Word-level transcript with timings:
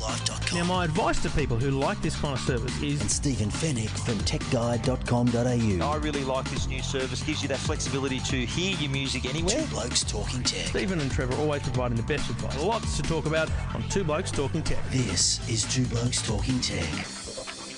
YourTechLife.com 0.00 0.58
Now, 0.58 0.64
my 0.64 0.84
advice 0.84 1.22
to 1.22 1.30
people 1.30 1.56
who 1.58 1.70
like 1.70 2.00
this 2.02 2.18
kind 2.20 2.34
of 2.34 2.40
service 2.40 2.82
is 2.82 3.00
and 3.00 3.10
Stephen 3.10 3.50
Fenech 3.50 3.88
from 4.04 4.14
TechGuide.com.au. 4.20 5.86
I 5.86 5.96
really 5.96 6.24
like 6.24 6.48
this 6.50 6.66
new 6.66 6.82
service. 6.82 7.22
Gives 7.22 7.42
you 7.42 7.48
that 7.48 7.58
flexibility 7.58 8.18
to 8.20 8.36
hear 8.46 8.76
your 8.76 8.90
music 8.90 9.26
anywhere. 9.26 9.60
Two 9.60 9.66
Blokes 9.66 10.04
Talking 10.04 10.42
Tech. 10.42 10.66
Stephen 10.66 11.00
and 11.00 11.10
Trevor 11.10 11.36
always 11.36 11.62
providing 11.62 11.96
the 11.96 12.02
best 12.04 12.30
advice. 12.30 12.58
Lots 12.62 12.96
to 12.96 13.02
talk 13.02 13.26
about 13.26 13.50
on 13.74 13.82
Two 13.88 14.04
Blokes 14.04 14.30
Talking 14.30 14.62
Tech. 14.62 14.78
This 14.90 15.46
is 15.48 15.64
Two 15.72 15.84
Blokes 15.86 16.22
Talking 16.26 16.60
Tech. 16.60 16.88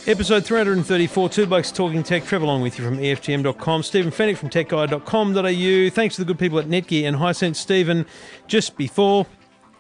Episode 0.05 0.45
334, 0.45 1.29
Two 1.29 1.47
Blokes 1.47 1.71
Talking 1.71 2.02
Tech. 2.02 2.25
Trevor 2.25 2.45
along 2.45 2.63
with 2.63 2.79
you 2.79 2.85
from 2.85 2.99
EFTM.com. 2.99 3.83
Stephen 3.85 4.11
Fenech 4.11 4.37
from 4.37 4.51
TechGuide.com.au. 4.51 5.91
Thanks 5.95 6.16
to 6.16 6.23
the 6.23 6.27
good 6.27 6.39
people 6.41 6.59
at 6.59 6.66
Netgear 6.66 7.05
and 7.05 7.16
Hisense. 7.16 7.57
Stephen, 7.57 8.07
just 8.49 8.77
before 8.77 9.27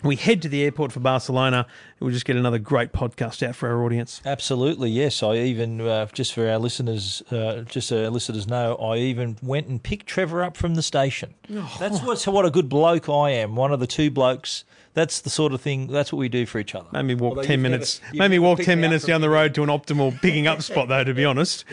we 0.02 0.16
head 0.16 0.42
to 0.42 0.48
the 0.48 0.62
airport 0.64 0.92
for 0.92 1.00
Barcelona, 1.00 1.66
we'll 2.00 2.10
just 2.12 2.24
get 2.24 2.36
another 2.36 2.58
great 2.58 2.92
podcast 2.92 3.46
out 3.46 3.54
for 3.56 3.68
our 3.68 3.84
audience. 3.84 4.20
Absolutely, 4.24 4.90
yes. 4.90 5.22
I 5.22 5.36
even 5.36 5.80
uh, 5.80 6.06
just 6.12 6.32
for 6.34 6.48
our 6.48 6.58
listeners, 6.58 7.22
uh, 7.30 7.62
just 7.62 7.88
so 7.88 8.04
our 8.04 8.10
listeners 8.10 8.46
know, 8.46 8.74
I 8.76 8.96
even 8.98 9.36
went 9.42 9.66
and 9.68 9.82
picked 9.82 10.06
Trevor 10.06 10.42
up 10.42 10.56
from 10.56 10.74
the 10.74 10.82
station. 10.82 11.34
That's 11.78 12.00
what 12.02 12.22
what 12.26 12.44
a 12.46 12.50
good 12.50 12.68
bloke 12.68 13.08
I 13.08 13.30
am. 13.30 13.56
One 13.56 13.72
of 13.72 13.80
the 13.80 13.86
two 13.86 14.10
blokes. 14.10 14.64
That's 14.94 15.22
the 15.22 15.30
sort 15.30 15.54
of 15.54 15.60
thing. 15.62 15.86
That's 15.86 16.12
what 16.12 16.18
we 16.18 16.28
do 16.28 16.44
for 16.44 16.58
each 16.58 16.74
other. 16.74 16.86
Made 16.92 17.02
me 17.04 17.14
walk 17.14 17.38
Although 17.38 17.44
10 17.48 17.62
minutes. 17.62 18.00
never- 18.12 18.16
made 18.18 18.30
me 18.32 18.38
walk 18.38 18.58
10 18.58 18.76
me 18.78 18.82
minutes 18.82 19.06
down 19.06 19.22
the 19.22 19.30
road 19.30 19.54
to 19.54 19.62
an 19.62 19.70
optimal 19.70 20.20
picking 20.20 20.46
up 20.46 20.60
spot, 20.60 20.88
though, 20.88 21.02
to 21.02 21.14
be 21.14 21.24
honest. 21.24 21.64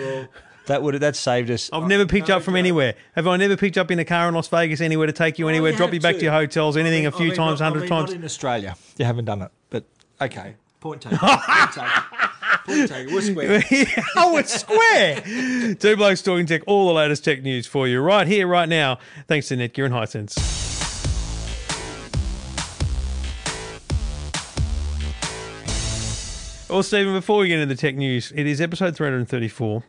That 0.70 0.84
would 0.84 0.94
that 0.94 1.16
saved 1.16 1.50
us. 1.50 1.68
I've 1.74 1.88
never 1.88 2.06
picked 2.06 2.30
up 2.30 2.44
from 2.44 2.56
anywhere. 2.56 2.94
Have 3.16 3.26
I 3.26 3.38
never 3.38 3.58
picked 3.58 3.76
up 3.76 3.90
in 3.90 3.98
a 3.98 4.06
car 4.06 4.30
in 4.30 4.36
Las 4.36 4.50
Vegas 4.50 4.82
anywhere 4.82 5.08
to 5.08 5.14
take 5.14 5.40
you 5.40 5.48
anywhere, 5.48 5.72
you 5.72 5.78
drop 5.78 5.92
you 5.92 6.00
back 6.00 6.14
to 6.14 6.20
to. 6.20 6.26
your 6.26 6.32
hotels, 6.32 6.78
anything 6.78 7.08
a 7.08 7.12
few 7.12 7.30
mean, 7.30 7.36
times, 7.36 7.60
not- 7.60 7.66
I 7.66 7.70
hundred 7.70 7.80
mean, 7.80 7.90
times? 7.90 8.10
Not 8.12 8.20
in 8.20 8.24
Australia, 8.24 8.76
you 9.00 9.06
haven't 9.06 9.26
done 9.26 9.42
it, 9.42 9.52
but 9.72 9.86
okay. 10.22 10.54
Point 10.80 11.02
taken. 11.02 11.18
Point 11.18 11.72
taken. 11.74 11.92
Point 12.68 12.88
taken. 12.88 13.14
We're 13.16 13.22
square. 13.22 13.64
oh, 14.16 14.38
it's 14.38 14.60
square. 14.60 15.22
Two 15.74 15.98
blokes 15.98 16.22
talking 16.22 16.46
tech, 16.46 16.62
all 16.68 16.88
the 16.88 16.94
latest 16.94 17.26
tech 17.26 17.42
news 17.42 17.66
for 17.66 17.88
you 17.88 18.00
right 18.00 18.28
here, 18.28 18.46
right 18.46 18.70
now. 18.70 19.00
Thanks 19.28 19.48
to 19.48 19.58
Netgear 19.58 19.86
and 19.86 19.94
Hisense. 19.96 20.38
Well, 26.70 26.84
Stephen, 26.84 27.16
before 27.16 27.40
we 27.40 27.48
get 27.48 27.58
into 27.60 27.74
the 27.74 27.82
tech 27.82 27.96
news, 27.96 28.32
it 28.36 28.46
is 28.46 28.62
episode 28.62 28.96
334. 28.96 29.84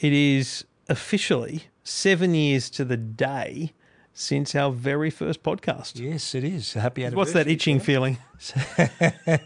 It 0.00 0.12
is 0.12 0.64
officially 0.88 1.64
seven 1.84 2.34
years 2.34 2.70
to 2.70 2.84
the 2.84 2.96
day 2.96 3.72
since 4.14 4.54
our 4.54 4.70
very 4.72 5.10
first 5.10 5.42
podcast. 5.42 6.00
Yes, 6.00 6.34
it 6.34 6.42
is. 6.44 6.72
Happy 6.74 7.02
anniversary. 7.04 7.16
What's 7.18 7.32
that 7.32 7.48
itching 7.48 7.80
feeling? 7.80 8.18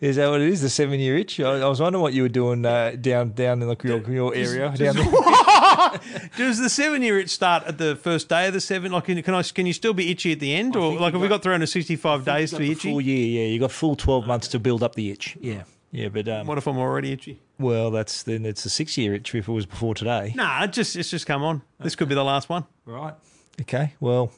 Is 0.00 0.14
that 0.14 0.30
what 0.30 0.40
it 0.40 0.48
is? 0.48 0.62
The 0.62 0.68
seven 0.70 1.00
year 1.00 1.16
itch? 1.16 1.40
I, 1.40 1.60
I 1.60 1.68
was 1.68 1.80
wondering 1.80 2.00
what 2.00 2.12
you 2.12 2.22
were 2.22 2.28
doing 2.28 2.64
uh, 2.64 2.94
down 3.00 3.30
down 3.32 3.60
in 3.62 3.66
like 3.68 3.82
your, 3.82 3.98
your 4.08 4.32
area. 4.32 4.72
down 4.76 4.94
there. 4.94 6.00
Does 6.36 6.60
the 6.60 6.68
seven 6.70 7.02
year 7.02 7.18
itch 7.18 7.30
start 7.30 7.64
at 7.64 7.76
the 7.76 7.96
first 7.96 8.28
day 8.28 8.46
of 8.46 8.52
the 8.52 8.60
seven? 8.60 8.92
Like, 8.92 9.06
can, 9.06 9.20
can 9.24 9.34
I? 9.34 9.42
Can 9.42 9.66
you 9.66 9.72
still 9.72 9.92
be 9.92 10.08
itchy 10.12 10.30
at 10.30 10.38
the 10.38 10.54
end, 10.54 10.76
or 10.76 10.92
like 11.00 11.14
have 11.14 11.20
we 11.20 11.26
got- 11.26 11.36
got 11.38 11.42
365 11.42 12.24
days 12.24 12.50
to 12.52 12.58
be 12.58 12.70
itchy? 12.70 12.92
Full 12.92 13.00
year, 13.00 13.42
yeah. 13.42 13.48
You 13.52 13.58
got 13.58 13.72
full 13.72 13.96
twelve 13.96 14.24
months 14.24 14.46
to 14.48 14.60
build 14.60 14.84
up 14.84 14.94
the 14.94 15.10
itch. 15.10 15.36
Yeah, 15.40 15.64
yeah. 15.90 16.08
But 16.08 16.28
um, 16.28 16.46
What 16.46 16.58
if 16.58 16.66
I'm 16.66 16.78
already 16.78 17.12
itchy? 17.12 17.40
well, 17.58 17.90
that's 17.90 18.22
then 18.22 18.44
it's 18.46 18.64
a 18.64 18.70
six 18.70 18.96
year 18.98 19.14
itch 19.14 19.34
if 19.34 19.48
it 19.48 19.52
was 19.52 19.66
before 19.66 19.94
today. 19.94 20.32
Nah, 20.34 20.64
it 20.64 20.72
just 20.72 20.96
it's 20.96 21.10
just 21.10 21.26
come 21.26 21.42
on. 21.42 21.62
This 21.80 21.96
could 21.96 22.08
be 22.08 22.14
the 22.14 22.24
last 22.24 22.48
one. 22.48 22.64
Right. 22.84 23.14
Okay. 23.62 23.94
Well, 24.00 24.32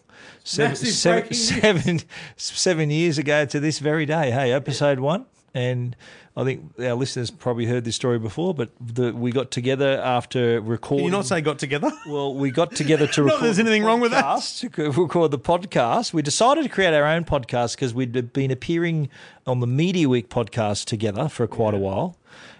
seven, 0.44 0.70
Massive 0.72 0.88
seven, 0.88 1.20
breaking 1.22 1.36
news. 1.36 1.48
seven, 1.60 2.00
seven 2.36 2.90
years 2.90 3.18
ago 3.18 3.44
to 3.46 3.58
this 3.60 3.78
very 3.80 4.06
day. 4.06 4.30
Hey, 4.30 4.52
episode 4.52 5.00
one, 5.00 5.26
and 5.58 5.96
I 6.36 6.44
think 6.44 6.72
our 6.78 6.94
listeners 6.94 7.32
probably 7.32 7.66
heard 7.66 7.84
this 7.84 7.96
story 7.96 8.20
before, 8.20 8.54
but 8.54 8.70
the, 8.80 9.12
we 9.12 9.32
got 9.32 9.50
together 9.50 10.00
after 10.04 10.60
recording. 10.60 11.06
Can 11.06 11.12
you 11.12 11.18
not 11.18 11.26
say 11.26 11.40
got 11.40 11.58
together? 11.58 11.90
Well, 12.06 12.32
we 12.32 12.52
got 12.52 12.76
together 12.76 13.08
to 13.08 13.22
record. 13.24 13.42
there's 13.42 13.58
anything 13.58 13.82
the 13.82 13.88
wrong 13.88 14.00
with 14.00 14.12
that. 14.12 14.40
To 14.42 14.90
record 14.92 15.32
the 15.32 15.38
podcast. 15.38 16.12
We 16.12 16.22
decided 16.22 16.62
to 16.62 16.68
create 16.68 16.94
our 16.94 17.04
own 17.04 17.24
podcast 17.24 17.74
because 17.74 17.92
we'd 17.92 18.32
been 18.32 18.52
appearing 18.52 19.08
on 19.48 19.58
the 19.58 19.66
Media 19.66 20.08
Week 20.08 20.28
podcast 20.30 20.84
together 20.84 21.28
for 21.28 21.48
quite 21.48 21.74
a 21.74 21.78
while. 21.78 22.16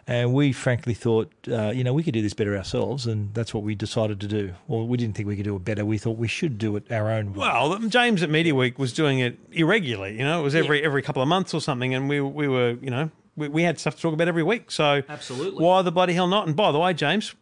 And 0.08 0.32
we 0.32 0.52
frankly 0.52 0.94
thought, 0.94 1.30
uh, 1.52 1.70
you 1.70 1.84
know, 1.84 1.92
we 1.92 2.02
could 2.02 2.14
do 2.14 2.22
this 2.22 2.32
better 2.32 2.56
ourselves. 2.56 3.06
And 3.06 3.32
that's 3.34 3.52
what 3.52 3.62
we 3.62 3.74
decided 3.74 4.20
to 4.22 4.26
do. 4.26 4.54
Well, 4.66 4.86
we 4.86 4.96
didn't 4.96 5.14
think 5.14 5.28
we 5.28 5.36
could 5.36 5.44
do 5.44 5.54
it 5.54 5.64
better. 5.66 5.84
We 5.84 5.98
thought 5.98 6.16
we 6.16 6.28
should 6.28 6.56
do 6.56 6.76
it 6.76 6.91
our 6.91 7.10
own 7.10 7.34
way. 7.34 7.41
Well, 7.41 7.78
James 7.88 8.22
at 8.22 8.30
Media 8.30 8.54
Week 8.54 8.78
was 8.78 8.94
doing 8.94 9.19
it 9.19 9.38
irregularly. 9.52 10.16
You 10.16 10.24
know, 10.24 10.41
it 10.41 10.42
was 10.42 10.54
every 10.54 10.82
every 10.82 11.02
couple 11.02 11.20
of 11.20 11.28
months 11.28 11.52
or 11.52 11.60
something, 11.60 11.94
and 11.94 12.08
we 12.08 12.22
we 12.22 12.48
were 12.48 12.78
you 12.80 12.91
know 12.91 13.10
we, 13.36 13.48
we 13.48 13.62
had 13.64 13.78
stuff 13.78 13.96
to 13.96 14.02
talk 14.02 14.14
about 14.14 14.28
every 14.28 14.42
week. 14.42 14.70
So 14.70 15.02
Absolutely. 15.06 15.62
why 15.62 15.82
the 15.82 15.92
bloody 15.92 16.14
hell 16.14 16.26
not? 16.26 16.46
And 16.46 16.56
by 16.56 16.72
the 16.72 16.78
way, 16.78 16.94
James, 16.94 17.34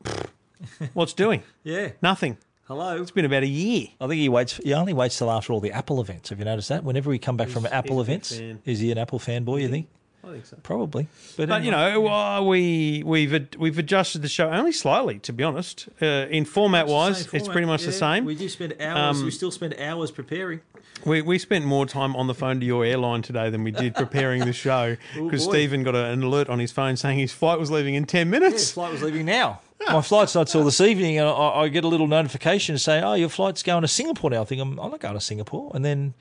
what's 0.93 1.13
doing? 1.13 1.45
yeah. 1.63 1.93
Nothing. 2.03 2.37
Hello. 2.67 3.01
It's 3.01 3.13
been 3.13 3.25
about 3.25 3.45
a 3.45 3.49
year. 3.49 3.89
I 4.01 4.09
think 4.09 4.19
he 4.19 4.29
waits. 4.29 4.57
He 4.57 4.75
only 4.75 4.93
waits 4.93 5.17
till 5.17 5.31
after 5.31 5.53
all 5.53 5.61
the 5.61 5.71
Apple 5.71 6.01
events. 6.01 6.31
Have 6.31 6.41
you 6.41 6.45
noticed 6.45 6.69
that? 6.71 6.83
Whenever 6.83 7.11
we 7.11 7.19
come 7.21 7.37
back 7.37 7.49
from 7.49 7.65
Apple 7.67 7.99
he's 7.99 8.09
a 8.09 8.11
big 8.11 8.15
events, 8.15 8.37
fan. 8.37 8.63
is 8.65 8.81
he 8.81 8.91
an 8.91 8.99
Apple 8.99 9.21
fanboy? 9.21 9.63
You 9.63 9.69
think? 9.69 9.89
I 10.27 10.33
think 10.33 10.47
so. 10.47 10.57
Probably. 10.63 11.07
But, 11.37 11.49
But 11.49 11.63
you 11.63 11.71
anyway. 11.73 11.95
know, 12.03 12.09
uh, 12.09 12.43
we 12.43 13.03
we've 13.07 13.49
we've 13.59 13.79
adjusted 13.79 14.23
the 14.23 14.29
show 14.29 14.51
only 14.51 14.73
slightly, 14.73 15.19
to 15.21 15.33
be 15.33 15.45
honest. 15.45 15.89
Uh, 16.03 16.27
in 16.31 16.45
format 16.45 16.87
wise, 16.89 17.33
it's 17.33 17.47
pretty 17.49 17.67
much 17.67 17.85
the 17.85 17.93
same. 17.93 18.25
We 18.25 18.35
do 18.35 18.49
spend 18.49 18.75
hours. 18.81 19.19
Um, 19.19 19.25
we 19.25 19.31
still 19.31 19.51
spend 19.53 19.75
hours 19.79 20.11
preparing. 20.11 20.61
We 21.05 21.23
we 21.23 21.39
spent 21.39 21.65
more 21.65 21.87
time 21.87 22.17
on 22.17 22.27
the 22.27 22.35
phone 22.35 22.59
to 22.61 22.67
your 22.67 22.85
airline 22.85 23.23
today 23.23 23.51
than 23.51 23.63
we 23.63 23.71
did 23.71 23.95
preparing 23.95 24.45
the 24.45 24.53
show 24.53 24.97
because 25.15 25.45
boy. 25.47 25.53
Stephen 25.53 25.83
got 25.85 25.95
an 25.95 26.23
alert 26.23 26.49
on 26.49 26.59
his 26.59 26.73
phone 26.73 26.97
saying 26.97 27.19
his 27.19 27.33
flight 27.33 27.61
was 27.61 27.71
leaving 27.71 27.95
in 27.95 28.05
ten 28.07 28.27
His 28.27 28.31
minutes. 28.41 28.73
flight 28.73 28.91
was 28.93 29.03
leaving 29.03 29.27
now. 29.27 29.61
My 29.89 30.01
flight's 30.03 30.35
not 30.35 30.49
till 30.49 30.65
this 30.65 30.81
evening, 30.81 31.19
and 31.19 31.29
I, 31.29 31.33
I 31.61 31.69
get 31.69 31.85
a 31.85 31.89
little 31.89 32.09
notification 32.09 32.79
saying, 32.79 33.05
"Oh, 33.05 33.15
your 33.15 33.29
flight's 33.29 33.63
going 33.63 33.83
to 33.83 33.89
Singapore 33.89 34.31
now." 34.31 34.43
I 34.43 34.45
think 34.45 34.61
I'm, 34.61 34.79
I'm 34.81 34.91
not 34.91 34.99
going 35.01 35.15
to 35.15 35.21
Singapore, 35.21 35.71
and 35.75 35.85
then 35.85 36.15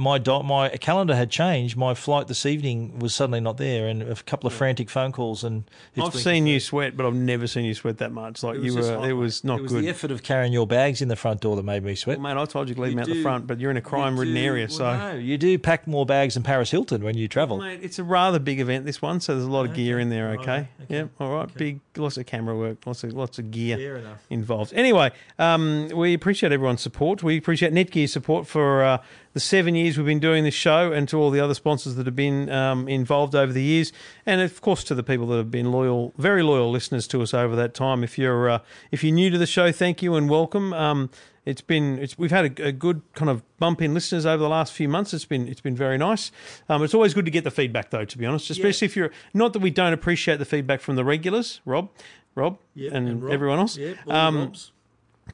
my 0.00 0.18
do- 0.18 0.42
my 0.42 0.68
calendar 0.70 1.14
had 1.14 1.30
changed. 1.30 1.76
My 1.76 1.94
flight 1.94 2.26
this 2.26 2.44
evening 2.46 2.98
was 2.98 3.14
suddenly 3.14 3.40
not 3.40 3.56
there, 3.58 3.86
and 3.86 4.02
a 4.02 4.14
couple 4.16 4.46
of 4.48 4.52
frantic 4.54 4.90
phone 4.90 5.12
calls. 5.12 5.44
And 5.44 5.64
it's 5.94 6.06
I've 6.06 6.14
seen 6.14 6.46
you 6.46 6.58
sweat, 6.58 6.96
but 6.96 7.06
I've 7.06 7.14
never 7.14 7.46
seen 7.46 7.64
you 7.64 7.74
sweat 7.74 7.98
that 7.98 8.10
much. 8.12 8.42
Like 8.42 8.60
you 8.60 8.74
were, 8.74 9.08
it 9.08 9.12
was 9.12 9.44
not 9.44 9.58
It 9.60 9.62
was 9.62 9.72
good. 9.72 9.84
the 9.84 9.88
effort 9.88 10.10
of 10.10 10.22
carrying 10.22 10.52
your 10.52 10.66
bags 10.66 11.00
in 11.02 11.08
the 11.08 11.16
front 11.16 11.40
door 11.42 11.54
that 11.56 11.62
made 11.64 11.84
me 11.84 11.94
sweat. 11.94 12.20
Mate, 12.20 12.36
I 12.36 12.44
told 12.46 12.68
you 12.68 12.74
to 12.74 12.80
leave 12.80 12.90
You 12.92 12.96
them 12.96 13.10
out 13.10 13.14
the 13.14 13.22
front, 13.22 13.46
but 13.46 13.60
you're 13.60 13.70
in 13.70 13.76
a 13.76 13.82
crime-ridden 13.82 14.34
do- 14.34 14.40
area, 14.40 14.66
well, 14.70 14.76
so. 14.78 14.96
no, 14.96 15.14
you 15.14 15.36
do 15.38 15.58
pack 15.58 15.86
more 15.86 16.06
bags 16.06 16.34
than 16.34 16.42
Paris 16.42 16.70
Hilton 16.70 17.02
when 17.04 17.16
you 17.16 17.28
travel. 17.28 17.58
Mate, 17.58 17.80
it's 17.82 17.98
a 17.98 18.04
rather 18.04 18.38
big 18.38 18.58
event 18.60 18.86
this 18.86 19.02
one, 19.02 19.20
so 19.20 19.34
there's 19.34 19.44
a 19.46 19.50
lot 19.50 19.66
of 19.66 19.74
gear 19.74 19.98
in 20.00 20.08
there. 20.08 20.28
Right, 20.28 20.38
Okay, 20.40 20.68
okay, 20.82 20.94
yeah, 20.96 21.04
all 21.20 21.34
right, 21.34 21.54
big, 21.54 21.80
lots 21.96 22.16
of 22.16 22.24
camera 22.26 22.56
work, 22.56 22.78
lots 22.86 23.04
of 23.04 23.12
lots 23.12 23.38
of 23.38 23.50
gear 23.50 24.02
involved. 24.30 24.72
Anyway, 24.74 25.10
um, 25.38 25.88
we 25.94 26.14
appreciate 26.14 26.52
everyone's 26.52 26.80
support. 26.80 27.22
We 27.22 27.36
appreciate 27.36 27.72
Netgear's 27.72 28.12
support 28.12 28.46
for 28.46 28.82
uh, 28.82 28.98
the 29.32 29.40
seven 29.40 29.74
years 29.74 29.96
we've 29.96 30.06
been 30.06 30.20
doing 30.20 30.44
this 30.44 30.54
show, 30.54 30.92
and 30.92 31.08
to 31.08 31.18
all 31.18 31.30
the 31.30 31.40
other 31.40 31.54
sponsors 31.54 31.94
that 31.94 32.06
have 32.06 32.16
been 32.16 32.50
um, 32.50 32.88
involved 32.88 33.34
over 33.34 33.52
the 33.52 33.62
years, 33.62 33.92
and 34.26 34.40
of 34.40 34.60
course 34.60 34.84
to 34.84 34.94
the 34.94 35.02
people 35.02 35.26
that 35.28 35.36
have 35.36 35.50
been 35.50 35.70
loyal, 35.70 36.12
very 36.18 36.42
loyal 36.42 36.70
listeners 36.70 37.06
to 37.08 37.22
us 37.22 37.32
over 37.32 37.54
that 37.56 37.74
time. 37.74 38.02
If 38.02 38.18
you're 38.18 38.50
uh, 38.50 38.58
if 38.90 39.04
you're 39.04 39.14
new 39.14 39.30
to 39.30 39.38
the 39.38 39.46
show, 39.46 39.72
thank 39.72 40.02
you 40.02 40.14
and 40.16 40.28
welcome. 40.28 40.72
Um, 40.72 41.10
it's 41.46 41.62
been 41.62 41.98
it's, 41.98 42.18
we've 42.18 42.30
had 42.30 42.58
a, 42.60 42.68
a 42.68 42.72
good 42.72 43.02
kind 43.14 43.30
of 43.30 43.42
bump 43.58 43.80
in 43.80 43.94
listeners 43.94 44.26
over 44.26 44.42
the 44.42 44.48
last 44.48 44.72
few 44.72 44.88
months. 44.88 45.14
It's 45.14 45.24
been 45.24 45.48
it's 45.48 45.60
been 45.60 45.76
very 45.76 45.96
nice. 45.98 46.32
Um, 46.68 46.82
it's 46.82 46.94
always 46.94 47.14
good 47.14 47.24
to 47.24 47.30
get 47.30 47.44
the 47.44 47.50
feedback 47.50 47.90
though, 47.90 48.04
to 48.04 48.18
be 48.18 48.26
honest, 48.26 48.50
especially 48.50 48.86
if 48.86 48.96
you're 48.96 49.10
not 49.32 49.52
that 49.52 49.60
we 49.60 49.70
don't 49.70 49.92
appreciate 49.92 50.38
the 50.38 50.44
feedback 50.44 50.80
from 50.80 50.96
the 50.96 51.04
regulars, 51.04 51.60
Rob, 51.64 51.90
Rob, 52.34 52.58
and, 52.92 53.30
everyone 53.30 53.58
else. 53.58 53.78
Um, 54.08 54.52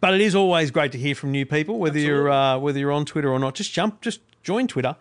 but 0.01 0.15
it 0.15 0.21
is 0.21 0.35
always 0.35 0.71
great 0.71 0.93
to 0.93 0.99
hear 0.99 1.15
from 1.15 1.33
new 1.33 1.47
people, 1.47 1.79
whether 1.79 1.99
you're 1.99 2.31
uh, 2.31 2.59
whether 2.59 2.79
you're 2.79 2.93
on 2.93 3.05
Twitter 3.05 3.31
or 3.31 3.39
not. 3.39 3.55
Just 3.55 3.73
jump, 3.73 4.01
just 4.01 4.21
join 4.43 4.67
Twitter. 4.67 4.97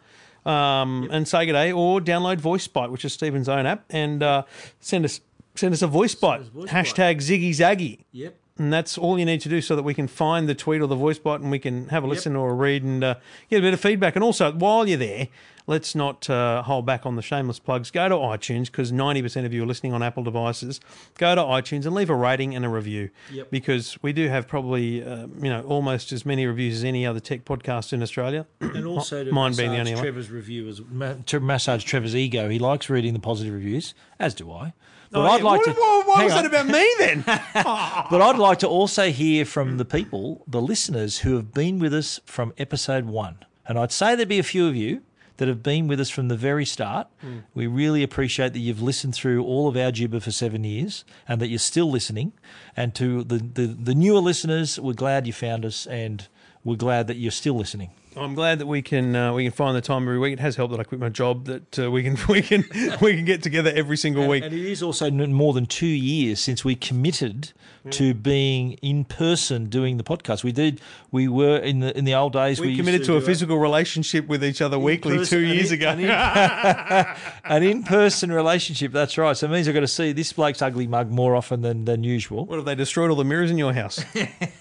Um, 0.46 1.10
and 1.12 1.28
say 1.28 1.48
good 1.48 1.54
day, 1.54 1.72
or 1.72 2.00
download 2.00 2.38
Voice 2.38 2.68
Bite, 2.68 2.92
which 2.92 3.04
is 3.04 3.14
Stephen's 3.14 3.50
own 3.50 3.66
app, 3.66 3.84
and 3.90 4.22
uh, 4.22 4.44
send 4.80 5.04
us 5.04 5.20
send 5.56 5.74
us 5.74 5.82
a 5.82 5.88
voice 5.88 6.14
bite. 6.14 6.42
voice 6.44 6.70
Hashtag 6.70 7.18
Ziggy 7.18 7.50
Zaggy. 7.50 8.04
Yep. 8.12 8.36
And 8.58 8.72
that's 8.72 8.98
all 8.98 9.20
you 9.20 9.26
need 9.26 9.42
to 9.42 9.50
do 9.50 9.60
so 9.60 9.76
that 9.76 9.84
we 9.84 9.94
can 9.94 10.08
find 10.08 10.48
the 10.48 10.56
tweet 10.56 10.82
or 10.82 10.88
the 10.88 10.96
voice 10.96 11.20
bite 11.20 11.42
and 11.42 11.52
we 11.52 11.60
can 11.60 11.90
have 11.90 12.06
a 12.06 12.08
listen 12.08 12.38
or 12.38 12.52
a 12.52 12.54
read 12.54 12.84
and 12.84 13.04
uh, 13.04 13.16
get 13.50 13.58
a 13.60 13.62
bit 13.62 13.74
of 13.74 13.82
feedback. 13.82 14.16
And 14.16 14.24
also, 14.24 14.50
while 14.54 14.88
you're 14.88 14.98
there, 14.98 15.28
let's 15.68 15.94
not 15.94 16.30
uh, 16.30 16.62
hold 16.64 16.86
back 16.86 17.06
on 17.06 17.18
the 17.18 17.22
shameless 17.22 17.60
plugs. 17.60 17.92
Go 17.92 18.08
to 18.08 18.16
iTunes 18.16 18.68
because 18.68 18.94
90% 18.94 19.46
of 19.46 19.52
you 19.52 19.64
are 19.64 19.66
listening 19.66 19.92
on 19.92 20.02
Apple 20.02 20.24
devices. 20.24 20.80
Go 21.18 21.36
to 21.36 21.42
iTunes 21.42 21.86
and 21.86 21.94
leave 21.94 22.10
a 22.10 22.16
rating 22.16 22.56
and 22.56 22.64
a 22.64 22.70
review 22.70 23.10
Yep. 23.30 23.52
because 23.52 24.02
we 24.02 24.14
do 24.14 24.30
have 24.30 24.48
probably, 24.48 25.04
uh, 25.04 25.28
you 25.42 25.50
know, 25.50 25.62
almost 25.64 26.14
as 26.14 26.26
many 26.26 26.46
reviews 26.46 26.76
as 26.78 26.84
any 26.86 27.06
other 27.06 27.20
tech 27.20 27.44
podcast 27.44 27.92
in 27.92 28.02
Australia. 28.02 28.46
And 28.62 28.86
also 28.88 29.26
to 29.26 29.34
Mine 29.34 29.54
being 29.58 29.72
the 29.74 29.80
only 29.80 29.96
one. 29.96 30.02
Trevor's 30.02 30.32
review 30.32 30.70
as 30.70 30.80
ma- 30.90 31.16
to 31.26 31.42
massage 31.42 31.84
Trevor's 31.84 32.16
ego. 32.16 32.48
He 32.48 32.60
likes 32.60 32.90
reading 32.90 33.12
the 33.12 33.20
positive 33.20 33.54
reviews, 33.54 33.94
as 34.18 34.34
do 34.34 34.50
I. 34.50 34.72
But 35.12 35.20
Oh, 35.22 35.26
I'd 35.28 35.38
yeah. 35.42 35.46
like 35.46 35.66
What- 35.66 35.76
to. 35.76 35.82
what- 36.08 36.16
hang 36.18 36.26
was 36.26 36.34
on. 36.34 36.44
that 36.44 36.46
about 36.50 36.68
me 36.68 36.94
then? 37.00 37.24
But 38.12 38.22
I'd 38.22 38.38
like 38.38 38.60
to 38.60 38.68
also 38.68 39.10
hear 39.12 39.46
from 39.46 39.78
the 39.78 39.86
people, 39.86 40.44
the 40.48 40.62
listeners 40.62 41.20
who 41.20 41.36
have 41.36 41.54
been 41.54 41.80
with 41.80 41.94
us 41.94 42.20
from 42.26 42.54
episode 42.58 43.06
one. 43.06 43.38
And 43.68 43.78
I'd 43.80 43.92
say 43.92 44.16
there'd 44.16 44.28
be 44.30 44.40
a 44.40 44.44
few 44.44 44.68
of 44.68 44.76
you 44.76 45.02
that 45.38 45.48
have 45.50 45.62
been 45.64 45.88
with 45.88 46.00
us 46.00 46.10
from 46.10 46.28
the 46.30 46.38
very 46.38 46.66
start. 46.66 47.08
Hmm. 47.20 47.40
We 47.54 47.68
really 47.68 48.04
appreciate 48.04 48.54
that 48.54 48.60
you've 48.60 48.82
listened 48.82 49.16
through 49.16 49.44
all 49.44 49.68
of 49.68 49.76
our 49.76 49.92
gibber 49.92 50.20
for 50.22 50.32
seven 50.32 50.64
years 50.64 51.04
and 51.28 51.42
that 51.42 51.48
you're 51.48 51.60
still 51.60 51.90
listening. 51.92 52.32
And 52.78 52.96
to 52.96 53.24
the, 53.24 53.38
the, 53.40 53.66
the 53.68 53.96
newer 53.96 54.20
listeners, 54.20 54.80
we're 54.80 54.94
glad 54.94 55.28
you 55.28 55.34
found 55.34 55.66
us 55.66 55.86
and 55.88 56.28
we're 56.64 56.78
glad 56.78 57.08
that 57.08 57.18
you're 57.18 57.32
still 57.32 57.56
listening. 57.56 57.90
I'm 58.18 58.34
glad 58.34 58.60
that 58.60 58.66
we 58.68 58.82
can 58.82 59.16
uh, 59.16 59.34
we 59.34 59.44
can 59.44 59.52
find 59.52 59.76
the 59.76 59.82
time 59.82 60.04
every 60.04 60.20
week. 60.20 60.34
It 60.34 60.40
has 60.40 60.56
helped 60.56 60.72
that 60.72 60.80
I 60.80 60.84
quit 60.84 61.00
my 61.00 61.10
job. 61.10 61.46
That 61.46 61.80
uh, 61.80 61.92
we 61.92 62.04
can 62.04 62.18
we 62.30 62.42
can 62.42 62.64
we 63.02 63.16
can 63.16 63.26
get 63.26 63.44
together 63.44 63.72
every 63.76 63.98
single 63.98 64.28
week. 64.28 64.44
And 64.44 64.54
it 64.54 64.66
is 64.66 64.82
also 64.84 65.10
more 65.12 65.54
than 65.54 65.66
two 65.66 65.86
years 65.88 66.40
since 66.40 66.64
we 66.66 66.76
committed 66.76 67.52
to 67.92 68.16
being 68.16 68.74
in 68.82 69.06
person 69.06 69.68
doing 69.70 69.98
the 69.98 70.04
podcast. 70.04 70.44
We 70.44 70.52
did. 70.52 70.82
We 71.12 71.28
were 71.28 71.58
in 71.58 71.82
the 71.82 71.96
in 71.96 72.06
the 72.06 72.16
old 72.16 72.34
days. 72.34 72.60
We 72.60 72.70
used 72.70 72.80
committed 72.80 73.04
to 73.06 73.16
a 73.16 73.20
do 73.20 73.24
it- 73.24 73.28
physical 73.28 73.60
relationship 73.60 74.28
with 74.28 74.44
each 74.44 74.60
other 74.62 74.80
weekly 74.80 75.18
person- 75.18 75.40
two 75.40 75.46
and 75.46 75.54
years 75.54 75.72
in- 75.72 75.80
ago. 75.82 75.90
and 75.90 76.02
in- 76.02 76.10
an 77.46 77.64
in-person 77.64 78.32
relationship. 78.32 78.92
That's 78.92 79.18
right. 79.20 79.38
So 79.38 79.46
it 79.46 79.52
means 79.52 79.68
I've 79.68 79.74
got 79.76 79.82
to 79.82 79.88
see 79.88 80.14
this 80.14 80.34
bloke's 80.34 80.64
ugly 80.64 80.88
mug 80.88 81.12
more 81.12 81.36
often 81.36 81.62
than 81.62 81.86
than 81.86 82.04
usual. 82.04 82.46
what 82.46 82.56
have 82.56 82.66
they 82.66 82.74
destroyed 82.76 83.12
all 83.12 83.16
the 83.18 83.24
mirrors 83.24 83.52
in 83.52 83.58
your 83.58 83.74
house? 83.74 84.04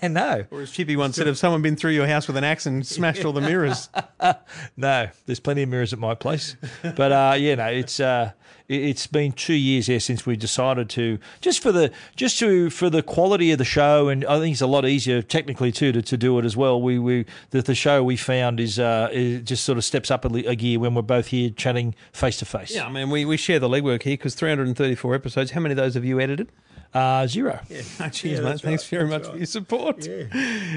No, 0.03 0.45
Or 0.51 0.61
as 0.61 0.71
Chippy 0.71 0.97
once 0.97 1.17
said, 1.17 1.27
have 1.27 1.39
someone 1.39 1.63
been 1.63 1.77
through 1.77 1.93
your 1.93 2.07
house 2.07 2.27
with 2.27 2.37
an 2.37 2.45
axe 2.45 2.67
and 2.67 2.87
smashed 2.87 3.25
all 3.25 3.33
the 3.33 3.41
mirrors? 3.45 3.89
no, 4.77 5.09
there's 5.27 5.41
plenty 5.41 5.63
of 5.63 5.69
mirrors 5.69 5.93
at 5.93 5.99
my 5.99 6.15
place. 6.15 6.57
But 6.83 7.13
uh, 7.13 7.35
yeah, 7.39 7.55
no, 7.57 7.67
it's 7.67 8.01
uh, 8.01 8.33
it- 8.69 8.83
it's 8.83 9.07
been 9.07 9.33
two 9.33 9.55
years 9.55 9.87
here 9.89 10.01
since 10.01 10.25
we 10.25 10.37
decided 10.37 10.89
to 10.91 11.19
just 11.41 11.63
for 11.63 11.71
the 11.71 11.91
just 12.17 12.39
to 12.39 12.71
for 12.71 12.89
the 12.91 13.03
quality 13.03 13.53
of 13.53 13.59
the 13.59 13.65
show, 13.65 14.09
and 14.09 14.25
I 14.25 14.39
think 14.39 14.53
it's 14.53 14.61
a 14.63 14.67
lot 14.67 14.87
easier 14.87 15.21
technically 15.23 15.71
too 15.73 15.93
to, 15.93 16.01
to 16.03 16.17
do 16.17 16.39
it 16.39 16.45
as 16.45 16.57
well. 16.57 16.81
We 16.81 16.99
we 16.99 17.27
the, 17.51 17.61
the 17.63 17.75
show 17.75 18.03
we 18.03 18.17
found 18.17 18.61
is 18.61 18.79
uh, 18.79 19.09
it 19.13 19.41
just 19.45 19.65
sort 19.65 19.77
of 19.79 19.85
steps 19.85 20.11
up 20.11 20.25
a, 20.25 20.29
a 20.49 20.55
gear 20.55 20.79
when 20.81 20.95
we're 20.95 21.03
both 21.03 21.27
here 21.29 21.51
chatting 21.51 21.95
face 22.13 22.39
to 22.39 22.45
face. 22.47 22.75
Yeah, 22.75 22.87
I 22.87 22.91
mean, 22.91 23.11
we, 23.11 23.25
we 23.25 23.37
share 23.37 23.59
the 23.59 23.69
legwork 23.69 24.03
here 24.03 24.15
because 24.15 24.35
334 24.35 25.15
episodes. 25.15 25.51
How 25.51 25.61
many 25.61 25.73
of 25.73 25.77
those 25.77 25.95
have 25.95 26.05
you 26.05 26.21
edited? 26.21 26.51
Uh, 26.95 27.27
zero. 27.27 27.59
Oh, 27.99 28.09
cheers, 28.09 28.41
mate. 28.45 28.61
Thanks 28.61 28.87
very 28.89 29.09
much 29.09 29.27
for 29.27 29.37
your 29.37 29.47
support. 29.47 30.07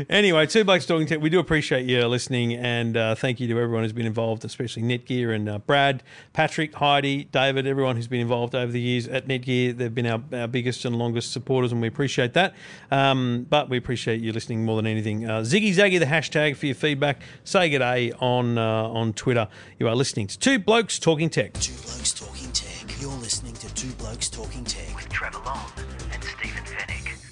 Anyway, 0.10 0.48
Two 0.48 0.64
Blokes 0.64 0.88
Talking 0.88 1.06
Tech, 1.06 1.22
we 1.22 1.30
do 1.30 1.38
appreciate 1.38 1.86
you 1.86 2.04
listening 2.08 2.54
and 2.54 2.98
uh, 2.98 3.14
thank 3.14 3.40
you 3.40 3.48
to 3.48 3.60
everyone 3.60 3.84
who's 3.84 3.94
been 3.94 4.08
involved, 4.08 4.44
especially 4.44 4.82
Netgear 4.82 5.36
and 5.36 5.48
uh, 5.48 5.60
Brad, 5.60 6.02
Patrick, 6.34 6.74
Heidi, 6.74 7.26
David, 7.26 7.68
everyone 7.68 7.98
who's 7.98 8.08
been 8.08 8.20
involved 8.20 8.56
over 8.56 8.72
the 8.72 8.82
years 8.82 9.08
at 9.08 9.28
Netgear. 9.28 9.78
They've 9.78 9.94
been 9.94 10.08
our, 10.08 10.22
our 10.34 10.48
biggest 10.48 10.86
and 10.86 10.96
longest 10.96 11.32
supporters 11.32 11.72
and 11.72 11.82
we 11.82 11.88
appreciate 11.88 12.34
that. 12.34 12.56
Um, 12.90 13.46
but 13.48 13.70
we 13.70 13.78
appreciate 13.78 14.20
you 14.20 14.34
listening 14.34 14.66
more 14.66 14.76
than 14.78 14.88
anything. 14.88 15.30
Uh, 15.30 15.42
Ziggy 15.42 15.70
Zaggy, 15.76 16.00
the 16.00 16.06
hashtag 16.06 16.56
for 16.56 16.66
your 16.66 16.74
feedback. 16.76 17.22
Say 17.44 17.70
good 17.70 17.80
day 17.80 18.12
on, 18.14 18.58
uh, 18.58 18.88
on 18.90 19.14
Twitter. 19.14 19.48
You 19.78 19.88
are 19.88 19.96
listening 19.96 20.26
to 20.28 20.40
Two 20.40 20.58
Blokes 20.58 20.98
Talking 20.98 21.30
Tech. 21.30 21.54
Two 21.54 21.74
Blokes 21.74 22.12
Talking 22.14 22.52
Tech. 22.54 23.00
You're 23.00 23.12
listening 23.12 23.54
to 23.54 23.72
Two 23.76 23.92
Blokes 23.94 24.30
Talking 24.30 24.64
Tech. 24.64 24.96
with 24.96 25.08
Trevor 25.10 25.40
Long 25.46 25.60
and 25.78 25.88
Stephen 25.88 25.98
Fenech. 26.00 26.07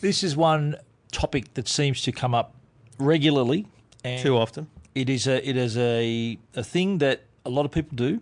This 0.05 0.23
is 0.23 0.37
one 0.37 0.75
topic 1.11 1.55
that 1.55 1.67
seems 1.67 2.03
to 2.03 2.11
come 2.11 2.35
up 2.35 2.53
regularly. 2.99 3.65
And 4.03 4.21
Too 4.21 4.37
often. 4.37 4.67
It 4.93 5.09
is 5.09 5.25
a 5.25 5.37
it 5.49 5.57
is 5.57 5.75
a 5.79 6.37
a 6.55 6.63
thing 6.63 6.99
that 6.99 7.23
a 7.43 7.49
lot 7.49 7.65
of 7.65 7.71
people 7.71 7.95
do, 7.95 8.21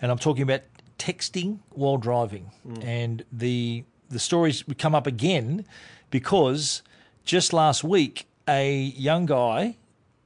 and 0.00 0.10
I'm 0.10 0.16
talking 0.16 0.42
about 0.42 0.62
texting 0.98 1.58
while 1.68 1.98
driving. 1.98 2.50
Mm. 2.66 2.84
And 2.84 3.24
the 3.30 3.84
the 4.08 4.18
stories 4.18 4.64
come 4.78 4.94
up 4.94 5.06
again 5.06 5.66
because 6.08 6.82
just 7.26 7.52
last 7.52 7.84
week 7.84 8.26
a 8.48 8.72
young 8.96 9.26
guy 9.26 9.76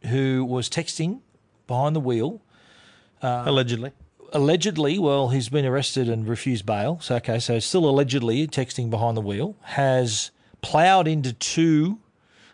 who 0.07 0.45
was 0.45 0.71
texting 0.71 1.19
behind 1.67 1.97
the 1.97 2.01
wheel 2.01 2.43
uh, 3.23 3.43
Allegedly. 3.45 3.91
allegedly, 4.33 5.01
well, 5.01 5.31
he's 5.31 5.49
been 5.49 5.67
arrested 5.67 6.09
and 6.09 6.29
refused 6.29 6.65
bail. 6.65 7.01
So, 7.03 7.17
okay, 7.17 7.41
so 7.41 7.59
still 7.59 7.89
allegedly 7.89 8.47
texting 8.47 8.89
behind 8.89 9.17
the 9.17 9.21
wheel, 9.21 9.57
has 9.63 10.31
ploughed 10.63 11.07
into 11.09 11.33
two, 11.33 11.99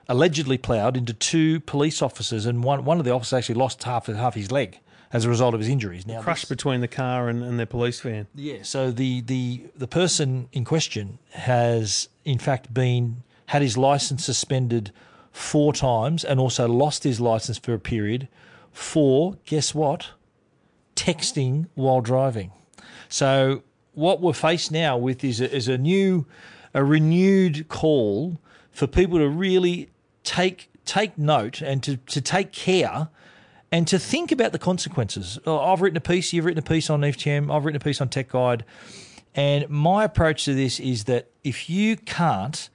allegedly 0.08 0.58
ploughed 0.58 0.96
into 0.96 1.12
two 1.12 1.60
police 1.60 2.00
officers, 2.02 2.46
and 2.46 2.62
one, 2.64 2.84
one 2.84 2.98
of 2.98 3.04
the 3.04 3.10
officers 3.12 3.32
actually 3.38 3.56
lost 3.56 3.82
half, 3.84 4.06
half 4.06 4.34
his 4.34 4.50
leg 4.52 4.78
as 5.12 5.24
a 5.24 5.28
result 5.28 5.54
of 5.54 5.60
his 5.60 5.68
injuries. 5.68 6.06
Now, 6.06 6.20
Crushed 6.20 6.42
this- 6.48 6.48
between 6.56 6.80
the 6.80 6.88
car 6.88 7.28
and, 7.28 7.42
and 7.42 7.58
their 7.58 7.66
police 7.66 8.00
van. 8.00 8.26
yeah. 8.34 8.58
So 8.62 8.90
the, 8.90 9.20
the 9.22 9.62
the 9.76 9.86
person 9.86 10.48
in 10.52 10.64
question 10.64 11.18
has 11.32 12.08
in 12.24 12.38
fact 12.38 12.74
been 12.74 13.22
had 13.46 13.62
his 13.62 13.76
license 13.78 14.24
suspended 14.24 14.90
four 15.30 15.72
times 15.72 16.24
and 16.24 16.40
also 16.40 16.66
lost 16.66 17.04
his 17.04 17.20
license 17.20 17.58
for 17.58 17.72
a 17.74 17.78
period 17.78 18.26
for 18.72 19.36
guess 19.44 19.74
what? 19.74 20.08
Texting 20.96 21.66
while 21.74 22.00
driving. 22.00 22.52
So 23.08 23.62
what 23.94 24.20
we're 24.20 24.32
faced 24.32 24.72
now 24.72 24.96
with 24.96 25.22
is 25.22 25.40
a, 25.40 25.54
is 25.54 25.68
a 25.68 25.78
new, 25.78 26.26
a 26.76 26.84
renewed 26.84 27.66
call 27.68 28.38
for 28.70 28.86
people 28.86 29.18
to 29.18 29.28
really 29.28 29.88
take 30.22 30.70
take 30.84 31.18
note 31.18 31.60
and 31.60 31.82
to, 31.82 31.96
to 31.96 32.20
take 32.20 32.52
care 32.52 33.08
and 33.72 33.88
to 33.88 33.98
think 33.98 34.30
about 34.30 34.52
the 34.52 34.58
consequences. 34.58 35.38
Oh, 35.44 35.58
I've 35.58 35.80
written 35.80 35.96
a 35.96 36.00
piece, 36.00 36.32
you've 36.32 36.44
written 36.44 36.60
a 36.60 36.62
piece 36.62 36.88
on 36.88 37.00
FTM, 37.00 37.52
I've 37.52 37.64
written 37.64 37.80
a 37.80 37.84
piece 37.84 38.00
on 38.00 38.08
Tech 38.08 38.28
Guide, 38.28 38.64
and 39.34 39.68
my 39.68 40.04
approach 40.04 40.44
to 40.44 40.54
this 40.54 40.78
is 40.78 41.04
that 41.04 41.28
if 41.42 41.68
you 41.68 41.96
can't 41.96 42.68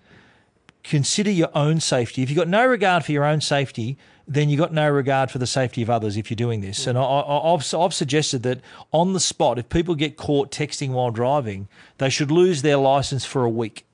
consider 0.83 1.31
your 1.31 1.49
own 1.55 1.79
safety, 1.79 2.23
if 2.23 2.29
you've 2.29 2.37
got 2.37 2.49
no 2.49 2.65
regard 2.65 3.05
for 3.05 3.13
your 3.13 3.23
own 3.23 3.39
safety, 3.39 3.97
then 4.27 4.49
you've 4.49 4.59
got 4.59 4.73
no 4.73 4.89
regard 4.89 5.31
for 5.31 5.37
the 5.37 5.47
safety 5.47 5.81
of 5.81 5.89
others 5.89 6.17
if 6.17 6.29
you're 6.29 6.35
doing 6.35 6.61
this. 6.61 6.87
And 6.87 6.97
I, 6.97 7.01
I've 7.01 7.93
suggested 7.93 8.43
that 8.43 8.61
on 8.91 9.13
the 9.13 9.19
spot, 9.19 9.59
if 9.59 9.69
people 9.69 9.95
get 9.95 10.17
caught 10.17 10.51
texting 10.51 10.91
while 10.91 11.11
driving, 11.11 11.67
they 11.97 12.09
should 12.09 12.31
lose 12.31 12.61
their 12.61 12.77
license 12.77 13.25
for 13.25 13.43
a 13.43 13.49
week. 13.49 13.85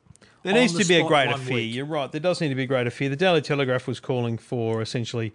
There 0.43 0.53
needs 0.53 0.73
the 0.73 0.83
to 0.83 0.87
be 0.87 0.99
a 0.99 1.03
greater 1.03 1.37
fear. 1.37 1.55
week. 1.55 1.73
You're 1.75 1.85
right. 1.85 2.11
There 2.11 2.21
does 2.21 2.39
need 2.41 2.49
to 2.49 2.55
be 2.55 2.63
a 2.63 2.67
greater 2.67 2.89
fear. 2.89 3.09
The 3.09 3.15
Daily 3.15 3.41
Telegraph 3.41 3.87
was 3.87 3.99
calling 3.99 4.37
for 4.37 4.81
essentially, 4.81 5.33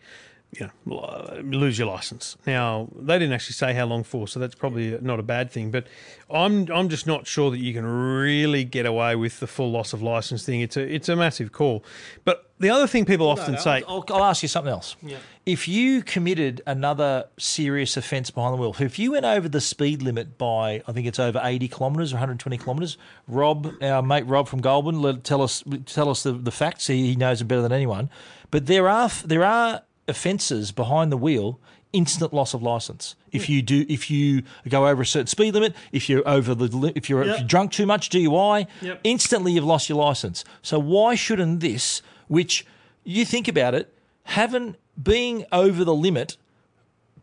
you 0.53 0.69
know, 0.87 1.41
lose 1.43 1.79
your 1.79 1.89
license. 1.89 2.37
Now 2.47 2.89
they 2.95 3.19
didn't 3.19 3.33
actually 3.33 3.55
say 3.55 3.73
how 3.73 3.87
long 3.87 4.05
for, 4.05 4.29
so 4.29 4.39
that's 4.39 4.55
probably 4.55 4.99
not 5.01 5.19
a 5.19 5.23
bad 5.23 5.51
thing. 5.51 5.71
But 5.71 5.87
I'm 6.31 6.71
I'm 6.71 6.91
just 6.91 7.07
not 7.07 7.27
sure 7.27 7.51
that 7.51 7.59
you 7.59 7.73
can 7.73 7.87
really 7.87 8.65
get 8.65 8.85
away 8.85 9.17
with 9.17 9.41
the 9.41 9.47
full 9.47 9.71
loss 9.71 9.95
of 9.95 10.03
license 10.03 10.45
thing. 10.45 10.61
It's 10.61 10.77
a 10.77 10.83
it's 10.83 11.09
a 11.09 11.17
massive 11.17 11.53
call. 11.53 11.83
But 12.27 12.51
the 12.59 12.69
other 12.69 12.87
thing 12.87 13.07
people 13.07 13.29
often 13.29 13.59
say, 13.59 13.83
I'll, 13.89 14.05
I'll 14.09 14.25
ask 14.25 14.43
you 14.43 14.49
something 14.49 14.71
else. 14.71 14.95
Yeah. 15.03 15.17
If 15.45 15.67
you 15.67 16.03
committed 16.03 16.61
another 16.67 17.25
serious 17.37 17.97
offence 17.97 18.31
behind 18.31 18.55
the 18.55 18.59
wheel, 18.59 18.77
if 18.79 18.99
you 18.99 19.13
went 19.13 19.25
over 19.25 19.49
the 19.49 19.61
speed 19.61 20.01
limit 20.01 20.39
by, 20.39 20.83
I 20.87 20.93
think 20.93 21.09
it's 21.09 21.19
over 21.19 21.41
80 21.43 21.67
kilometres 21.69 22.13
or 22.13 22.17
120 22.17 22.59
kilometres, 22.59 22.99
Rob, 23.27 23.75
our 23.83 24.03
mate 24.03 24.27
Rob 24.27 24.47
from 24.47 24.61
Goulburn, 24.61 25.03
let, 25.03 25.25
tell 25.25 25.43
us 25.43 25.65
tell 25.87 26.09
us 26.09 26.23
the, 26.23 26.33
the 26.33 26.53
facts. 26.53 26.87
He, 26.87 27.09
he 27.09 27.17
knows 27.17 27.41
it 27.41 27.47
better 27.47 27.63
than 27.63 27.73
anyone. 27.73 28.11
But 28.53 28.67
there 28.67 28.89
are 28.89 29.11
there 29.25 29.45
are 29.45 29.83
offences 30.09 30.73
behind 30.73 31.11
the 31.13 31.17
wheel. 31.17 31.59
Instant 31.95 32.33
loss 32.33 32.55
of 32.55 32.63
license 32.63 33.17
if 33.33 33.51
you 33.51 33.61
do 33.61 33.85
if 33.87 34.11
you 34.11 34.45
go 34.67 34.89
over 34.89 35.03
a 35.03 35.07
certain 35.07 35.27
speed 35.27 35.53
limit 35.53 35.75
if 35.93 36.09
you're 36.09 36.27
over 36.27 36.55
the 36.55 36.91
if 36.97 37.11
you're, 37.11 37.21
if 37.23 37.39
you're 37.41 37.47
drunk 37.47 37.71
too 37.71 37.85
much 37.85 38.09
DUI 38.09 38.67
Yep. 38.81 39.01
instantly 39.05 39.53
you've 39.53 39.65
lost 39.67 39.91
your 39.91 39.99
license. 39.99 40.43
So 40.63 40.79
why 40.79 41.15
shouldn't 41.17 41.61
this, 41.61 42.01
which 42.29 42.65
you 43.05 43.27
think 43.27 43.47
about 43.47 43.75
it, 43.75 43.93
having 44.23 44.77
being 45.03 45.45
over 45.53 45.85
the 45.85 45.95
limit 45.95 46.39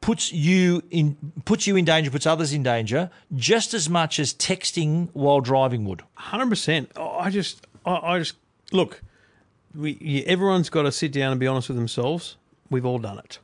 puts 0.01 0.31
you 0.31 0.83
in 0.91 1.17
puts 1.45 1.65
you 1.65 1.75
in 1.75 1.83
danger, 1.85 2.11
puts 2.11 2.27
others 2.27 2.53
in 2.53 2.61
danger, 2.61 3.09
just 3.35 3.73
as 3.73 3.89
much 3.89 4.19
as 4.19 4.35
texting 4.35 5.09
while 5.13 5.41
driving 5.41 5.83
would. 5.85 6.03
hundred 6.13 6.49
percent. 6.49 6.91
I 6.95 7.31
just 7.31 7.65
I, 7.87 7.95
I 8.03 8.19
just 8.19 8.35
look. 8.71 9.01
We, 9.73 10.23
everyone's 10.27 10.69
got 10.69 10.83
to 10.83 10.91
sit 10.91 11.11
down 11.11 11.31
and 11.31 11.39
be 11.39 11.47
honest 11.47 11.69
with 11.69 11.77
themselves. 11.77 12.37
We've 12.69 12.85
all 12.85 12.99
done 12.99 13.19
it, 13.19 13.39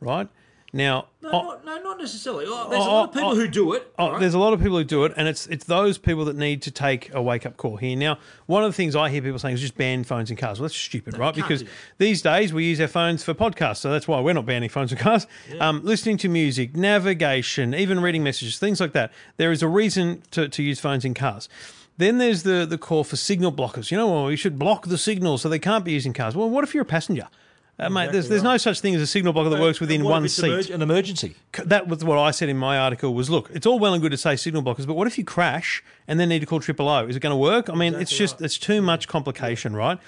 right? 0.00 0.28
Now, 0.72 1.08
No, 1.20 1.30
oh, 1.32 1.42
not, 1.42 1.64
no, 1.64 1.78
not 1.82 1.98
necessarily. 1.98 2.44
Oh, 2.46 2.68
there's 2.70 2.80
Oh, 2.80 2.86
a 2.86 2.92
lot 2.92 3.02
of 3.02 3.10
oh, 3.10 3.12
people 3.12 3.30
oh, 3.30 3.34
who 3.34 3.48
do 3.48 3.72
it. 3.72 3.92
Oh, 3.98 4.12
right? 4.12 4.20
there's 4.20 4.34
a 4.34 4.38
lot 4.38 4.52
of 4.52 4.60
people 4.60 4.78
who 4.78 4.84
do 4.84 5.04
it, 5.04 5.12
and 5.16 5.26
it's 5.26 5.48
it's 5.48 5.64
those 5.64 5.98
people 5.98 6.24
that 6.26 6.36
need 6.36 6.62
to 6.62 6.70
take 6.70 7.12
a 7.12 7.20
wake 7.20 7.44
up 7.44 7.56
call 7.56 7.76
here. 7.76 7.96
Now, 7.96 8.18
one 8.46 8.62
of 8.62 8.68
the 8.70 8.76
things 8.76 8.94
I 8.94 9.10
hear 9.10 9.20
people 9.20 9.40
saying 9.40 9.56
is 9.56 9.60
just 9.60 9.76
ban 9.76 10.04
phones 10.04 10.30
in 10.30 10.36
cars. 10.36 10.60
Well, 10.60 10.68
that's 10.68 10.76
stupid, 10.76 11.18
right? 11.18 11.34
Because 11.34 11.64
these 11.98 12.22
days 12.22 12.52
we 12.52 12.66
use 12.66 12.80
our 12.80 12.86
phones 12.86 13.24
for 13.24 13.34
podcasts, 13.34 13.78
so 13.78 13.90
that's 13.90 14.06
why 14.06 14.20
we're 14.20 14.32
not 14.32 14.46
banning 14.46 14.68
phones 14.68 14.92
in 14.92 14.98
cars. 14.98 15.26
Um, 15.58 15.80
listening 15.82 16.18
to 16.18 16.28
music, 16.28 16.76
navigation, 16.76 17.74
even 17.74 17.98
reading 17.98 18.22
messages, 18.22 18.60
things 18.60 18.80
like 18.80 18.92
that. 18.92 19.10
There 19.38 19.50
is 19.50 19.64
a 19.64 19.68
reason 19.68 20.22
to, 20.30 20.48
to 20.48 20.62
use 20.62 20.78
phones 20.78 21.04
in 21.04 21.14
cars. 21.14 21.48
Then 21.96 22.18
there's 22.18 22.44
the 22.44 22.64
the 22.64 22.78
call 22.78 23.02
for 23.02 23.16
signal 23.16 23.50
blockers. 23.50 23.90
You 23.90 23.96
know, 23.96 24.06
well, 24.06 24.30
you 24.30 24.36
should 24.36 24.56
block 24.56 24.86
the 24.86 24.98
signal 24.98 25.36
so 25.36 25.48
they 25.48 25.58
can't 25.58 25.84
be 25.84 25.90
using 25.92 26.12
cars. 26.12 26.36
Well, 26.36 26.48
what 26.48 26.62
if 26.62 26.74
you're 26.74 26.82
a 26.84 26.86
passenger? 26.86 27.26
Uh, 27.80 27.88
mate, 27.88 28.12
there's, 28.12 28.28
there's 28.28 28.42
no 28.42 28.58
such 28.58 28.80
thing 28.80 28.94
as 28.94 29.00
a 29.00 29.06
signal 29.06 29.32
blocker 29.32 29.48
that 29.48 29.60
works 29.60 29.80
within 29.80 30.04
one 30.04 30.28
seat 30.28 30.44
emerg- 30.44 30.74
an 30.74 30.82
emergency. 30.82 31.34
that 31.64 31.88
was 31.88 32.04
what 32.04 32.18
I 32.18 32.30
said 32.30 32.50
in 32.50 32.58
my 32.58 32.76
article 32.78 33.14
was 33.14 33.30
look, 33.30 33.50
it's 33.54 33.66
all 33.66 33.78
well 33.78 33.94
and 33.94 34.02
good 34.02 34.12
to 34.12 34.18
say 34.18 34.36
signal 34.36 34.62
blockers, 34.62 34.86
but 34.86 34.94
what 34.94 35.06
if 35.06 35.16
you 35.16 35.24
crash 35.24 35.82
and 36.06 36.20
then 36.20 36.28
need 36.28 36.40
to 36.40 36.46
call 36.46 36.60
triple 36.60 36.88
O? 36.88 37.06
Is 37.06 37.16
it 37.16 37.20
going 37.20 37.32
to 37.32 37.36
work? 37.36 37.70
I 37.70 37.74
mean, 37.74 37.94
it's 37.94 38.16
just 38.16 38.42
it's 38.42 38.58
too 38.58 38.82
much 38.82 39.08
complication, 39.08 39.74
right? 39.74 39.98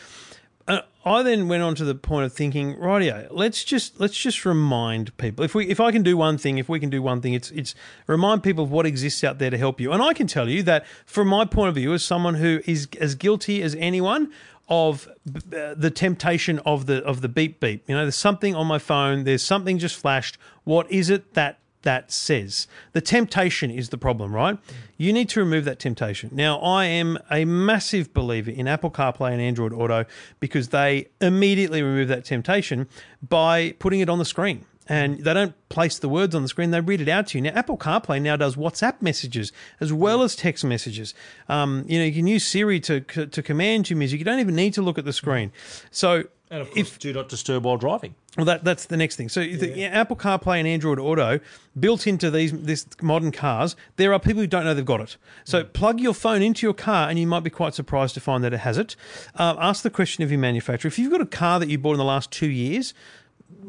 Uh, 0.68 0.82
I 1.04 1.22
then 1.24 1.48
went 1.48 1.62
on 1.64 1.74
to 1.76 1.84
the 1.84 1.94
point 1.94 2.24
of 2.24 2.32
thinking, 2.32 2.76
rightio, 2.76 3.26
let's 3.30 3.64
just 3.64 3.98
let's 3.98 4.16
just 4.16 4.44
remind 4.44 5.16
people 5.16 5.44
if 5.44 5.54
we 5.54 5.66
if 5.68 5.80
I 5.80 5.90
can 5.90 6.02
do 6.02 6.16
one 6.16 6.38
thing, 6.38 6.58
if 6.58 6.68
we 6.68 6.78
can 6.78 6.90
do 6.90 7.02
one 7.02 7.20
thing, 7.20 7.32
it's 7.32 7.50
it's 7.50 7.74
remind 8.06 8.42
people 8.42 8.62
of 8.62 8.70
what 8.70 8.86
exists 8.86 9.24
out 9.24 9.38
there 9.38 9.50
to 9.50 9.58
help 9.58 9.80
you. 9.80 9.92
And 9.92 10.02
I 10.02 10.12
can 10.12 10.26
tell 10.26 10.48
you 10.48 10.62
that 10.64 10.86
from 11.04 11.26
my 11.28 11.44
point 11.44 11.70
of 11.70 11.74
view, 11.74 11.94
as 11.94 12.04
someone 12.04 12.34
who 12.34 12.60
is 12.66 12.86
as 13.00 13.14
guilty 13.14 13.62
as 13.62 13.74
anyone 13.76 14.30
of 14.72 15.06
uh, 15.06 15.74
the 15.76 15.92
temptation 15.94 16.58
of 16.60 16.86
the 16.86 17.04
of 17.04 17.20
the 17.20 17.28
beep 17.28 17.60
beep, 17.60 17.84
you 17.86 17.94
know, 17.94 18.02
there's 18.02 18.16
something 18.16 18.54
on 18.54 18.66
my 18.66 18.78
phone, 18.78 19.24
there's 19.24 19.44
something 19.44 19.78
just 19.78 19.96
flashed. 19.96 20.38
What 20.64 20.90
is 20.90 21.10
it 21.10 21.34
that 21.34 21.58
that 21.82 22.12
says. 22.12 22.68
The 22.92 23.00
temptation 23.00 23.68
is 23.68 23.88
the 23.88 23.98
problem, 23.98 24.32
right? 24.32 24.56
You 24.96 25.12
need 25.12 25.28
to 25.30 25.40
remove 25.40 25.64
that 25.64 25.80
temptation. 25.80 26.30
Now, 26.32 26.58
I 26.60 26.84
am 26.84 27.18
a 27.28 27.44
massive 27.44 28.14
believer 28.14 28.52
in 28.52 28.68
Apple 28.68 28.88
CarPlay 28.90 29.32
and 29.32 29.40
Android 29.40 29.72
Auto 29.72 30.04
because 30.38 30.68
they 30.68 31.08
immediately 31.20 31.82
remove 31.82 32.06
that 32.06 32.24
temptation 32.24 32.86
by 33.28 33.72
putting 33.80 33.98
it 33.98 34.08
on 34.08 34.18
the 34.20 34.24
screen. 34.24 34.64
And 34.88 35.20
they 35.20 35.32
don't 35.32 35.54
place 35.68 35.98
the 35.98 36.08
words 36.08 36.34
on 36.34 36.42
the 36.42 36.48
screen; 36.48 36.72
they 36.72 36.80
read 36.80 37.00
it 37.00 37.08
out 37.08 37.28
to 37.28 37.38
you. 37.38 37.42
Now, 37.42 37.50
Apple 37.54 37.78
CarPlay 37.78 38.20
now 38.20 38.36
does 38.36 38.56
WhatsApp 38.56 39.00
messages 39.00 39.52
as 39.80 39.92
well 39.92 40.22
as 40.22 40.34
text 40.34 40.64
messages. 40.64 41.14
Um, 41.48 41.84
you 41.86 41.98
know, 41.98 42.04
you 42.04 42.12
can 42.12 42.26
use 42.26 42.44
Siri 42.44 42.80
to 42.80 43.00
to 43.00 43.42
command 43.42 43.90
your 43.90 43.96
music. 43.96 44.18
You 44.18 44.24
don't 44.24 44.40
even 44.40 44.56
need 44.56 44.74
to 44.74 44.82
look 44.82 44.98
at 44.98 45.04
the 45.04 45.12
screen. 45.12 45.52
So, 45.92 46.24
And 46.50 46.62
of 46.62 46.70
course, 46.72 46.96
do 46.98 47.12
not 47.12 47.28
disturb 47.28 47.64
while 47.64 47.76
driving. 47.76 48.16
well, 48.36 48.44
that, 48.46 48.64
that's 48.64 48.86
the 48.86 48.96
next 48.96 49.14
thing. 49.16 49.28
So 49.28 49.40
the 49.40 49.68
yeah, 49.76 49.86
Apple 49.88 50.16
CarPlay 50.16 50.58
and 50.58 50.66
Android 50.66 50.98
Auto 50.98 51.38
built 51.78 52.06
into 52.08 52.28
these 52.30 52.50
this 52.52 52.84
modern 53.00 53.30
cars, 53.30 53.76
there 53.96 54.12
are 54.12 54.18
people 54.18 54.40
who 54.40 54.48
don't 54.48 54.64
know 54.64 54.74
they've 54.74 54.84
got 54.84 55.00
it. 55.00 55.16
So 55.44 55.62
plug 55.62 56.00
your 56.00 56.12
phone 56.14 56.42
into 56.42 56.66
your 56.66 56.74
car, 56.74 57.08
and 57.08 57.20
you 57.20 57.26
might 57.28 57.44
be 57.44 57.50
quite 57.50 57.74
surprised 57.74 58.14
to 58.14 58.20
find 58.20 58.42
that 58.42 58.52
it 58.52 58.60
has 58.60 58.78
it. 58.78 58.96
Uh, 59.36 59.54
ask 59.58 59.82
the 59.84 59.90
question 59.90 60.24
of 60.24 60.30
your 60.32 60.40
manufacturer 60.40 60.88
if 60.88 60.98
you've 60.98 61.12
got 61.12 61.20
a 61.20 61.26
car 61.26 61.60
that 61.60 61.68
you 61.68 61.78
bought 61.78 61.92
in 61.92 61.98
the 61.98 62.04
last 62.04 62.32
two 62.32 62.50
years. 62.50 62.94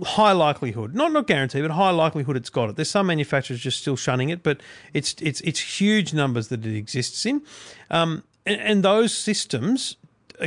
High 0.02 0.32
likelihood, 0.32 0.96
not 0.96 1.12
not 1.12 1.28
guaranteed, 1.28 1.62
but 1.62 1.72
high 1.72 1.92
likelihood 1.92 2.36
it's 2.36 2.50
got 2.50 2.70
it. 2.70 2.76
There's 2.76 2.90
some 2.90 3.08
manufacturers 3.08 3.60
just 3.60 3.80
still 3.80 3.96
shunning 3.96 4.30
it, 4.30 4.42
but 4.42 4.60
it's 4.94 5.16
it's 5.22 5.40
it's 5.42 5.80
huge 5.80 6.14
numbers 6.14 6.48
that 6.48 6.66
it 6.66 6.76
exists 6.76 7.26
in, 7.28 7.44
um, 7.92 8.24
and, 8.46 8.60
and 8.60 8.84
those 8.84 9.16
systems 9.16 9.98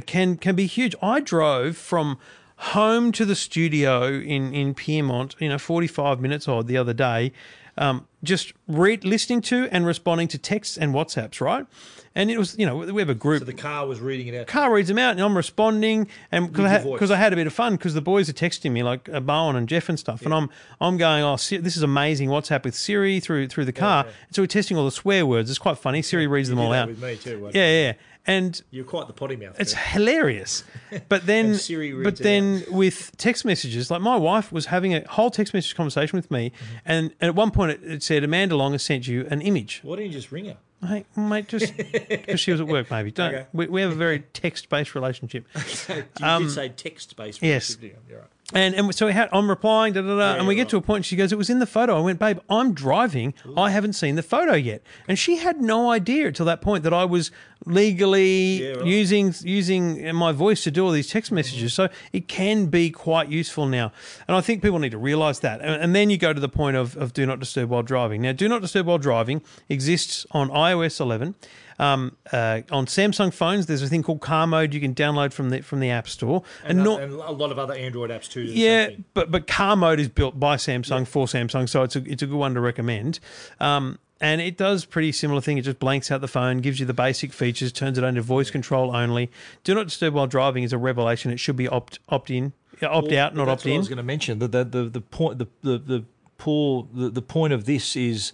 can 0.07 0.37
can 0.37 0.57
be 0.57 0.67
huge. 0.67 0.97
I 1.01 1.21
drove 1.21 1.77
from 1.77 2.19
home 2.57 3.13
to 3.13 3.25
the 3.25 3.37
studio 3.37 4.09
in 4.09 4.53
in 4.53 4.75
Pyrmont, 4.75 5.41
you 5.41 5.49
know, 5.49 5.59
45 5.59 6.21
minutes 6.21 6.49
odd 6.49 6.67
the 6.67 6.77
other 6.77 6.95
day, 6.95 7.33
um, 7.79 8.07
just 8.27 8.53
read, 8.69 9.05
listening 9.05 9.41
to 9.43 9.69
and 9.71 9.87
responding 9.87 10.29
to 10.29 10.39
texts 10.39 10.77
and 10.77 10.95
WhatsApps, 10.95 11.41
right? 11.41 11.67
And 12.15 12.31
it 12.31 12.39
was, 12.39 12.59
you 12.59 12.65
know, 12.65 12.77
we 12.79 13.03
have 13.03 13.11
a 13.11 13.15
group. 13.15 13.41
So 13.41 13.45
the 13.45 13.53
car 13.53 13.87
was 13.87 14.01
reading 14.01 14.29
it 14.29 14.35
out. 14.35 14.47
car 14.47 14.73
reads 14.73 14.89
them 14.89 14.99
out 14.99 15.11
and 15.13 15.21
I'm 15.21 15.37
responding 15.37 16.09
and 16.33 16.51
because 16.51 17.11
I, 17.11 17.15
I 17.15 17.19
had 17.19 17.35
a 17.35 17.37
bit 17.37 17.47
of 17.47 17.53
fun 17.53 17.77
because 17.77 17.93
the 17.93 18.01
boys 18.01 18.31
are 18.31 18.33
texting 18.33 18.73
me 18.73 18.83
like 18.83 19.09
uh, 19.11 19.21
Bowen 19.21 19.55
and 19.55 19.69
Jeff 19.69 19.91
and 19.91 19.99
stuff. 19.99 20.23
And 20.23 20.33
I'm 20.33 20.49
I'm 20.81 20.97
going 20.97 21.23
oh 21.23 21.37
this 21.37 21.77
is 21.77 21.83
amazing 21.83 22.31
WhatsApp 22.31 22.65
with 22.65 22.75
Siri 22.75 23.21
through 23.21 23.49
through 23.49 23.67
the 23.67 23.73
car. 23.73 24.07
and 24.07 24.35
so 24.35 24.43
we're 24.43 24.47
testing 24.47 24.79
all 24.79 24.87
the 24.87 24.91
swear 24.91 25.27
words. 25.27 25.51
It's 25.51 25.59
quite 25.59 25.77
funny. 25.77 26.01
Siri 26.01 26.27
reads 26.27 26.49
them 26.49 26.59
did 26.59 26.65
all 26.65 26.73
out. 26.73 26.89
with 26.89 27.03
me 27.03 27.17
too, 27.17 27.51
yeah 27.53 27.71
yeah 27.71 27.93
and 28.27 28.61
You're 28.71 28.85
quite 28.85 29.07
the 29.07 29.13
potty 29.13 29.37
mouth. 29.37 29.57
it's 29.61 29.73
hilarious. 29.73 30.65
But 31.09 31.27
then, 31.27 31.59
but 32.03 32.17
then 32.19 32.65
with 32.71 33.13
text 33.17 33.45
messages, 33.45 33.91
like 33.91 34.01
my 34.01 34.17
wife 34.17 34.51
was 34.53 34.67
having 34.67 34.95
a 34.95 35.07
whole 35.09 35.31
text 35.31 35.55
message 35.55 35.75
conversation 35.77 36.17
with 36.17 36.31
me, 36.31 36.51
Mm-hmm. 36.51 36.77
and, 36.87 37.15
and 37.21 37.29
at 37.29 37.35
one 37.35 37.51
point 37.51 37.73
it, 37.73 37.81
it 37.85 38.03
said 38.03 38.25
Amanda 38.25 38.57
Long 38.57 38.73
has 38.73 38.83
sent 38.83 39.07
you 39.09 39.27
an 39.31 39.41
image. 39.41 39.81
Why 39.83 39.97
didn't 39.97 40.13
you 40.13 40.19
just 40.19 40.33
ring 40.33 40.47
her? 40.47 40.57
Hey, 40.87 41.05
mate, 41.17 41.49
just 41.49 41.75
because 42.09 42.39
she 42.41 42.53
was 42.53 42.61
at 42.61 42.67
work, 42.67 42.91
maybe. 42.91 43.11
Don't 43.11 43.35
Okay. 43.35 43.47
we, 43.53 43.67
we 43.67 43.81
have 43.81 43.93
a 43.93 43.95
very 43.95 44.21
text 44.35 44.69
based 44.69 44.95
relationship. 44.95 45.47
You 45.89 46.05
Um, 46.27 46.43
did 46.45 46.51
say 46.53 46.69
text 46.69 47.17
based. 47.17 47.43
yes. 47.43 47.77
You're 47.81 47.93
right. 48.19 48.29
And, 48.55 48.77
and 48.77 48.95
so 48.95 49.07
we 49.07 49.13
had, 49.13 49.29
I'm 49.33 49.49
replying, 49.49 49.93
da, 49.93 50.03
da, 50.03 50.17
da, 50.17 50.35
and 50.39 50.47
we 50.47 50.55
get 50.55 50.69
to 50.69 50.77
a 50.77 50.81
point. 50.81 51.05
She 51.05 51.17
goes, 51.17 51.33
"It 51.33 51.39
was 51.39 51.51
in 51.51 51.59
the 51.59 51.67
photo." 51.67 51.97
I 51.97 52.01
went, 52.01 52.21
"Babe, 52.21 52.39
I'm 52.49 52.75
driving. 52.75 53.35
I 53.57 53.71
haven't 53.71 53.95
seen 53.95 54.15
the 54.15 54.23
photo 54.23 54.55
yet." 54.55 54.83
And 55.09 55.19
she 55.19 55.39
had 55.39 55.61
no 55.61 55.91
idea 55.91 56.29
until 56.29 56.47
that 56.47 56.61
point 56.61 56.85
that 56.85 56.95
I 56.95 57.05
was 57.05 57.33
legally 57.65 58.63
Yeah, 58.63 58.71
right. 58.75 58.87
using 58.87 59.35
using 59.43 60.15
my 60.15 60.31
voice 60.31 60.63
to 60.63 60.71
do 60.71 60.85
all 60.85 60.93
these 60.93 61.09
text 61.09 61.33
messages. 61.33 61.73
Mm-hmm. 61.73 61.93
So 61.93 61.99
it 62.13 62.29
can 62.29 62.67
be 62.67 62.91
quite 62.91 63.29
useful 63.29 63.67
now, 63.67 63.91
and 64.29 64.37
I 64.37 64.41
think 64.41 64.63
people 64.63 64.79
need 64.79 64.93
to 64.93 64.99
realise 64.99 65.41
that. 65.41 65.61
And, 65.61 65.83
and 65.83 65.95
then 65.95 66.09
you 66.09 66.17
go 66.17 66.33
to 66.33 66.41
the 66.41 66.49
point 66.49 66.77
of, 66.77 66.97
of 66.97 67.13
do 67.13 67.27
not 67.27 67.41
disturb 67.41 67.71
while 67.71 67.83
driving. 67.83 68.23
Now, 68.23 68.33
do 68.33 68.49
not 68.49 68.61
disturb 68.63 68.87
while 68.87 68.99
driving 68.99 69.43
exists 69.69 70.25
on 70.31 70.51
iOS 70.51 71.01
11. 71.01 71.35
Um, 71.79 72.17
uh, 72.33 72.63
on 72.71 72.87
Samsung 72.87 73.33
phones, 73.35 73.67
there's 73.67 73.83
a 73.83 73.89
thing 73.89 74.03
called 74.03 74.21
Car 74.21 74.47
Mode 74.47 74.73
you 74.73 74.81
can 74.81 74.95
download 74.95 75.33
from 75.33 75.51
the 75.51 75.61
from 75.63 75.81
the 75.81 75.91
App 75.91 76.09
Store, 76.09 76.43
And, 76.65 76.83
not- 76.83 77.03
and 77.03 77.13
a 77.13 77.31
lot 77.33 77.51
of 77.53 77.59
other 77.59 77.75
Android 77.75 78.11
apps 78.11 78.31
too. 78.31 78.43
yeah, 78.43 78.91
but 79.15 79.31
but 79.31 79.47
car 79.47 79.77
mode 79.77 80.01
is 80.01 80.09
built 80.09 80.41
by 80.41 80.57
Samsung 80.57 81.07
for 81.07 81.27
Samsung, 81.27 81.69
so 81.69 81.83
it's 81.83 81.97
a 81.97 82.03
it's 82.11 82.23
a 82.23 82.27
good 82.27 82.37
one 82.39 82.55
to 82.55 82.61
recommend. 82.61 83.21
Um, 83.61 83.99
and 84.19 84.41
it 84.41 84.57
does 84.57 84.87
pretty 84.87 85.13
similar 85.13 85.43
thing. 85.43 85.59
It 85.59 85.63
just 85.63 85.79
blanks 85.79 86.11
out 86.11 86.23
the 86.23 86.29
phone, 86.29 86.59
gives 86.63 86.81
you 86.81 86.87
the 86.87 86.95
basic 86.95 87.35
features, 87.35 87.71
turns 87.71 87.99
it 87.99 88.05
on 88.05 88.15
to 88.15 88.23
voice 88.23 88.51
control 88.51 88.97
only. 88.97 89.31
Do 89.63 89.75
not 89.75 89.85
disturb 89.89 90.15
while 90.15 90.27
driving 90.27 90.63
is 90.63 90.73
a 90.73 90.79
revelation. 90.79 91.31
It 91.31 91.39
should 91.39 91.57
be 91.57 91.69
opt 91.69 91.99
opt 92.09 92.31
in, 92.31 92.55
yeah, 92.81 92.89
opt 92.89 93.13
out, 93.13 93.35
not 93.37 93.49
opt 93.49 93.67
what 93.67 93.75
I 93.75 93.77
was 93.77 93.89
going 93.89 93.99
to 93.99 94.03
mention 94.03 94.39
that 94.39 94.53
the, 94.53 94.65
the 94.65 94.85
the 94.85 95.01
point 95.03 95.39
the 95.39 95.47
the 95.63 95.77
the 95.79 96.05
poor 96.39 96.87
the, 96.95 97.11
the 97.11 97.21
point 97.23 97.53
of 97.53 97.67
this 97.67 97.95
is 97.97 98.33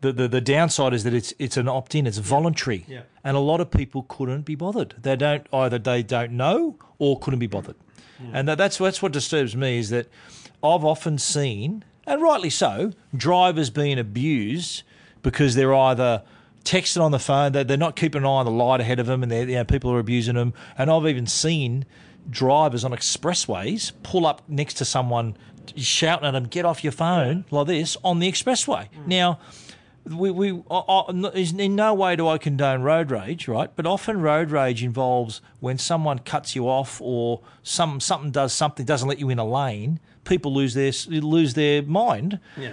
the, 0.00 0.12
the 0.12 0.28
the 0.28 0.40
downside 0.40 0.94
is 0.94 1.04
that 1.04 1.14
it's 1.14 1.34
it's 1.38 1.56
an 1.56 1.68
opt 1.68 1.94
in. 1.94 2.06
It's 2.06 2.18
voluntary. 2.18 2.84
Yeah. 2.88 3.02
And 3.22 3.36
a 3.36 3.40
lot 3.40 3.60
of 3.60 3.70
people 3.70 4.04
couldn't 4.08 4.42
be 4.42 4.54
bothered. 4.54 4.94
They 5.00 5.16
don't 5.16 5.46
either 5.52 5.78
they 5.78 6.02
don't 6.02 6.32
know 6.32 6.76
or 6.98 7.18
couldn't 7.18 7.40
be 7.40 7.46
bothered. 7.46 7.76
And 8.32 8.48
that, 8.48 8.58
that's 8.58 8.78
that's 8.78 9.02
what 9.02 9.12
disturbs 9.12 9.56
me 9.56 9.78
is 9.78 9.90
that 9.90 10.06
I've 10.62 10.84
often 10.84 11.18
seen 11.18 11.84
and 12.06 12.20
rightly 12.20 12.50
so 12.50 12.92
drivers 13.16 13.70
being 13.70 13.98
abused 13.98 14.82
because 15.22 15.54
they're 15.54 15.74
either 15.74 16.22
texting 16.64 17.00
on 17.00 17.12
the 17.12 17.18
phone 17.18 17.52
that 17.52 17.68
they're 17.68 17.76
not 17.76 17.96
keeping 17.96 18.22
an 18.22 18.26
eye 18.26 18.28
on 18.28 18.44
the 18.44 18.50
light 18.50 18.80
ahead 18.80 19.00
of 19.00 19.06
them 19.06 19.22
and 19.22 19.32
you 19.32 19.56
know, 19.56 19.64
people 19.64 19.90
are 19.90 19.98
abusing 19.98 20.34
them 20.34 20.52
and 20.76 20.90
I've 20.90 21.06
even 21.06 21.26
seen 21.26 21.86
drivers 22.28 22.84
on 22.84 22.90
expressways 22.90 23.92
pull 24.02 24.26
up 24.26 24.42
next 24.48 24.74
to 24.74 24.84
someone 24.84 25.36
shouting 25.76 26.26
at 26.26 26.32
them 26.32 26.44
get 26.44 26.64
off 26.64 26.84
your 26.84 26.92
phone 26.92 27.44
like 27.50 27.66
this 27.66 27.96
on 28.04 28.18
the 28.18 28.30
expressway 28.30 28.88
mm. 28.90 29.06
now 29.06 29.38
we, 30.04 30.30
we 30.30 30.50
uh, 30.70 30.78
uh, 30.78 31.12
I, 31.12 31.28
is- 31.34 31.52
in 31.52 31.74
no 31.74 31.94
way 31.94 32.16
do 32.16 32.26
I 32.28 32.38
condone 32.38 32.82
road 32.82 33.10
rage, 33.10 33.46
right? 33.48 33.70
But 33.76 33.86
often 33.86 34.20
road 34.20 34.50
rage 34.50 34.82
involves 34.82 35.40
when 35.60 35.78
someone 35.78 36.18
cuts 36.20 36.54
you 36.56 36.68
off 36.68 37.00
or 37.00 37.40
some 37.62 38.00
something 38.00 38.30
does 38.30 38.52
something 38.52 38.84
doesn't 38.86 39.08
let 39.08 39.18
you 39.18 39.28
in 39.30 39.38
a 39.38 39.44
lane. 39.46 40.00
People 40.24 40.52
lose 40.52 40.74
their 40.74 40.92
lose 41.20 41.54
their 41.54 41.82
mind. 41.82 42.40
Yeah. 42.56 42.72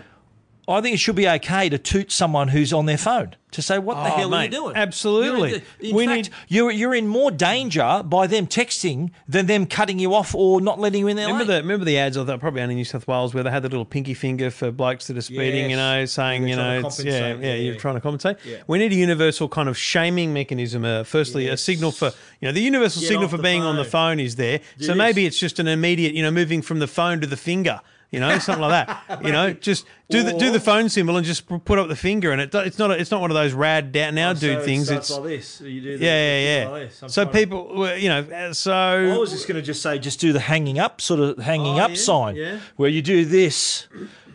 I 0.70 0.82
think 0.82 0.94
it 0.96 0.98
should 0.98 1.16
be 1.16 1.30
okay 1.30 1.70
to 1.70 1.78
toot 1.78 2.12
someone 2.12 2.50
who's 2.50 2.74
on 2.74 2.88
their 2.88 2.98
phone 2.98 3.36
to 3.52 3.62
say, 3.62 3.80
"What 3.80 3.94
the 3.96 4.02
Oh, 4.14 4.18
hell 4.18 4.34
are 4.34 4.44
you 4.44 4.50
doing?" 4.50 4.76
absolutely. 4.76 5.50
You're 5.50 5.58
in, 5.60 5.64
the- 5.80 5.88
in 5.90 5.96
We 5.96 6.06
fact, 6.06 6.16
need- 6.18 6.30
you're 6.50 6.72
you're 6.72 6.94
in 6.94 7.08
more 7.08 7.32
danger 7.32 8.02
by 8.04 8.28
them 8.28 8.48
texting 8.48 9.12
than 9.30 9.46
them 9.46 9.66
cutting 9.66 9.98
you 10.00 10.14
off 10.14 10.36
or 10.36 10.60
not 10.60 10.78
letting 10.78 11.00
you 11.00 11.08
in 11.08 11.16
their 11.16 11.28
Remember 11.28 11.46
lane. 11.54 11.62
the 11.62 11.62
remember 11.64 11.86
the 11.86 11.98
ads 11.98 12.18
of 12.18 12.28
that 12.28 12.42
probably 12.42 12.62
only 12.62 12.74
in 12.74 12.78
New 12.80 12.84
South 12.84 13.08
Wales 13.08 13.34
where 13.34 13.44
they 13.44 13.50
had 13.50 13.64
the 13.64 13.70
little 13.70 13.86
pinky 13.86 14.14
finger 14.14 14.52
for 14.52 14.70
blokes 14.72 15.08
that 15.08 15.18
are 15.18 15.22
speeding, 15.22 15.70
you 15.72 15.78
know, 15.78 16.04
saying 16.04 16.48
you 16.50 16.58
know, 16.58 16.82
it's, 16.86 17.02
yeah, 17.02 17.30
yeah, 17.30 17.36
yeah, 17.36 17.54
you're 17.56 17.76
trying 17.76 17.96
to 17.96 18.02
compensate. 18.02 18.36
Yeah. 18.46 18.58
We 18.68 18.78
need 18.78 18.92
a 18.92 18.96
universal 18.96 19.48
kind 19.48 19.70
of 19.70 19.78
shaming 19.78 20.34
mechanism. 20.34 20.84
Uh, 20.84 21.04
firstly, 21.06 21.48
a 21.48 21.56
signal 21.56 21.92
for 21.94 22.12
you 22.42 22.48
know 22.50 22.52
the 22.52 22.62
universal 22.62 23.02
Get 23.02 23.08
signal 23.08 23.30
for 23.30 23.38
the 23.38 23.44
being 23.44 23.64
on 23.64 23.78
the 23.78 23.86
phone. 23.86 24.18
phone 24.18 24.20
is 24.20 24.36
there. 24.36 24.60
so 24.82 24.94
maybe 24.94 25.26
it's 25.26 25.40
just 25.40 25.60
an 25.60 25.68
immediate, 25.70 26.14
you 26.14 26.24
know, 26.24 26.32
moving 26.32 26.62
from 26.62 26.80
the 26.80 26.88
phone 26.88 27.22
to 27.22 27.28
the 27.28 27.38
finger. 27.38 27.80
You 28.12 28.22
know, 28.22 28.40
something 28.40 28.62
like 28.62 28.88
that. 28.88 29.22
You 29.26 29.32
know, 29.34 29.52
just 29.52 29.86
do 30.10 30.24
the 30.24 30.34
do 30.34 30.52
the 30.52 30.60
phone 30.62 30.88
symbol 30.88 31.18
and 31.18 31.26
just 31.26 31.46
put 31.66 31.78
up 31.80 31.88
the 31.90 31.96
finger, 31.96 32.32
and 32.32 32.40
it 32.40 32.52
do- 32.52 32.60
it's 32.60 32.78
not 32.80 32.92
a, 32.92 32.94
it's 33.00 33.12
not 33.12 33.20
one 33.20 33.32
of 33.32 33.36
those 33.36 33.52
rad 33.52 33.92
down 33.92 34.16
now 34.16 34.32
dude 34.32 34.64
things. 34.64 34.90
It's 34.90 35.10
like 35.10 35.24
this. 35.24 35.60
You 35.60 35.82
do 35.82 35.90
yeah, 36.00 36.40
yeah, 36.40 36.80
yeah. 36.80 37.08
So 37.08 37.26
people, 37.26 37.76
were, 37.76 37.96
you 37.98 38.08
know, 38.08 38.20
uh, 38.22 38.54
so 38.54 38.72
I 38.74 39.18
was 39.18 39.32
just 39.32 39.48
going 39.48 39.56
to 39.58 39.62
just 39.62 39.82
say, 39.82 40.00
just 40.00 40.20
do 40.22 40.32
the 40.32 40.40
hanging 40.40 40.80
up 40.80 41.02
sort 41.02 41.20
of 41.20 41.38
hanging 41.40 41.80
Oh, 41.80 41.84
up 41.84 41.90
yeah, 41.90 41.96
sign, 41.96 42.36
yeah. 42.38 42.60
where 42.78 42.90
you 42.90 43.02
do 43.02 43.26
this, 43.26 43.88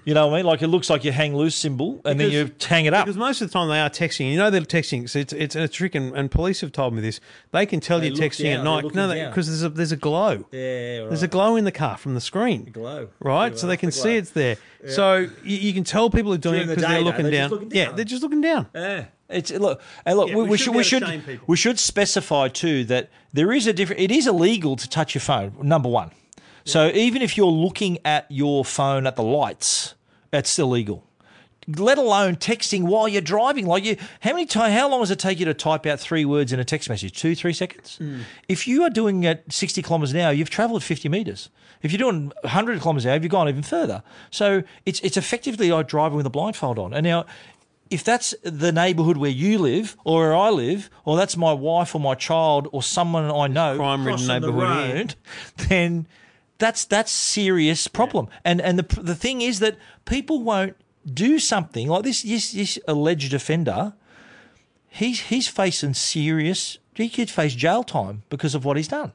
You 0.04 0.14
know 0.14 0.26
what 0.26 0.34
I 0.34 0.36
mean? 0.38 0.46
Like 0.46 0.62
it 0.62 0.66
looks 0.68 0.90
like 0.90 1.04
you 1.04 1.12
hang 1.12 1.36
loose 1.36 1.54
symbol 1.54 2.00
and 2.04 2.18
then 2.18 2.30
you 2.30 2.50
hang 2.66 2.86
it 2.86 2.94
up. 2.94 3.06
Because 3.06 3.16
most 3.16 3.40
of 3.40 3.48
the 3.48 3.52
time 3.52 3.68
they 3.68 3.78
are 3.80 3.88
texting. 3.88 4.30
You 4.32 4.36
know 4.36 4.50
they're 4.50 4.62
texting. 4.62 5.08
So 5.08 5.20
it's 5.20 5.32
it's 5.32 5.54
a 5.54 5.68
trick, 5.68 5.94
and, 5.94 6.16
and 6.16 6.30
police 6.30 6.60
have 6.60 6.72
told 6.72 6.94
me 6.94 7.00
this. 7.00 7.20
They 7.52 7.66
can 7.66 7.78
tell 7.80 8.00
They 8.00 8.08
you're 8.08 8.16
texting 8.16 8.44
down, 8.44 8.58
at 8.60 8.64
night. 8.64 8.84
looking 8.84 8.96
No, 8.96 9.28
because 9.28 9.46
there's 9.46 9.62
a 9.62 9.68
there's 9.68 9.92
a 9.92 9.96
glow. 9.96 10.44
Yeah, 10.50 10.98
right. 11.00 11.08
There's 11.08 11.22
a 11.22 11.28
glow 11.28 11.54
in 11.56 11.64
the 11.64 11.72
car 11.72 11.96
from 11.96 12.14
the 12.14 12.20
screen. 12.20 12.64
glow. 12.72 13.08
Right, 13.20 13.56
so 13.56 13.66
they 13.66 13.76
can 13.76 13.92
see 13.92 14.16
it's 14.16 14.30
there. 14.30 14.56
So 14.88 15.28
you, 15.44 15.56
you 15.58 15.72
can 15.72 15.84
tell 15.84 16.10
people 16.10 16.32
are 16.32 16.38
doing 16.38 16.54
During 16.66 16.70
it 16.70 16.74
because 16.74 16.82
day, 16.88 16.94
they're 16.94 17.02
looking 17.02 17.22
they're 17.22 17.32
down. 17.32 17.50
just 17.50 17.52
looking 17.62 17.70
Yeah, 17.76 17.84
down. 17.86 17.96
they're 17.96 18.04
just 18.04 18.22
looking 18.22 18.40
down. 18.40 18.66
Yeah. 18.74 19.04
It's 19.28 19.50
look 19.52 19.80
and 20.04 20.16
look. 20.18 20.28
Yeah, 20.28 20.34
we, 20.36 20.42
we 20.42 20.48
we 20.50 20.58
should 20.58 20.64
should 20.84 21.04
we 21.04 21.20
should 21.20 21.40
we 21.46 21.56
should 21.56 21.78
specify 21.78 22.48
too 22.48 22.84
that 22.86 23.08
there 23.32 23.52
is 23.52 23.66
a 23.68 23.72
different. 23.72 24.02
It 24.02 24.10
is 24.10 24.26
illegal 24.26 24.74
to 24.76 24.88
touch 24.88 25.14
your 25.14 25.22
phone. 25.22 25.54
Number 25.62 25.88
one. 25.88 26.10
So 26.64 26.88
even 26.88 27.22
if 27.22 27.36
you're 27.36 27.46
looking 27.46 27.98
at 28.04 28.26
your 28.30 28.64
phone 28.64 29.06
at 29.06 29.16
the 29.16 29.22
lights, 29.22 29.94
it's 30.32 30.58
illegal. 30.58 31.04
Let 31.68 31.96
alone 31.96 32.36
texting 32.36 32.82
while 32.82 33.06
you're 33.06 33.22
driving. 33.22 33.66
Like 33.66 33.84
you, 33.84 33.96
how 34.20 34.32
many 34.32 34.46
time? 34.46 34.72
How 34.72 34.88
long 34.88 35.00
does 35.00 35.12
it 35.12 35.20
take 35.20 35.38
you 35.38 35.44
to 35.44 35.54
type 35.54 35.86
out 35.86 36.00
three 36.00 36.24
words 36.24 36.52
in 36.52 36.58
a 36.58 36.64
text 36.64 36.88
message? 36.88 37.12
Two, 37.12 37.36
three 37.36 37.52
seconds. 37.52 37.98
Hmm. 37.98 38.22
If 38.48 38.66
you 38.66 38.82
are 38.82 38.90
doing 38.90 39.22
it 39.22 39.44
60 39.48 39.80
kilometers 39.82 40.12
an 40.12 40.20
hour, 40.20 40.32
you've 40.32 40.50
travelled 40.50 40.82
50 40.82 41.08
meters. 41.08 41.50
If 41.82 41.92
you're 41.92 41.98
doing 41.98 42.32
100 42.42 42.80
kilometers 42.80 43.04
an 43.04 43.12
hour, 43.12 43.18
you've 43.18 43.30
gone 43.30 43.48
even 43.48 43.62
further. 43.62 44.02
So 44.30 44.64
it's 44.86 44.98
it's 45.00 45.16
effectively 45.16 45.70
like 45.70 45.86
driving 45.86 46.16
with 46.16 46.26
a 46.26 46.30
blindfold 46.30 46.80
on. 46.80 46.92
And 46.92 47.04
now, 47.04 47.26
if 47.90 48.02
that's 48.02 48.34
the 48.42 48.72
neighbourhood 48.72 49.18
where 49.18 49.30
you 49.30 49.58
live 49.58 49.96
or 50.04 50.20
where 50.20 50.36
I 50.36 50.50
live, 50.50 50.90
or 51.04 51.16
that's 51.16 51.36
my 51.36 51.52
wife 51.52 51.94
or 51.94 52.00
my 52.00 52.14
child 52.14 52.66
or 52.72 52.82
someone 52.82 53.30
I 53.30 53.46
know, 53.46 53.76
Crime-ridden 53.76 54.18
crossing 54.18 54.40
the 54.40 54.50
neighbourhood 54.50 55.14
then 55.68 56.06
that's 56.62 56.84
that's 56.84 57.10
serious 57.10 57.88
problem. 57.88 58.28
And 58.44 58.60
and 58.60 58.78
the 58.78 59.00
the 59.00 59.14
thing 59.16 59.42
is 59.42 59.58
that 59.58 59.76
people 60.04 60.42
won't 60.42 60.76
do 61.12 61.38
something 61.38 61.88
like 61.88 62.04
this. 62.04 62.22
This, 62.22 62.52
this 62.52 62.78
alleged 62.86 63.34
offender, 63.34 63.94
he's 64.88 65.20
he's 65.22 65.48
facing 65.48 65.94
serious. 65.94 66.78
He 66.94 67.08
could 67.08 67.30
face 67.30 67.54
jail 67.54 67.82
time 67.82 68.22
because 68.28 68.54
of 68.54 68.64
what 68.64 68.76
he's 68.76 68.88
done. 68.88 69.12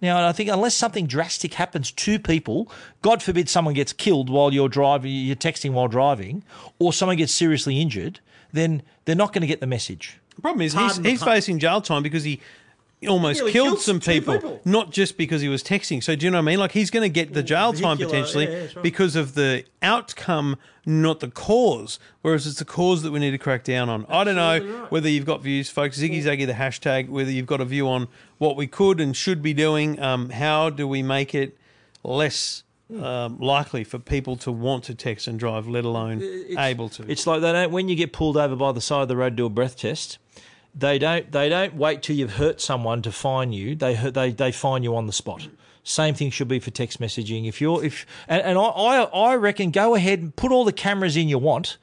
Now, 0.00 0.28
I 0.28 0.32
think 0.32 0.50
unless 0.50 0.74
something 0.74 1.06
drastic 1.06 1.54
happens 1.54 1.90
to 1.90 2.18
people, 2.18 2.70
God 3.00 3.22
forbid 3.22 3.48
someone 3.48 3.74
gets 3.74 3.92
killed 3.92 4.28
while 4.28 4.52
you're 4.52 4.68
driving, 4.68 5.10
you're 5.10 5.34
texting 5.34 5.72
while 5.72 5.88
driving, 5.88 6.44
or 6.78 6.92
someone 6.92 7.16
gets 7.16 7.32
seriously 7.32 7.80
injured, 7.80 8.20
then 8.52 8.82
they're 9.04 9.16
not 9.16 9.32
going 9.32 9.40
to 9.40 9.46
get 9.46 9.60
the 9.60 9.66
message. 9.66 10.20
The 10.34 10.42
problem 10.42 10.60
is 10.60 10.74
he's, 10.74 10.82
Pardon 10.82 11.02
the 11.02 11.10
he's 11.10 11.22
facing 11.22 11.58
jail 11.58 11.80
time 11.80 12.02
because 12.02 12.24
he 12.24 12.40
almost 13.06 13.38
Nearly 13.38 13.52
killed 13.52 13.68
killed 13.68 13.80
some 13.80 14.00
people, 14.00 14.34
people. 14.34 14.60
not 14.64 14.90
just 14.90 15.16
because 15.16 15.40
he 15.40 15.48
was 15.48 15.62
texting. 15.62 16.02
So 16.02 16.14
do 16.14 16.26
you 16.26 16.30
know 16.30 16.38
what 16.38 16.42
I 16.42 16.46
mean? 16.46 16.58
Like 16.58 16.72
he's 16.72 16.90
going 16.90 17.02
to 17.02 17.08
get 17.08 17.32
the 17.32 17.42
jail 17.42 17.72
time 17.72 17.96
potentially 17.96 18.44
yeah, 18.44 18.50
yeah, 18.50 18.60
right. 18.74 18.82
because 18.82 19.16
of 19.16 19.34
the 19.34 19.64
outcome, 19.82 20.56
not 20.86 21.20
the 21.20 21.28
cause. 21.28 21.98
Whereas 22.22 22.46
it's 22.46 22.58
the 22.58 22.64
cause 22.64 23.02
that 23.02 23.10
we 23.10 23.18
need 23.20 23.32
to 23.32 23.38
crack 23.38 23.64
down 23.64 23.88
on. 23.88 24.06
I 24.08 24.24
don't 24.24 24.36
know 24.36 24.86
whether 24.90 25.08
you've 25.08 25.26
got 25.26 25.42
views, 25.42 25.70
folks. 25.70 25.98
Ziggy 25.98 26.22
Zaggy, 26.22 26.46
the 26.46 26.52
hashtag. 26.54 27.08
Whether 27.08 27.30
you've 27.30 27.46
got 27.46 27.60
a 27.60 27.64
view 27.64 27.88
on 27.88 28.08
what 28.38 28.56
we 28.56 28.66
could 28.66 29.00
and 29.00 29.16
should 29.16 29.42
be 29.42 29.54
doing. 29.54 30.00
Um, 30.00 30.30
how 30.30 30.70
do 30.70 30.86
we 30.86 31.02
make 31.02 31.34
it 31.34 31.56
less? 32.02 32.62
Um, 32.94 33.38
likely 33.38 33.82
for 33.82 33.98
people 33.98 34.36
to 34.36 34.52
want 34.52 34.84
to 34.84 34.94
text 34.94 35.26
and 35.26 35.38
drive, 35.38 35.66
let 35.66 35.86
alone 35.86 36.22
able 36.58 36.90
to. 36.90 37.10
It's 37.10 37.26
like 37.26 37.40
they 37.40 37.50
don't 37.50 37.72
when 37.72 37.88
you 37.88 37.96
get 37.96 38.12
pulled 38.12 38.36
over 38.36 38.54
by 38.54 38.72
the 38.72 38.82
side 38.82 39.00
of 39.02 39.08
the 39.08 39.16
road 39.16 39.30
to 39.30 39.36
do 39.36 39.46
a 39.46 39.50
breath 39.50 39.78
test. 39.78 40.18
They 40.74 40.98
don't. 40.98 41.30
They 41.30 41.48
don't 41.48 41.74
wait 41.74 42.02
till 42.02 42.16
you've 42.16 42.34
hurt 42.34 42.60
someone 42.60 43.02
to 43.02 43.12
fine 43.12 43.52
you. 43.52 43.74
They 43.76 43.94
they 43.94 44.32
they 44.32 44.50
fine 44.52 44.82
you 44.82 44.96
on 44.96 45.06
the 45.06 45.12
spot. 45.12 45.48
Same 45.84 46.14
thing 46.14 46.30
should 46.30 46.48
be 46.48 46.58
for 46.58 46.70
text 46.70 47.00
messaging. 47.00 47.46
If 47.46 47.60
you're 47.60 47.84
if 47.84 48.06
and, 48.26 48.42
and 48.42 48.58
I, 48.58 48.62
I 49.04 49.34
reckon 49.36 49.70
go 49.70 49.94
ahead 49.94 50.20
and 50.20 50.34
put 50.34 50.50
all 50.50 50.64
the 50.64 50.72
cameras 50.72 51.16
in 51.16 51.28
you 51.28 51.38
want. 51.38 51.76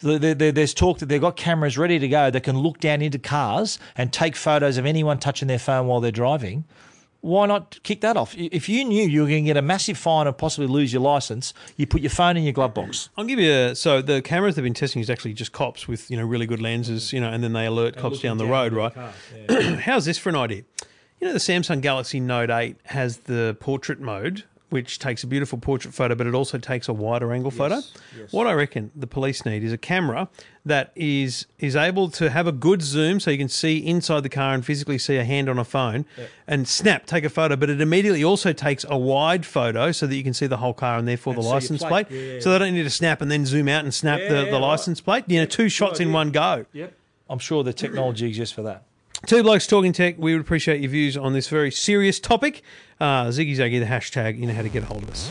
There- 0.00 0.18
there- 0.18 0.34
there- 0.34 0.52
There's 0.52 0.72
talk 0.74 0.98
that 1.00 1.06
they've 1.06 1.20
got 1.20 1.36
cameras 1.36 1.76
ready 1.76 1.98
to 1.98 2.06
go 2.08 2.30
that 2.30 2.42
can 2.44 2.56
look 2.58 2.78
down 2.78 3.02
into 3.02 3.18
cars 3.18 3.80
and 3.96 4.12
take 4.12 4.36
photos 4.36 4.76
of 4.78 4.86
anyone 4.86 5.18
touching 5.18 5.48
their 5.48 5.58
phone 5.58 5.88
while 5.88 6.00
they're 6.00 6.12
driving. 6.12 6.64
Why 7.20 7.46
not 7.46 7.82
kick 7.82 8.00
that 8.02 8.16
off? 8.16 8.34
If 8.38 8.68
you 8.68 8.84
knew 8.84 9.06
you 9.06 9.22
were 9.22 9.28
going 9.28 9.44
to 9.44 9.48
get 9.48 9.56
a 9.56 9.62
massive 9.62 9.98
fine 9.98 10.28
and 10.28 10.38
possibly 10.38 10.68
lose 10.68 10.92
your 10.92 11.02
license, 11.02 11.52
you 11.76 11.86
put 11.86 12.00
your 12.00 12.10
phone 12.10 12.36
in 12.36 12.44
your 12.44 12.52
glove 12.52 12.74
box. 12.74 13.08
I'll 13.16 13.24
give 13.24 13.40
you 13.40 13.52
a, 13.52 13.74
so 13.74 14.00
the 14.00 14.22
cameras 14.22 14.54
they've 14.54 14.62
been 14.62 14.72
testing 14.74 15.02
is 15.02 15.10
actually 15.10 15.34
just 15.34 15.50
cops 15.52 15.88
with 15.88 16.10
you 16.10 16.16
know 16.16 16.24
really 16.24 16.46
good 16.46 16.60
lenses, 16.60 17.12
you 17.12 17.20
know, 17.20 17.28
and 17.28 17.42
then 17.42 17.52
they 17.54 17.66
alert 17.66 17.96
cops 17.96 18.20
down 18.20 18.38
the 18.38 18.46
road, 18.46 18.72
right? 18.72 18.92
How's 19.80 20.04
this 20.04 20.16
for 20.16 20.28
an 20.28 20.36
idea? 20.36 20.62
You 21.20 21.26
know, 21.26 21.32
the 21.32 21.40
Samsung 21.40 21.80
Galaxy 21.80 22.20
Note 22.20 22.50
8 22.50 22.76
has 22.84 23.18
the 23.18 23.56
portrait 23.58 24.00
mode, 24.00 24.44
which 24.70 24.98
takes 24.98 25.24
a 25.24 25.26
beautiful 25.26 25.58
portrait 25.58 25.94
photo, 25.94 26.14
but 26.14 26.26
it 26.26 26.34
also 26.34 26.58
takes 26.58 26.88
a 26.88 26.92
wider 26.92 27.32
angle 27.32 27.50
photo. 27.50 27.80
What 28.30 28.46
I 28.46 28.52
reckon 28.52 28.90
the 28.94 29.06
police 29.06 29.44
need 29.46 29.64
is 29.64 29.72
a 29.72 29.78
camera 29.78 30.28
that 30.64 30.92
is 30.94 31.46
is 31.58 31.74
able 31.74 32.10
to 32.10 32.28
have 32.30 32.46
a 32.46 32.52
good 32.52 32.82
zoom, 32.82 33.20
so 33.20 33.30
you 33.30 33.38
can 33.38 33.48
see 33.48 33.78
inside 33.78 34.22
the 34.22 34.28
car 34.28 34.52
and 34.54 34.64
physically 34.64 34.98
see 34.98 35.16
a 35.16 35.24
hand 35.24 35.48
on 35.48 35.58
a 35.58 35.64
phone, 35.64 36.04
and 36.46 36.68
snap, 36.68 37.06
take 37.06 37.24
a 37.24 37.30
photo. 37.30 37.56
But 37.56 37.70
it 37.70 37.80
immediately 37.80 38.22
also 38.22 38.52
takes 38.52 38.84
a 38.88 38.98
wide 38.98 39.46
photo, 39.46 39.92
so 39.92 40.06
that 40.06 40.14
you 40.14 40.22
can 40.22 40.34
see 40.34 40.46
the 40.46 40.58
whole 40.58 40.74
car 40.74 40.98
and 40.98 41.08
therefore 41.08 41.34
the 41.34 41.40
license 41.40 41.80
plate. 41.80 42.08
plate. 42.08 42.10
Yeah, 42.10 42.34
yeah, 42.34 42.40
So 42.40 42.52
they 42.52 42.58
don't 42.58 42.74
need 42.74 42.82
to 42.82 42.90
snap 42.90 43.22
and 43.22 43.30
then 43.30 43.46
zoom 43.46 43.68
out 43.68 43.84
and 43.84 43.94
snap 43.94 44.20
Yeah, 44.20 44.28
the, 44.28 44.34
yeah, 44.36 44.44
the 44.46 44.52
right. 44.52 44.60
license 44.60 45.00
plate. 45.00 45.24
You 45.28 45.40
know, 45.40 45.46
two 45.46 45.68
shots 45.68 46.00
in 46.00 46.12
one 46.12 46.30
go. 46.30 46.66
Yep. 46.72 46.92
I'm 47.30 47.38
sure 47.38 47.62
the 47.64 47.72
technology 47.72 48.26
exists 48.26 48.54
for 48.54 48.62
that. 48.62 48.84
Two 49.26 49.42
blokes 49.42 49.66
talking 49.66 49.92
tech. 49.92 50.16
We 50.18 50.32
would 50.32 50.40
appreciate 50.40 50.80
your 50.80 50.90
views 50.90 51.16
on 51.16 51.32
this 51.32 51.48
very 51.48 51.70
serious 51.70 52.18
topic. 52.18 52.62
Uh, 52.98 53.26
Ziggy 53.26 53.56
Zaggy, 53.56 53.78
the 53.78 53.86
hashtag. 53.86 54.38
You 54.38 54.46
know 54.46 54.54
how 54.54 54.62
to 54.62 54.68
get 54.68 54.84
a 54.84 54.86
hold 54.86 55.02
of 55.02 55.10
us. 55.10 55.30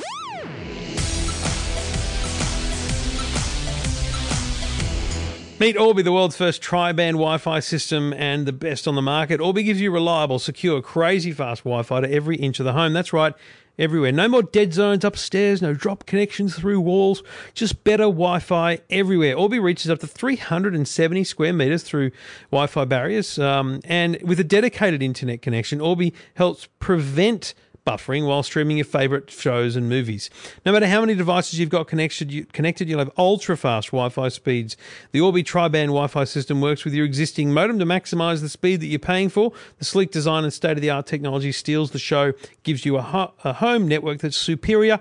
Meet 5.59 5.75
Orbi, 5.75 6.03
the 6.03 6.11
world's 6.11 6.37
first 6.37 6.61
tri-band 6.61 7.15
Wi-Fi 7.15 7.59
system 7.61 8.13
and 8.13 8.45
the 8.45 8.53
best 8.53 8.87
on 8.87 8.93
the 8.93 9.01
market. 9.01 9.41
Orbi 9.41 9.63
gives 9.63 9.81
you 9.81 9.89
reliable, 9.89 10.37
secure, 10.37 10.83
crazy 10.83 11.31
fast 11.31 11.63
Wi-Fi 11.63 12.01
to 12.01 12.11
every 12.11 12.35
inch 12.35 12.59
of 12.59 12.65
the 12.65 12.73
home. 12.73 12.93
That's 12.93 13.11
right, 13.11 13.33
everywhere. 13.79 14.11
No 14.11 14.27
more 14.27 14.43
dead 14.43 14.73
zones 14.73 15.03
upstairs, 15.03 15.61
no 15.61 15.73
drop 15.73 16.05
connections 16.05 16.55
through 16.55 16.81
walls, 16.81 17.23
just 17.53 17.83
better 17.83 18.03
Wi-Fi 18.03 18.79
everywhere. 18.89 19.35
Orbi 19.35 19.59
reaches 19.59 19.89
up 19.89 19.99
to 19.99 20.07
370 20.07 21.23
square 21.23 21.53
meters 21.53 21.83
through 21.83 22.11
Wi-Fi 22.51 22.85
barriers, 22.85 23.37
um, 23.39 23.79
and 23.85 24.17
with 24.21 24.39
a 24.39 24.43
dedicated 24.43 25.01
internet 25.03 25.41
connection, 25.41 25.81
Orbi 25.81 26.13
helps 26.35 26.67
prevent 26.79 27.53
buffering 27.87 28.27
while 28.27 28.43
streaming 28.43 28.75
your 28.75 28.85
favorite 28.85 29.31
shows 29.31 29.77
and 29.77 29.87
movies. 29.87 30.29
No 30.65 30.73
matter 30.73 30.87
how 30.87 30.99
many 30.99 31.15
devices 31.15 31.57
you've 31.57 31.69
got 31.69 31.87
connected, 31.87 32.31
you, 32.31 32.45
connected 32.45 32.89
you'll 32.89 32.99
have 32.99 33.11
ultra 33.17 33.55
fast 33.55 33.87
Wi 33.91 34.09
Fi 34.09 34.27
speeds. 34.27 34.75
The 35.13 35.21
Orbi 35.21 35.41
Tri 35.41 35.69
Band 35.69 35.89
Wi 35.89 36.07
Fi 36.07 36.25
system 36.25 36.59
works 36.59 36.83
with 36.83 36.93
your 36.93 37.05
existing 37.05 37.53
modem 37.53 37.79
to 37.79 37.85
maximize 37.85 38.41
the 38.41 38.49
speed 38.49 38.81
that 38.81 38.87
you're 38.87 38.99
paying 38.99 39.29
for. 39.29 39.53
The 39.79 39.85
sleek 39.85 40.11
design 40.11 40.43
and 40.43 40.51
state 40.51 40.71
of 40.71 40.81
the 40.81 40.89
art 40.89 41.07
technology 41.07 41.53
steals 41.53 41.91
the 41.91 41.99
show, 41.99 42.33
gives 42.63 42.85
you 42.85 42.97
a, 42.97 43.01
ho- 43.01 43.33
a 43.45 43.53
home 43.53 43.87
network 43.87 44.19
that's 44.19 44.35
superior. 44.35 44.99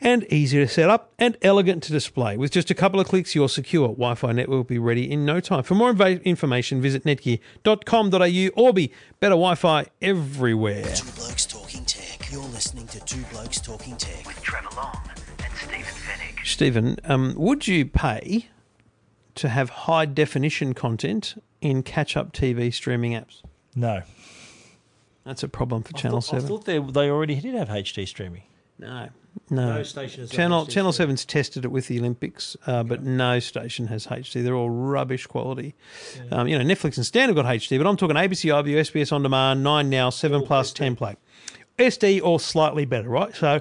And 0.00 0.24
easy 0.32 0.58
to 0.58 0.68
set 0.68 0.88
up 0.88 1.12
and 1.18 1.36
elegant 1.42 1.82
to 1.84 1.92
display. 1.92 2.36
With 2.36 2.52
just 2.52 2.70
a 2.70 2.74
couple 2.74 3.00
of 3.00 3.08
clicks, 3.08 3.34
your 3.34 3.48
secure 3.48 3.88
Wi 3.88 4.14
Fi 4.14 4.30
network 4.32 4.56
will 4.56 4.64
be 4.64 4.78
ready 4.78 5.10
in 5.10 5.24
no 5.24 5.40
time. 5.40 5.64
For 5.64 5.74
more 5.74 5.92
inva- 5.92 6.22
information, 6.24 6.80
visit 6.80 7.02
netgear.com.au 7.04 8.62
Orbi 8.62 8.92
better 9.18 9.32
Wi 9.34 9.54
Fi 9.56 9.86
everywhere. 10.00 10.84
Two 10.94 11.10
Blokes 11.12 11.46
Talking 11.46 11.84
Tech. 11.84 12.30
You're 12.30 12.42
listening 12.42 12.86
to 12.88 13.00
Two 13.00 13.22
Blokes 13.32 13.60
Talking 13.60 13.96
Tech. 13.96 14.24
with 14.24 14.40
Trevor 14.40 14.68
Long 14.76 15.00
and 15.44 15.52
Stephen 15.56 15.82
Fenech. 15.82 16.46
Stephen, 16.46 16.96
um, 17.04 17.34
would 17.36 17.66
you 17.66 17.84
pay 17.84 18.46
to 19.34 19.48
have 19.48 19.70
high 19.70 20.04
definition 20.06 20.74
content 20.74 21.42
in 21.60 21.82
catch 21.82 22.16
up 22.16 22.32
TV 22.32 22.72
streaming 22.72 23.12
apps? 23.12 23.42
No. 23.74 24.02
That's 25.24 25.42
a 25.42 25.48
problem 25.48 25.82
for 25.82 25.92
Channel 25.94 26.18
I 26.18 26.20
7. 26.20 26.46
thought 26.48 26.64
they, 26.66 26.78
they 26.78 27.10
already 27.10 27.34
did 27.40 27.54
have 27.54 27.68
HD 27.68 28.06
streaming. 28.06 28.42
no. 28.78 29.08
No. 29.50 29.76
No 29.76 29.82
station 29.82 30.20
has 30.22 30.30
Channel 30.30 30.66
HD 30.66 30.70
Channel. 30.70 30.92
7's 30.92 31.24
tested 31.24 31.64
it 31.64 31.68
with 31.68 31.88
the 31.88 31.98
Olympics, 31.98 32.56
uh, 32.66 32.82
but 32.82 33.02
no 33.02 33.38
station 33.40 33.86
has 33.86 34.06
HD. 34.06 34.42
They're 34.44 34.54
all 34.54 34.68
rubbish 34.70 35.26
quality. 35.26 35.74
Um, 36.30 36.48
you 36.48 36.58
know, 36.58 36.64
Netflix 36.64 36.96
and 36.96 37.06
Stan 37.06 37.28
have 37.28 37.36
got 37.36 37.46
HD, 37.46 37.78
but 37.78 37.86
I'm 37.86 37.96
talking 37.96 38.16
ABC, 38.16 38.50
iView, 38.52 38.76
SBS 38.78 39.12
On 39.12 39.22
Demand, 39.22 39.62
9 39.62 39.88
Now, 39.88 40.10
7 40.10 40.42
Plus, 40.44 40.72
10 40.72 40.96
Play. 40.96 41.16
SD 41.78 42.20
or 42.22 42.38
slightly 42.40 42.84
better, 42.84 43.08
right? 43.08 43.34
So 43.34 43.60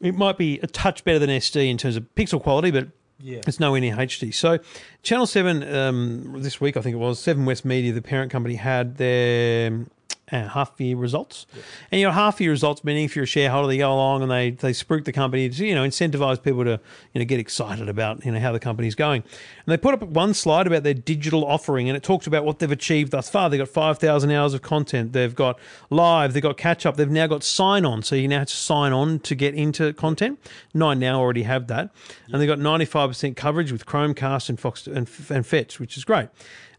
it 0.00 0.14
might 0.14 0.36
be 0.36 0.58
a 0.62 0.66
touch 0.66 1.04
better 1.04 1.18
than 1.18 1.30
SD 1.30 1.70
in 1.70 1.78
terms 1.78 1.96
of 1.96 2.04
pixel 2.16 2.42
quality, 2.42 2.70
but 2.70 2.88
Yeah. 3.20 3.40
it's 3.46 3.60
nowhere 3.60 3.80
near 3.80 3.96
HD. 3.96 4.30
So 4.34 4.58
Channel 5.02 5.26
7, 5.26 5.62
um, 5.74 6.42
this 6.42 6.60
week 6.60 6.76
I 6.76 6.80
think 6.82 6.94
it 6.94 6.98
was, 6.98 7.18
7 7.20 7.46
West 7.46 7.64
Media, 7.64 7.92
the 7.92 8.02
parent 8.02 8.30
company, 8.32 8.56
had 8.56 8.96
their 8.96 9.86
uh, 10.32 10.48
half 10.48 10.80
year 10.80 10.96
results. 10.96 11.46
And 11.90 12.00
you 12.00 12.06
know, 12.06 12.12
half 12.12 12.40
year 12.40 12.50
results 12.50 12.82
meaning 12.82 13.04
if 13.04 13.14
you're 13.14 13.24
a 13.24 13.26
shareholder, 13.26 13.68
they 13.68 13.78
go 13.78 13.92
along 13.92 14.22
and 14.22 14.30
they 14.30 14.50
they 14.50 14.72
spruik 14.72 15.04
the 15.04 15.12
company 15.12 15.48
to 15.48 15.66
you 15.66 15.74
know 15.74 15.86
incentivize 15.86 16.42
people 16.42 16.64
to 16.64 16.80
you 17.12 17.18
know 17.20 17.24
get 17.24 17.38
excited 17.38 17.88
about 17.88 18.24
you 18.24 18.32
know 18.32 18.40
how 18.40 18.52
the 18.52 18.60
company's 18.60 18.94
going. 18.94 19.22
And 19.22 19.72
they 19.72 19.76
put 19.76 19.94
up 19.94 20.02
one 20.02 20.34
slide 20.34 20.66
about 20.66 20.82
their 20.82 20.94
digital 20.94 21.44
offering, 21.44 21.88
and 21.88 21.96
it 21.96 22.02
talks 22.02 22.26
about 22.26 22.44
what 22.44 22.58
they've 22.58 22.70
achieved 22.70 23.12
thus 23.12 23.28
far. 23.28 23.50
They've 23.50 23.58
got 23.58 23.68
five 23.68 23.98
thousand 23.98 24.30
hours 24.30 24.54
of 24.54 24.62
content. 24.62 25.12
They've 25.12 25.34
got 25.34 25.58
live. 25.90 26.32
They've 26.32 26.42
got 26.42 26.56
catch 26.56 26.86
up. 26.86 26.96
They've 26.96 27.10
now 27.10 27.26
got 27.26 27.44
sign 27.44 27.84
on, 27.84 28.02
so 28.02 28.16
you 28.16 28.28
now 28.28 28.40
have 28.40 28.48
to 28.48 28.56
sign 28.56 28.92
on 28.92 29.20
to 29.20 29.34
get 29.34 29.54
into 29.54 29.92
content. 29.92 30.38
Nine 30.72 30.98
now 30.98 31.20
already 31.20 31.42
have 31.42 31.66
that, 31.68 31.90
and 32.28 32.40
they've 32.40 32.48
got 32.48 32.58
ninety 32.58 32.86
five 32.86 33.10
percent 33.10 33.36
coverage 33.36 33.70
with 33.70 33.84
Chromecast 33.84 34.48
and 34.48 34.58
Fox 34.58 34.86
and, 34.86 35.08
and 35.28 35.46
Fetch, 35.46 35.78
which 35.78 35.96
is 35.96 36.04
great. 36.04 36.28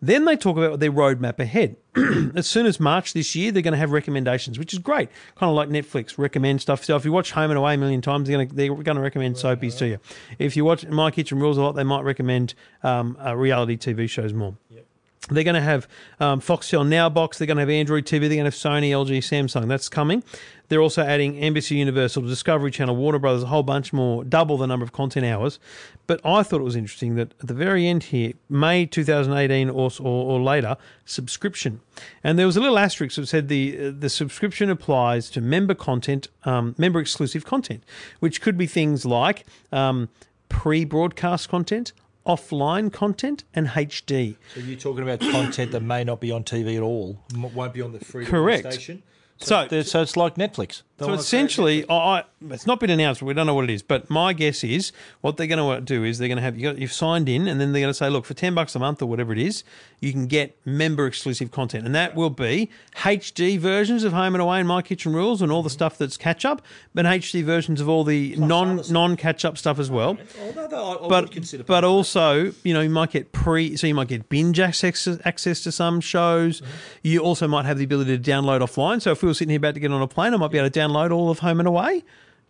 Then 0.05 0.25
they 0.25 0.35
talk 0.35 0.57
about 0.57 0.79
their 0.79 0.91
roadmap 0.91 1.39
ahead. 1.39 1.77
as 2.35 2.45
soon 2.45 2.67
as 2.67 2.79
March 2.79 3.13
this 3.13 3.35
year, 3.35 3.51
they're 3.51 3.63
going 3.63 3.71
to 3.71 3.77
have 3.77 3.91
recommendations, 3.91 4.59
which 4.59 4.71
is 4.71 4.79
great. 4.79 5.09
Kind 5.35 5.49
of 5.49 5.55
like 5.55 5.69
Netflix 5.69 6.19
recommend 6.19 6.61
stuff. 6.61 6.85
So 6.85 6.95
if 6.95 7.05
you 7.05 7.11
watch 7.11 7.31
Home 7.31 7.49
and 7.49 7.57
Away 7.57 7.73
a 7.73 7.77
million 7.77 8.01
times, 8.01 8.27
they're 8.27 8.37
going 8.37 8.49
to, 8.49 8.55
they're 8.55 8.69
going 8.69 8.97
to 8.97 9.01
recommend 9.01 9.35
soapies 9.35 9.77
to 9.79 9.87
you. 9.87 9.97
If 10.37 10.55
you 10.55 10.63
watch 10.63 10.85
My 10.85 11.09
Kitchen 11.09 11.39
Rules 11.39 11.57
a 11.57 11.61
lot, 11.63 11.71
they 11.71 11.83
might 11.83 12.03
recommend 12.03 12.53
um, 12.83 13.17
uh, 13.25 13.35
reality 13.35 13.77
TV 13.77 14.07
shows 14.07 14.31
more. 14.31 14.55
They're 15.29 15.43
going 15.43 15.55
to 15.55 15.61
have 15.61 15.87
um, 16.19 16.39
Foxtel 16.39 16.87
Now 16.87 17.09
box. 17.09 17.37
They're 17.37 17.47
going 17.47 17.57
to 17.57 17.61
have 17.61 17.69
Android 17.69 18.05
TV. 18.05 18.21
They're 18.21 18.29
going 18.29 18.39
to 18.39 18.43
have 18.45 18.53
Sony, 18.53 18.91
LG, 18.91 19.17
Samsung. 19.17 19.67
That's 19.67 19.89
coming. 19.89 20.23
They're 20.67 20.81
also 20.81 21.03
adding 21.03 21.35
NBC 21.35 21.77
Universal, 21.77 22.23
Discovery 22.23 22.71
Channel, 22.71 22.95
Warner 22.95 23.19
Brothers, 23.19 23.43
a 23.43 23.47
whole 23.47 23.63
bunch 23.63 23.93
more, 23.93 24.23
double 24.23 24.57
the 24.57 24.67
number 24.67 24.83
of 24.83 24.91
content 24.91 25.25
hours. 25.25 25.59
But 26.07 26.21
I 26.25 26.43
thought 26.43 26.61
it 26.61 26.63
was 26.63 26.75
interesting 26.75 27.15
that 27.15 27.33
at 27.39 27.47
the 27.47 27.53
very 27.53 27.87
end 27.87 28.03
here, 28.03 28.33
May 28.49 28.85
2018 28.85 29.69
or, 29.69 29.91
or, 29.99 30.03
or 30.03 30.41
later, 30.41 30.77
subscription. 31.05 31.81
And 32.23 32.37
there 32.37 32.45
was 32.45 32.57
a 32.57 32.61
little 32.61 32.79
asterisk 32.79 33.15
that 33.15 33.27
said 33.27 33.47
the 33.47 33.91
the 33.91 34.09
subscription 34.09 34.69
applies 34.69 35.29
to 35.31 35.41
member 35.41 35.75
content, 35.75 36.27
um, 36.43 36.75
member 36.77 36.99
exclusive 36.99 37.45
content, 37.45 37.83
which 38.19 38.41
could 38.41 38.57
be 38.57 38.67
things 38.67 39.05
like 39.05 39.45
um, 39.71 40.09
pre 40.49 40.83
broadcast 40.83 41.49
content, 41.49 41.93
offline 42.25 42.91
content, 42.91 43.43
and 43.53 43.67
HD. 43.69 44.35
So 44.53 44.59
you're 44.61 44.77
talking 44.79 45.03
about 45.03 45.19
content 45.19 45.71
that 45.71 45.81
may 45.81 46.03
not 46.03 46.19
be 46.19 46.31
on 46.31 46.43
TV 46.43 46.75
at 46.77 46.81
all, 46.83 47.19
won't 47.35 47.73
be 47.73 47.81
on 47.81 47.91
the 47.91 47.99
free 47.99 48.25
Correct. 48.25 48.71
station. 48.73 49.03
So- 49.37 49.67
So, 49.69 49.81
so 49.81 50.01
it's 50.01 50.15
like 50.15 50.35
Netflix. 50.35 50.81
So 50.97 51.11
essentially, 51.11 51.85
I, 51.89 52.23
it's 52.49 52.65
not 52.65 52.79
been 52.79 52.89
announced. 52.89 53.21
We 53.21 53.33
don't 53.33 53.45
know 53.45 53.53
what 53.53 53.65
it 53.65 53.69
is, 53.69 53.81
but 53.81 54.09
my 54.09 54.31
guess 54.31 54.63
is 54.63 54.93
what 55.19 55.35
they're 55.35 55.45
going 55.45 55.79
to 55.79 55.81
do 55.81 56.05
is 56.05 56.19
they're 56.19 56.29
going 56.29 56.37
to 56.37 56.41
have 56.41 56.57
you 56.57 56.71
got, 56.71 56.79
you've 56.79 56.93
signed 56.93 57.27
in, 57.27 57.49
and 57.49 57.59
then 57.59 57.73
they're 57.73 57.81
going 57.81 57.89
to 57.89 57.93
say, 57.93 58.09
look, 58.09 58.23
for 58.23 58.33
ten 58.33 58.55
bucks 58.55 58.75
a 58.75 58.79
month 58.79 59.01
or 59.01 59.07
whatever 59.07 59.33
it 59.33 59.39
is, 59.39 59.65
you 59.99 60.13
can 60.13 60.25
get 60.27 60.57
member 60.65 61.05
exclusive 61.05 61.51
content, 61.51 61.85
and 61.85 61.93
that 61.95 62.15
will 62.15 62.29
be 62.29 62.69
HD 62.95 63.59
versions 63.59 64.05
of 64.05 64.13
Home 64.13 64.35
and 64.35 64.41
Away 64.41 64.59
and 64.59 64.67
My 64.69 64.81
Kitchen 64.81 65.13
Rules 65.13 65.41
and 65.41 65.51
all 65.51 65.63
the 65.63 65.69
stuff 65.69 65.97
that's 65.97 66.15
catch 66.15 66.45
up, 66.45 66.61
but 66.93 67.05
HD 67.05 67.43
versions 67.43 67.81
of 67.81 67.89
all 67.89 68.05
the 68.05 68.37
non 68.37 68.81
non 68.89 69.17
catch 69.17 69.43
up 69.43 69.57
stuff 69.57 69.79
as 69.79 69.91
well. 69.91 70.15
Netflix. 70.15 70.55
No, 70.55 70.67
no, 70.67 70.77
I, 70.77 70.93
I 70.93 71.01
would 71.01 71.09
But 71.09 71.31
consider 71.31 71.63
but 71.65 71.83
also 71.83 72.53
you 72.63 72.73
know 72.73 72.79
you 72.79 72.89
might 72.89 73.11
get 73.11 73.33
pre 73.33 73.75
so 73.75 73.85
you 73.85 73.95
might 73.95 74.07
get 74.07 74.29
binge 74.29 74.61
access 74.61 75.09
access 75.25 75.61
to 75.63 75.73
some 75.73 75.99
shows. 75.99 76.61
Mm-hmm. 76.61 76.71
You 77.03 77.19
also 77.19 77.49
might 77.49 77.65
have 77.65 77.77
the 77.77 77.83
ability 77.83 78.17
to 78.17 78.31
download 78.31 78.61
offline. 78.61 79.01
So 79.01 79.11
if 79.11 79.21
we 79.21 79.27
were 79.27 79.33
sitting 79.33 79.49
here 79.49 79.57
about 79.57 79.73
to 79.73 79.81
get 79.81 79.91
on 79.91 80.01
a 80.01 80.07
plane, 80.07 80.33
I 80.33 80.37
might 80.37 80.51
be 80.51 80.57
able 80.57 80.69
to 80.69 80.79
download 80.79 80.84
all 80.93 81.29
of 81.29 81.39
Home 81.39 81.59
and 81.59 81.67
Away 81.67 82.03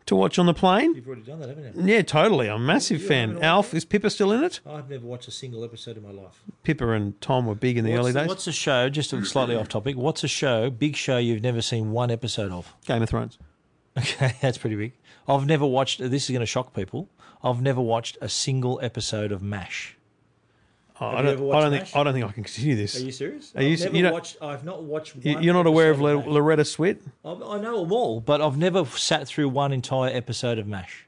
to 0.06 0.16
watch 0.16 0.38
on 0.38 0.46
the 0.46 0.54
plane. 0.54 0.94
You've 0.96 1.08
already 1.08 1.24
done 1.24 1.40
that, 1.40 1.50
haven't 1.50 1.76
you? 1.76 1.94
Yeah, 1.94 2.02
totally. 2.02 2.50
I'm 2.50 2.62
a 2.62 2.66
massive 2.66 3.02
fan. 3.02 3.42
Alf 3.42 3.74
is 3.74 3.86
Pippa 3.86 4.10
still 4.10 4.32
in 4.32 4.44
it? 4.44 4.60
I've 4.66 4.90
never 4.90 5.06
watched 5.06 5.28
a 5.28 5.32
single 5.32 5.64
episode 5.64 5.98
in 5.98 6.04
my 6.04 6.12
life. 6.12 6.44
Pippa 6.64 6.92
and 6.92 7.20
Tom 7.22 7.46
were 7.46 7.56
big 7.56 7.78
in 7.78 7.86
the 7.86 7.92
what's, 7.92 8.00
early 8.02 8.14
days. 8.14 8.28
What's 8.28 8.48
a 8.48 8.52
show, 8.52 8.90
just 8.90 9.10
slightly 9.26 9.56
off 9.56 9.68
topic, 9.68 9.96
what's 9.96 10.24
a 10.24 10.28
show, 10.28 10.70
big 10.70 10.96
show 10.96 11.18
you've 11.18 11.44
never 11.44 11.62
seen 11.62 11.92
one 11.92 12.12
episode 12.12 12.52
of? 12.52 12.74
Game 12.86 13.02
of 13.02 13.10
Thrones. 13.10 13.40
Okay, 13.98 14.36
that's 14.42 14.58
pretty 14.58 14.76
big. 14.76 14.94
I've 15.28 15.46
never 15.46 15.66
watched, 15.66 16.00
this 16.00 16.26
is 16.26 16.30
going 16.30 16.42
to 16.42 16.46
shock 16.46 16.74
people, 16.74 17.10
I've 17.44 17.62
never 17.62 17.82
watched 17.82 18.18
a 18.22 18.30
single 18.30 18.80
episode 18.84 19.32
of 19.32 19.42
MASH. 19.42 19.95
Oh, 21.02 21.08
I 21.08 21.22
don't. 21.22 21.28
I 21.28 21.62
don't 21.62 21.72
MASH? 21.72 21.92
think. 21.92 21.96
I 21.96 22.04
don't 22.04 22.14
think 22.14 22.26
I 22.26 22.32
can 22.32 22.44
continue 22.46 22.76
this. 22.78 23.00
Are 23.02 23.04
you 23.04 23.12
serious? 23.12 23.52
Are 23.56 23.62
you 23.62 23.74
I've 23.74 23.80
se- 23.80 23.86
never 23.86 23.98
you 23.98 24.04
don't- 24.04 24.14
watched, 24.14 24.38
I've 24.42 24.64
not 24.64 24.84
watched 24.84 25.16
You- 25.22 25.34
one 25.36 25.44
You're 25.44 25.54
not 25.54 25.66
aware 25.68 25.92
of 25.92 25.98
episode 26.00 26.26
Lo- 26.28 26.34
Loretta 26.34 26.64
Swit? 26.64 27.00
I 27.26 27.32
I 27.32 27.60
know 27.60 27.82
them 27.82 27.92
all, 27.92 28.22
but 28.22 28.40
I've 28.42 28.58
never 28.58 28.86
sat 28.86 29.28
through 29.28 29.50
one 29.50 29.72
entire 29.74 30.10
episode 30.16 30.58
of 30.58 30.68
MASH. 30.68 31.06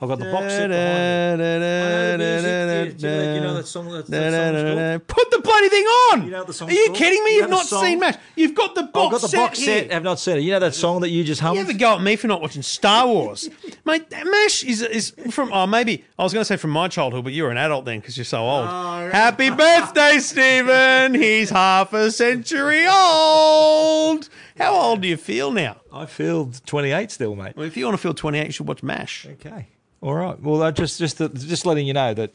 I've 0.00 0.08
got 0.08 0.18
the 0.18 0.24
box 0.30 0.52
set 0.52 0.68
behind 0.68 1.38
me. 1.38 1.44
I 1.46 2.16
know 2.16 2.18
the 2.18 2.84
music. 2.84 2.98
Do 2.98 3.08
you, 3.08 3.34
you 3.34 3.40
know 3.40 3.54
that 3.54 3.66
song? 3.66 3.90
That, 3.90 4.06
that 4.08 4.54
song's 4.54 4.74
called? 4.98 5.06
Put 5.06 5.30
the 5.30 5.38
bloody 5.40 5.68
thing 5.68 5.84
on! 5.84 6.24
You 6.24 6.30
know 6.32 6.38
what 6.38 6.46
the 6.48 6.52
song's 6.52 6.72
Are 6.72 6.74
you 6.74 6.86
called? 6.86 6.98
kidding 6.98 7.24
me? 7.24 7.30
You 7.30 7.36
You've 7.36 7.50
know 7.50 7.56
the 7.56 7.62
not 7.62 7.66
song? 7.66 7.84
seen 7.84 8.00
MASH. 8.00 8.16
You've 8.36 8.54
got 8.54 8.74
the 8.74 8.82
box 8.82 9.06
I've 9.06 9.10
got 9.12 9.20
the 9.22 9.28
set 9.28 9.36
box 9.38 9.58
here. 9.60 9.82
set. 9.84 9.92
I've 9.94 10.02
not 10.02 10.18
seen 10.18 10.36
it. 10.36 10.40
You 10.40 10.50
know 10.50 10.58
that 10.60 10.74
song 10.74 11.00
that 11.02 11.10
you 11.10 11.22
just 11.24 11.40
hummed? 11.40 11.56
You 11.56 11.62
ever 11.62 11.72
go 11.72 11.94
at 11.94 12.02
me 12.02 12.16
for 12.16 12.26
not 12.26 12.42
watching 12.42 12.62
Star 12.62 13.06
Wars, 13.06 13.48
mate? 13.84 14.04
MASH 14.10 14.64
is 14.64 14.82
is 14.82 15.14
from. 15.30 15.52
Oh, 15.52 15.66
maybe 15.66 16.04
I 16.18 16.24
was 16.24 16.32
going 16.32 16.42
to 16.42 16.44
say 16.46 16.56
from 16.56 16.70
my 16.70 16.88
childhood, 16.88 17.24
but 17.24 17.32
you 17.32 17.44
were 17.44 17.50
an 17.50 17.56
adult 17.58 17.84
then 17.84 18.00
because 18.00 18.16
you're 18.18 18.24
so 18.24 18.40
old. 18.42 18.66
Oh, 18.68 19.10
Happy 19.12 19.48
birthday, 19.50 20.18
Stephen! 20.18 21.14
He's 21.14 21.50
half 21.50 21.92
a 21.92 22.10
century 22.10 22.84
old. 22.88 24.28
How 24.58 24.74
old 24.74 25.00
do 25.02 25.08
you 25.08 25.16
feel 25.16 25.50
now? 25.50 25.76
I 25.94 26.06
feel 26.06 26.50
28 26.66 27.10
still, 27.10 27.36
mate. 27.36 27.56
Well, 27.56 27.66
if 27.66 27.76
you 27.76 27.84
want 27.84 27.96
to 27.96 28.02
feel 28.02 28.14
28, 28.14 28.46
you 28.46 28.52
should 28.52 28.66
watch 28.66 28.82
MASH. 28.82 29.26
Okay. 29.32 29.68
All 30.00 30.14
right. 30.14 30.38
Well, 30.40 30.62
I 30.62 30.70
just 30.70 30.98
just 30.98 31.18
just 31.18 31.64
letting 31.64 31.86
you 31.86 31.94
know 31.94 32.12
that 32.14 32.32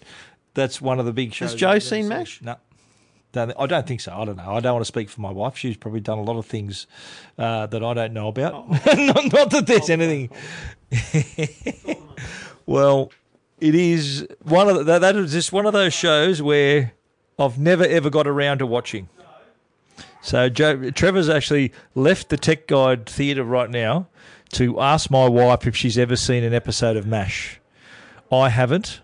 that's 0.53 0.81
one 0.81 0.99
of 0.99 1.05
the 1.05 1.13
big 1.13 1.33
shows. 1.33 1.53
Joe 1.53 1.67
I've 1.67 1.73
never 1.75 1.79
seen 1.81 2.07
MASH? 2.07 2.41
No. 2.41 2.55
Don't, 3.31 3.53
I 3.59 3.67
don't 3.67 3.85
think 3.85 4.01
so. 4.01 4.11
I 4.11 4.25
don't 4.25 4.37
know. 4.37 4.55
I 4.55 4.59
don't 4.59 4.73
want 4.73 4.81
to 4.81 4.87
speak 4.87 5.07
for 5.07 5.21
my 5.21 5.29
wife. 5.29 5.55
She's 5.55 5.77
probably 5.77 5.99
done 5.99 6.17
a 6.17 6.23
lot 6.23 6.37
of 6.37 6.47
things 6.47 6.87
uh, 7.37 7.67
that 7.67 7.83
I 7.83 7.93
don't 7.93 8.13
know 8.13 8.27
about. 8.29 8.53
Oh. 8.55 8.93
not, 8.95 9.31
not 9.31 9.49
that 9.51 9.67
there's 9.67 9.89
anything. 9.89 10.31
well, 12.65 13.11
it 13.59 13.75
is 13.75 14.27
one 14.41 14.67
of 14.67 14.77
the, 14.77 14.83
that, 14.85 14.99
that 14.99 15.15
is 15.15 15.31
just 15.31 15.51
one 15.51 15.67
of 15.67 15.73
those 15.73 15.93
shows 15.93 16.41
where 16.41 16.93
I've 17.37 17.59
never 17.59 17.83
ever 17.83 18.09
got 18.09 18.25
around 18.25 18.59
to 18.59 18.65
watching. 18.65 19.09
So 20.21 20.49
Joe, 20.49 20.91
Trevor's 20.91 21.29
actually 21.29 21.71
left 21.95 22.29
the 22.29 22.37
Tech 22.37 22.67
Guide 22.67 23.05
Theatre 23.05 23.43
right 23.43 23.69
now 23.69 24.07
to 24.53 24.79
ask 24.79 25.09
my 25.09 25.27
wife 25.27 25.65
if 25.65 25.75
she's 25.75 25.97
ever 25.97 26.15
seen 26.15 26.43
an 26.43 26.53
episode 26.53 26.97
of 26.97 27.05
MASH. 27.05 27.59
I 28.31 28.49
haven't, 28.49 29.01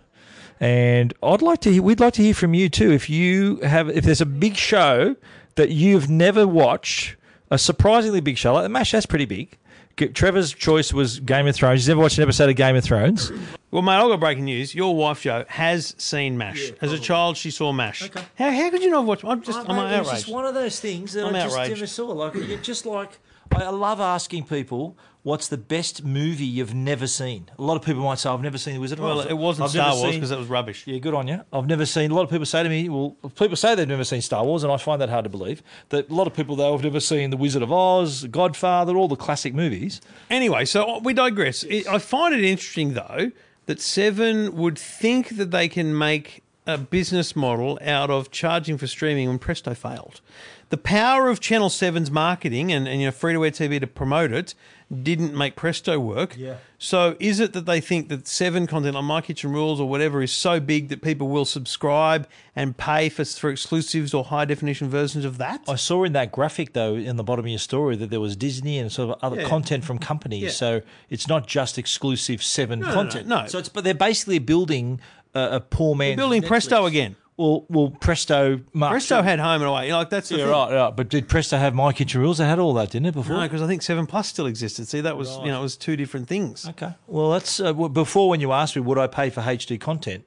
and 0.60 1.14
I'd 1.24 1.42
like 1.42 1.62
to. 1.62 1.80
We'd 1.80 2.00
like 2.00 2.14
to 2.14 2.22
hear 2.22 2.34
from 2.34 2.54
you 2.54 2.70
too. 2.70 2.92
If 2.92 3.10
you 3.10 3.58
have, 3.58 3.90
if 3.90 4.04
there's 4.04 4.22
a 4.22 4.26
big 4.26 4.56
show 4.56 5.16
that 5.56 5.70
you've 5.70 6.10
never 6.10 6.48
watched, 6.48 7.16
a 7.50 7.58
surprisingly 7.58 8.22
big 8.22 8.38
show 8.38 8.54
like 8.54 8.64
the 8.64 8.70
MASH, 8.70 8.92
that's 8.92 9.06
pretty 9.06 9.26
big. 9.26 9.58
G- 9.98 10.08
Trevor's 10.10 10.54
choice 10.54 10.94
was 10.94 11.20
Game 11.22 11.48
of 11.48 11.56
Thrones. 11.56 11.82
He's 11.82 11.88
never 11.88 12.02
watched 12.02 12.18
an 12.18 12.24
episode 12.24 12.50
of 12.50 12.56
Game 12.56 12.76
of 12.76 12.84
Thrones. 12.84 13.32
Well, 13.72 13.82
mate, 13.82 13.94
I've 13.94 14.08
got 14.10 14.20
breaking 14.20 14.46
news. 14.46 14.74
Your 14.76 14.96
wife, 14.96 15.22
Joe, 15.22 15.46
has 15.48 15.96
seen 15.98 16.38
MASH. 16.38 16.72
As 16.82 16.92
a 16.94 17.00
child, 17.00 17.38
she 17.38 17.52
saw 17.52 17.72
MASH. 17.72 18.04
Okay. 18.04 18.22
How, 18.38 18.52
how 18.52 18.70
could 18.70 18.82
you 18.84 18.90
not 18.90 19.06
watch? 19.06 19.24
I'm 19.24 19.42
just, 19.42 19.58
Oh, 19.60 19.66
I'm 19.68 19.90
mate, 19.90 20.00
It's 20.00 20.10
just 20.12 20.28
one 20.30 20.46
of 20.46 20.54
those 20.54 20.80
things 20.80 21.14
that 21.14 21.26
I'm 21.26 21.36
I 21.36 21.44
just 21.44 21.56
outraged. 21.56 21.76
never 21.76 21.88
saw. 21.88 22.06
Like, 22.08 22.34
you're 22.36 22.58
just 22.60 22.86
like, 22.86 23.20
I 23.56 23.64
I 23.64 23.70
love 23.70 24.00
asking 24.02 24.46
people, 24.46 24.98
what's 25.26 25.48
the 25.48 25.58
best 25.58 26.06
movie 26.06 26.46
you've 26.46 26.76
never 26.76 27.08
seen? 27.08 27.50
A 27.58 27.62
lot 27.64 27.76
of 27.76 27.82
people 27.82 28.04
might 28.04 28.20
say, 28.20 28.30
I've 28.30 28.44
never 28.44 28.60
seen 28.60 28.76
The 28.76 28.80
Wizard 28.80 29.00
of 29.00 29.06
Oz. 29.06 29.18
Well, 29.18 29.28
it 29.28 29.34
wasn't 29.34 29.66
I've 29.66 29.72
Star 29.72 29.96
Wars 29.96 30.14
because 30.14 30.30
that 30.30 30.38
was 30.38 30.48
rubbish. 30.48 30.86
Yeah, 30.86 31.00
good 31.00 31.16
on 31.16 31.28
you. 31.28 31.42
I've 31.52 31.66
never 31.66 31.86
seen. 31.86 32.12
A 32.12 32.14
lot 32.14 32.22
of 32.22 32.30
people 32.30 32.46
say 32.46 32.62
to 32.62 32.70
me, 32.70 32.88
"Well, 32.88 33.18
people 33.36 33.56
say 33.56 33.74
they've 33.74 33.88
never 33.88 34.04
seen 34.04 34.22
Star 34.22 34.46
Wars," 34.46 34.64
and 34.64 34.72
I 34.72 34.78
find 34.78 35.02
that 35.02 35.10
hard 35.10 35.24
to 35.26 35.30
believe. 35.30 35.64
That 35.90 36.10
a 36.12 36.14
lot 36.14 36.28
of 36.28 36.36
people 36.36 36.56
though 36.56 36.74
have 36.74 36.84
never 36.84 37.00
seen 37.00 37.32
The 37.32 37.38
Wizard 37.38 37.64
of 37.64 37.72
Oz, 37.72 38.26
Godfather, 38.26 38.96
all 38.96 39.08
the 39.08 39.16
classic 39.16 39.56
movies. 39.56 40.00
Anyway, 40.30 40.64
so 40.66 40.84
uh, 40.86 41.00
we 41.00 41.14
digress. 41.14 41.64
It, 41.64 41.88
I 41.88 41.98
find 41.98 42.34
it 42.36 42.44
interesting, 42.44 42.94
though, 42.94 43.32
that 43.66 43.82
Seven 43.82 44.56
would 44.56 44.78
think 44.78 45.38
that 45.38 45.50
they 45.50 45.68
can 45.68 45.98
make 45.98 46.44
a 46.68 46.78
business 46.78 47.36
model 47.36 47.78
out 47.82 48.10
of 48.10 48.32
charging 48.32 48.78
for 48.78 48.88
streaming 48.88 49.28
when 49.28 49.40
Presto 49.40 49.74
failed. 49.74 50.22
The 50.70 50.78
power 50.78 51.30
of 51.30 51.40
Channel 51.40 51.70
7's 51.70 52.10
marketing 52.10 52.72
and, 52.72 52.88
and 52.88 53.00
you 53.00 53.08
know 53.08 53.12
free 53.12 53.34
to 53.34 53.46
air 53.46 53.52
TV 53.52 53.80
to 53.80 53.86
promote 53.88 54.32
it 54.32 54.56
didn't 55.04 55.34
make 55.36 55.56
Presto 55.56 56.00
work. 56.00 56.36
Yeah. 56.38 56.58
So 56.78 57.16
is 57.20 57.40
it 57.40 57.54
that 57.54 57.66
they 57.66 57.82
think 57.82 58.10
that 58.10 58.28
Seven 58.28 58.66
content 58.68 58.96
on 58.96 59.06
My 59.06 59.22
Kitchen 59.22 59.52
Rules 59.52 59.80
or 59.80 59.88
whatever 59.88 60.22
is 60.22 60.32
so 60.32 60.60
big 60.60 60.90
that 60.90 61.02
people 61.02 61.28
will 61.28 61.46
subscribe 61.46 62.28
and 62.56 62.76
pay 62.78 63.10
for, 63.10 63.26
for 63.26 63.50
exclusives 63.50 64.14
or 64.14 64.24
high 64.26 64.46
definition 64.46 64.90
versions 64.90 65.24
of 65.26 65.38
that? 65.38 65.62
I 65.68 65.76
saw 65.76 66.04
in 66.04 66.14
that 66.14 66.32
graphic 66.32 66.74
though 66.74 66.96
in 66.96 67.16
the 67.16 67.24
bottom 67.24 67.46
of 67.46 67.50
your 67.50 67.60
story 67.60 67.96
that 67.98 68.10
there 68.10 68.20
was 68.20 68.36
Disney 68.36 68.78
and 68.80 68.92
sort 68.92 69.12
of 69.12 69.20
other 69.24 69.42
Yeah. 69.42 69.48
content 69.48 69.84
from 69.86 70.00
companies. 70.00 70.44
Yeah. 70.44 70.50
So 70.50 70.82
it's 71.12 71.28
not 71.28 71.48
just 71.48 71.78
exclusive 71.78 72.42
Seven 72.44 72.80
no, 72.80 72.92
content. 72.92 73.28
no. 73.28 73.46
So 73.48 73.60
it's 73.60 73.70
but 73.70 73.84
they're 73.84 73.94
basically 73.94 74.40
building 74.40 75.00
a, 75.36 75.56
a 75.58 75.60
poor 75.60 75.96
man. 75.96 76.16
building 76.18 76.42
Presto 76.42 76.86
again. 76.86 77.16
Well, 77.38 77.66
well, 77.68 77.90
Presto. 77.90 78.62
Mark 78.72 78.92
Presto 78.92 79.22
had 79.22 79.40
home 79.40 79.62
and 79.62 79.70
away. 79.70 79.86
You 79.88 79.92
know, 79.92 79.98
like 79.98 80.10
that's 80.10 80.30
the 80.30 80.38
Yeah, 80.38 80.44
thing. 80.46 80.52
right, 80.54 80.74
right. 80.74 80.96
But 80.96 81.10
did 81.10 81.28
Presto 81.28 81.58
have 81.58 81.76
My 81.76 81.92
Kitchen 81.92 82.22
Rules? 82.22 82.38
They 82.38 82.46
had 82.46 82.60
all 82.60 82.74
that, 82.76 82.92
didn't 82.92 83.08
it? 83.08 83.14
Before. 83.14 83.36
No, 83.36 83.44
because 83.44 83.62
I 83.62 83.68
think 83.68 83.82
Seven 83.82 84.08
Plus 84.08 84.30
still 84.30 84.46
existed. 84.46 84.88
See, 84.88 85.02
that 85.02 85.18
was 85.18 85.38
you 85.40 85.48
know 85.48 85.60
it 85.60 85.64
was 85.64 85.76
two 85.76 85.98
different 85.98 86.30
things. 86.30 86.66
Okay. 86.70 86.94
Well, 87.08 87.32
that's 87.32 87.60
uh, 87.60 87.74
before 87.74 88.30
when 88.30 88.40
you 88.40 88.54
asked 88.54 88.78
me 88.78 88.82
would 88.84 88.98
I 88.98 89.08
pay 89.08 89.30
for 89.30 89.42
HD 89.42 89.78
content, 89.78 90.24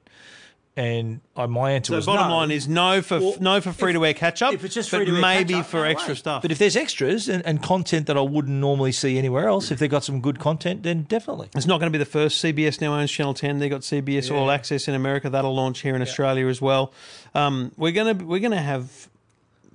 and 0.79 1.19
uh, 1.35 1.45
my 1.45 1.71
answer 1.71 1.91
So 1.91 1.95
was 1.97 2.05
bottom 2.05 2.29
no. 2.29 2.37
line 2.37 2.51
is 2.51 2.67
no 2.69 3.01
for 3.01 3.19
Well, 3.19 3.35
no 3.41 3.59
for 3.59 3.73
free 3.73 3.91
to 3.91 3.99
wear 3.99 4.13
catch 4.13 4.41
up. 4.41 4.53
if 4.53 4.63
it's 4.63 4.73
just 4.73 4.89
but 4.89 4.97
free-to-air 4.99 5.19
maybe 5.21 5.55
catch-up, 5.55 5.65
for 5.69 5.77
no 5.81 5.83
extra 5.83 6.11
way. 6.11 6.15
stuff. 6.15 6.41
But 6.41 6.51
if 6.51 6.57
there's 6.57 6.77
extras 6.77 7.27
and, 7.27 7.45
and 7.45 7.61
content 7.61 8.07
that 8.07 8.15
I 8.17 8.21
wouldn't 8.21 8.55
normally 8.57 8.93
see 8.93 9.17
anywhere 9.17 9.49
else, 9.49 9.71
if 9.71 9.79
they've 9.79 9.89
got 9.91 10.05
some 10.05 10.21
good 10.21 10.39
content, 10.39 10.83
then 10.83 11.03
definitely. 11.03 11.49
It's 11.53 11.65
not 11.67 11.79
going 11.81 11.91
to 11.91 11.97
be 11.97 12.01
the 12.01 12.09
first. 12.09 12.41
CBS 12.41 12.79
now 12.79 12.97
owns 12.97 13.11
Channel 13.11 13.33
Ten. 13.33 13.59
They 13.59 13.67
got 13.67 13.81
CBS 13.81 14.33
All 14.33 14.49
Access 14.49 14.87
in 14.87 14.95
America. 14.95 15.29
That'll 15.29 15.53
launch 15.53 15.81
here 15.81 15.95
in 15.97 16.01
Australia 16.01 16.47
as 16.47 16.61
well. 16.61 16.93
Um, 17.35 17.73
we're 17.75 17.91
gonna 17.91 18.13
we're 18.13 18.39
gonna 18.39 18.61
have 18.61 19.08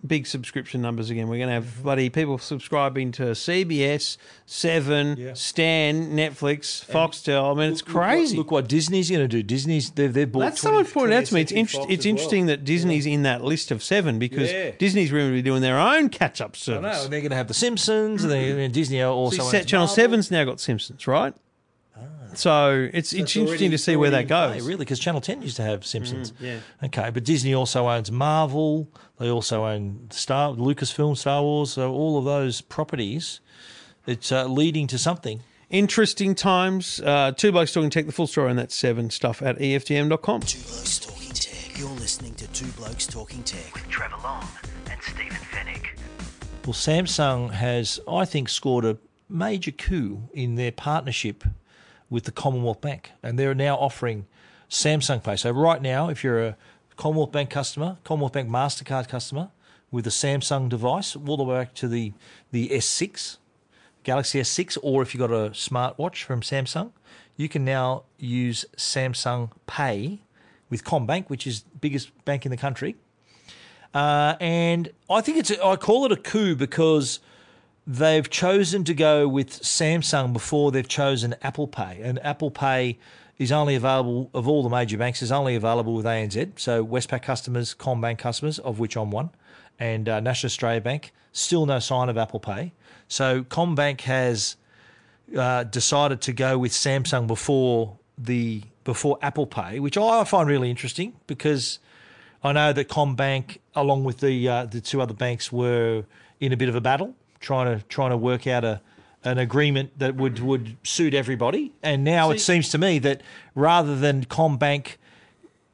big 0.06 0.26
subscription 0.26 0.82
numbers 0.82 1.10
again. 1.10 1.28
We're 1.28 1.38
gonna 1.38 1.52
have 1.52 1.64
mm-hmm. 1.64 1.82
bloody 1.82 2.10
people 2.10 2.38
subscribing 2.38 3.12
to 3.12 3.22
CBS, 3.22 4.16
Seven, 4.46 5.16
Yeah. 5.18 5.34
Stan, 5.34 6.12
Netflix, 6.12 6.84
Foxtel. 6.84 7.52
I 7.52 7.58
mean, 7.58 7.72
it's 7.72 7.82
crazy. 7.82 8.36
Look 8.36 8.50
what 8.50 8.68
Disney's 8.68 9.10
going 9.10 9.22
to 9.22 9.28
do. 9.28 9.42
Disney's 9.42 9.90
they've, 9.90 10.12
they've 10.12 10.30
bought. 10.30 10.40
That's 10.40 10.60
20 10.60 10.76
someone 10.76 10.92
pointed 10.92 11.16
out 11.16 11.24
to 11.26 11.34
me. 11.34 11.40
It's 11.40 11.52
inter- 11.52 11.80
it's 11.88 12.00
as 12.00 12.06
well. 12.06 12.10
interesting 12.10 12.46
that 12.46 12.64
Disney's 12.64 13.06
in 13.06 13.22
that 13.22 13.42
list 13.42 13.70
of 13.70 13.82
seven 13.82 14.18
because 14.18 14.52
Yeah. 14.52 14.72
Disney's 14.72 15.10
going 15.10 15.28
to 15.28 15.32
be 15.32 15.42
doing 15.42 15.62
their 15.62 15.78
own 15.78 16.08
catch 16.10 16.40
up 16.40 16.56
service. 16.56 16.84
I 16.84 17.02
know, 17.02 17.08
they're 17.08 17.20
going 17.20 17.30
to 17.30 17.36
have 17.36 17.48
The 17.48 17.54
Simpsons, 17.54 18.22
and, 18.22 18.32
they, 18.32 18.50
mm-hmm. 18.50 18.58
and 18.60 18.74
Disney 18.74 19.02
also. 19.02 19.36
See, 19.36 19.56
owns 19.56 19.66
Channel 19.66 19.86
Marvel. 19.86 19.94
Seven's 19.94 20.30
now 20.30 20.44
got 20.44 20.60
Simpsons, 20.60 21.06
right? 21.06 21.34
So 22.34 22.88
it's 22.92 23.12
it's 23.12 23.12
It's 23.12 23.36
interesting 23.36 23.70
to 23.70 23.78
see 23.78 23.94
where 23.94 24.10
that 24.10 24.30
already 24.30 24.48
in 24.48 24.50
play, 24.50 24.58
goes. 24.58 24.66
really, 24.68 24.78
because 24.84 24.98
Channel 24.98 25.20
10 25.20 25.42
used 25.42 25.56
to 25.56 25.62
have 25.62 25.86
Simpsons. 25.86 26.32
yeah. 26.40 26.58
Okay, 26.82 27.10
but 27.10 27.22
Disney 27.24 27.54
also 27.54 27.88
owns 27.88 28.10
Marvel. 28.10 28.88
They 29.20 29.30
also 29.30 29.64
own 29.64 30.06
the 30.08 30.16
Star 30.16 30.52
Lucasfilm, 30.52 31.16
Star 31.16 31.42
Wars. 31.42 31.70
So 31.74 31.92
all 31.92 32.18
of 32.18 32.24
those 32.24 32.60
properties, 32.60 33.40
it's 34.06 34.32
uh, 34.32 34.46
leading 34.46 34.88
to 34.88 34.98
something. 34.98 35.42
Interesting 35.70 36.34
times. 36.34 37.00
Uh, 37.00 37.30
two 37.36 37.52
blokes 37.52 37.72
talking 37.72 37.90
tech. 37.90 38.06
The 38.06 38.12
full 38.12 38.26
story 38.26 38.50
on 38.50 38.56
that 38.56 38.72
seven 38.72 39.10
stuff 39.10 39.40
at 39.40 39.56
EFTM.com. 39.58 40.40
Two 40.40 40.58
Blokes 40.60 40.98
Talking 40.98 41.30
Tech. 41.32 41.78
You're 41.78 41.88
listening 41.90 42.34
to 42.34 42.46
Two 42.48 42.66
Blokes 42.72 43.06
Talking 43.06 43.42
Tech. 43.44 43.72
with 43.74 43.88
Trevor 43.88 44.16
Long 44.24 44.46
and 44.90 45.00
Stephen 45.02 45.36
Fenech. 45.52 45.86
Well, 46.66 46.74
Samsung 46.74 47.52
has, 47.52 48.00
I 48.08 48.24
think, 48.24 48.48
scored 48.48 48.84
a 48.84 48.98
major 49.28 49.70
coup 49.70 50.28
in 50.32 50.56
their 50.56 50.72
partnership 50.72 51.44
with 52.14 52.24
the 52.24 52.32
Commonwealth 52.32 52.80
Bank, 52.80 53.10
and 53.24 53.36
they're 53.36 53.56
now 53.56 53.74
offering 53.74 54.26
Samsung 54.70 55.22
Pay. 55.22 55.34
So 55.34 55.50
right 55.50 55.82
now, 55.82 56.08
if 56.08 56.22
you're 56.22 56.40
a 56.40 56.56
Commonwealth 56.96 57.32
Bank 57.32 57.50
customer, 57.50 57.96
Commonwealth 58.04 58.34
Bank 58.34 58.48
Mastercard 58.48 59.08
customer 59.08 59.50
with 59.90 60.06
a 60.06 60.10
Samsung 60.10 60.68
device, 60.68 61.16
all 61.16 61.36
the 61.36 61.42
way 61.42 61.56
back 61.56 61.74
to 61.74 61.88
the 61.88 62.12
the 62.52 62.68
S6, 62.68 63.38
Galaxy 64.04 64.40
S6, 64.40 64.78
or 64.80 65.02
if 65.02 65.12
you've 65.12 65.28
got 65.28 65.32
a 65.32 65.50
smartwatch 65.50 66.22
from 66.22 66.40
Samsung, 66.40 66.92
you 67.36 67.48
can 67.48 67.64
now 67.64 68.04
use 68.16 68.64
Samsung 68.76 69.50
Pay 69.66 70.20
with 70.70 70.84
CommBank, 70.84 71.28
which 71.28 71.48
is 71.48 71.62
the 71.62 71.78
biggest 71.80 72.12
bank 72.24 72.46
in 72.46 72.52
the 72.52 72.56
country. 72.56 72.94
Uh, 73.92 74.36
and 74.40 74.90
I 75.10 75.20
think 75.20 75.38
it's 75.38 75.50
a, 75.50 75.64
I 75.64 75.74
call 75.74 76.06
it 76.06 76.12
a 76.12 76.16
coup 76.16 76.54
because 76.54 77.18
they've 77.86 78.28
chosen 78.28 78.84
to 78.84 78.94
go 78.94 79.28
with 79.28 79.50
Samsung 79.62 80.32
before 80.32 80.72
they've 80.72 80.88
chosen 80.88 81.34
Apple 81.42 81.66
Pay, 81.66 82.00
and 82.02 82.24
Apple 82.24 82.50
Pay 82.50 82.98
is 83.38 83.50
only 83.50 83.74
available 83.74 84.30
of 84.32 84.46
all 84.46 84.62
the 84.62 84.68
major 84.68 84.96
banks 84.96 85.20
is 85.20 85.32
only 85.32 85.56
available 85.56 85.94
with 85.94 86.06
ANZ. 86.06 86.58
So 86.58 86.86
Westpac 86.86 87.22
customers, 87.22 87.74
CommBank 87.74 88.18
customers, 88.18 88.58
of 88.60 88.78
which 88.78 88.96
I'm 88.96 89.10
one, 89.10 89.30
and 89.78 90.08
uh, 90.08 90.20
National 90.20 90.48
Australia 90.48 90.80
Bank. 90.80 91.12
Still 91.32 91.66
no 91.66 91.80
sign 91.80 92.08
of 92.08 92.16
Apple 92.16 92.38
Pay. 92.38 92.72
So 93.08 93.42
CommBank 93.42 94.02
has 94.02 94.56
uh, 95.36 95.64
decided 95.64 96.20
to 96.22 96.32
go 96.32 96.58
with 96.58 96.72
Samsung 96.72 97.26
before 97.26 97.98
the 98.16 98.62
before 98.84 99.18
Apple 99.22 99.46
Pay, 99.46 99.80
which 99.80 99.96
I 99.96 100.22
find 100.24 100.48
really 100.48 100.70
interesting 100.70 101.14
because 101.26 101.78
I 102.44 102.52
know 102.52 102.72
that 102.72 102.88
CommBank, 102.88 103.58
along 103.74 104.04
with 104.04 104.20
the 104.20 104.48
uh, 104.48 104.66
the 104.66 104.80
two 104.80 105.00
other 105.00 105.14
banks, 105.14 105.50
were 105.50 106.04
in 106.38 106.52
a 106.52 106.56
bit 106.56 106.68
of 106.68 106.76
a 106.76 106.80
battle 106.80 107.16
trying 107.40 107.78
to 107.78 107.84
trying 107.86 108.10
to 108.10 108.16
work 108.16 108.46
out 108.46 108.64
a 108.64 108.80
an 109.24 109.38
agreement 109.38 109.98
that 109.98 110.16
would 110.16 110.38
would 110.40 110.76
suit 110.82 111.14
everybody. 111.14 111.72
And 111.82 112.04
now 112.04 112.30
it 112.30 112.40
seems 112.40 112.68
to 112.70 112.78
me 112.78 112.98
that 113.00 113.22
rather 113.54 113.96
than 113.96 114.24
CommBank 114.24 114.96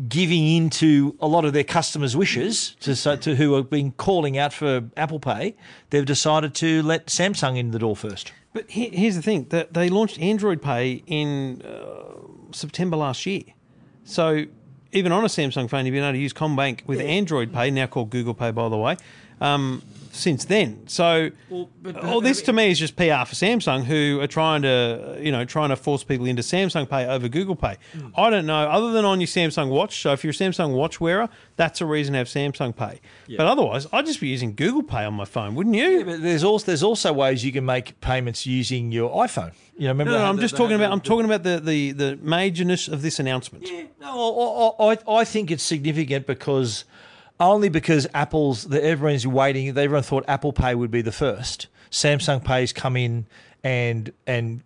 giving 0.09 0.47
in 0.47 0.71
to 0.71 1.15
a 1.21 1.27
lot 1.27 1.45
of 1.45 1.53
their 1.53 1.65
customers' 1.65 2.17
wishes 2.17 2.75
to, 2.81 3.17
to 3.19 3.37
who 3.37 3.55
have 3.55 3.69
been 3.69 3.93
calling 3.93 4.39
out 4.39 4.53
for 4.53 4.89
Apple 4.97 5.21
Pay, 5.21 5.57
they've 5.91 6.07
decided 6.07 6.55
to 6.55 6.83
let 6.83 7.07
Samsung 7.09 7.59
in 7.59 7.73
the 7.73 7.79
door 7.79 7.95
first. 7.95 8.33
But 8.53 8.71
here's 8.71 9.17
the 9.17 9.23
thing: 9.23 9.47
that 9.51 9.75
they 9.75 9.89
launched 9.89 10.19
Android 10.21 10.63
Pay 10.63 11.03
in 11.07 11.63
uh, 11.63 12.53
September 12.53 12.97
last 12.97 13.27
year. 13.27 13.43
So 14.05 14.47
even 14.93 15.13
on 15.13 15.25
a 15.25 15.29
Samsung 15.29 15.69
phone, 15.69 15.87
you've 15.87 15.93
been 15.93 16.03
able 16.03 16.15
to 16.15 16.19
use 16.19 16.33
CommBank 16.33 16.87
with 16.87 17.01
Android 17.01 17.53
Pay, 17.53 17.71
now 17.71 17.87
called 17.87 18.11
Google 18.11 18.35
Pay, 18.35 18.51
by 18.51 18.69
the 18.69 18.77
way. 18.77 18.97
Um, 19.41 19.83
since 20.13 20.45
then, 20.45 20.87
so 20.87 21.31
all 22.03 22.21
this 22.21 22.43
to 22.43 22.53
me 22.53 22.71
is 22.71 22.79
just 22.79 22.97
PR 22.97 23.25
for 23.25 23.35
Samsung, 23.37 23.85
who 23.85 24.19
are 24.21 24.27
trying 24.27 24.63
to, 24.63 25.19
you 25.21 25.31
know, 25.33 25.45
trying 25.45 25.69
to 25.71 25.77
force 25.77 26.03
people 26.05 26.27
into 26.27 26.43
Samsung 26.43 26.89
Pay 26.89 27.07
over 27.07 27.29
Google 27.29 27.55
Pay. 27.57 27.77
Hmm. 27.93 28.09
I 28.17 28.31
don't 28.31 28.47
know, 28.47 28.69
other 28.69 28.93
than 28.93 29.05
on 29.05 29.21
your 29.21 29.29
Samsung 29.29 29.69
Watch. 29.71 30.01
So 30.03 30.13
if 30.13 30.25
you're 30.25 30.33
a 30.33 30.35
Samsung 30.35 30.75
Watch 30.75 31.01
wearer, 31.01 31.29
that's 31.57 31.81
a 31.81 31.87
reason 31.87 32.13
to 32.15 32.19
have 32.19 32.27
Samsung 32.29 32.75
Pay. 32.75 33.01
But 33.37 33.47
otherwise, 33.47 33.87
I'd 33.93 34.07
just 34.07 34.21
be 34.21 34.29
using 34.29 34.55
Google 34.55 34.83
Pay 34.83 35.05
on 35.05 35.15
my 35.15 35.25
phone, 35.25 35.55
wouldn't 35.55 35.77
you? 35.77 36.05
But 36.05 36.23
there's 36.23 36.45
also 36.45 36.67
there's 36.67 36.83
also 36.83 37.13
ways 37.13 37.45
you 37.45 37.53
can 37.53 37.65
make 37.65 38.01
payments 38.01 38.47
using 38.47 38.93
your 38.93 39.11
iPhone. 39.11 39.53
You 39.77 39.85
know, 39.85 39.91
remember 39.93 40.13
No, 40.13 40.19
no, 40.19 40.25
I'm 40.27 40.37
the- 40.37 40.43
just 40.43 40.57
talking 40.57 40.75
about. 40.77 40.89
the- 40.89 40.93
I'm 40.93 41.01
talking 41.01 41.25
about 41.25 41.43
the 41.43 41.61
the 41.61 41.93
the 41.93 42.17
majorness 42.23 42.93
of 42.93 43.03
this 43.03 43.19
announcement. 43.19 43.67
Yeah, 43.71 43.85
No, 44.01 44.75
I, 44.79 44.93
I, 44.93 45.21
I 45.21 45.25
think 45.25 45.51
it's 45.51 45.63
significant 45.63 46.27
because 46.27 46.85
only 47.41 47.71
because 47.71 48.07
Apple's 48.15 48.65
that 48.65 48.85
everyone's 48.85 49.27
waiting. 49.27 49.69
Everyone 49.69 50.03
thought 50.03 50.25
Apple 50.29 50.53
Pay 50.53 50.75
would 50.75 50.91
be 50.91 51.03
the 51.03 51.13
first. 51.13 51.67
Samsung 51.91 52.45
Pay's 52.45 52.73
come 52.73 52.97
in 52.97 53.27
and 53.65 54.13
and 54.27 54.63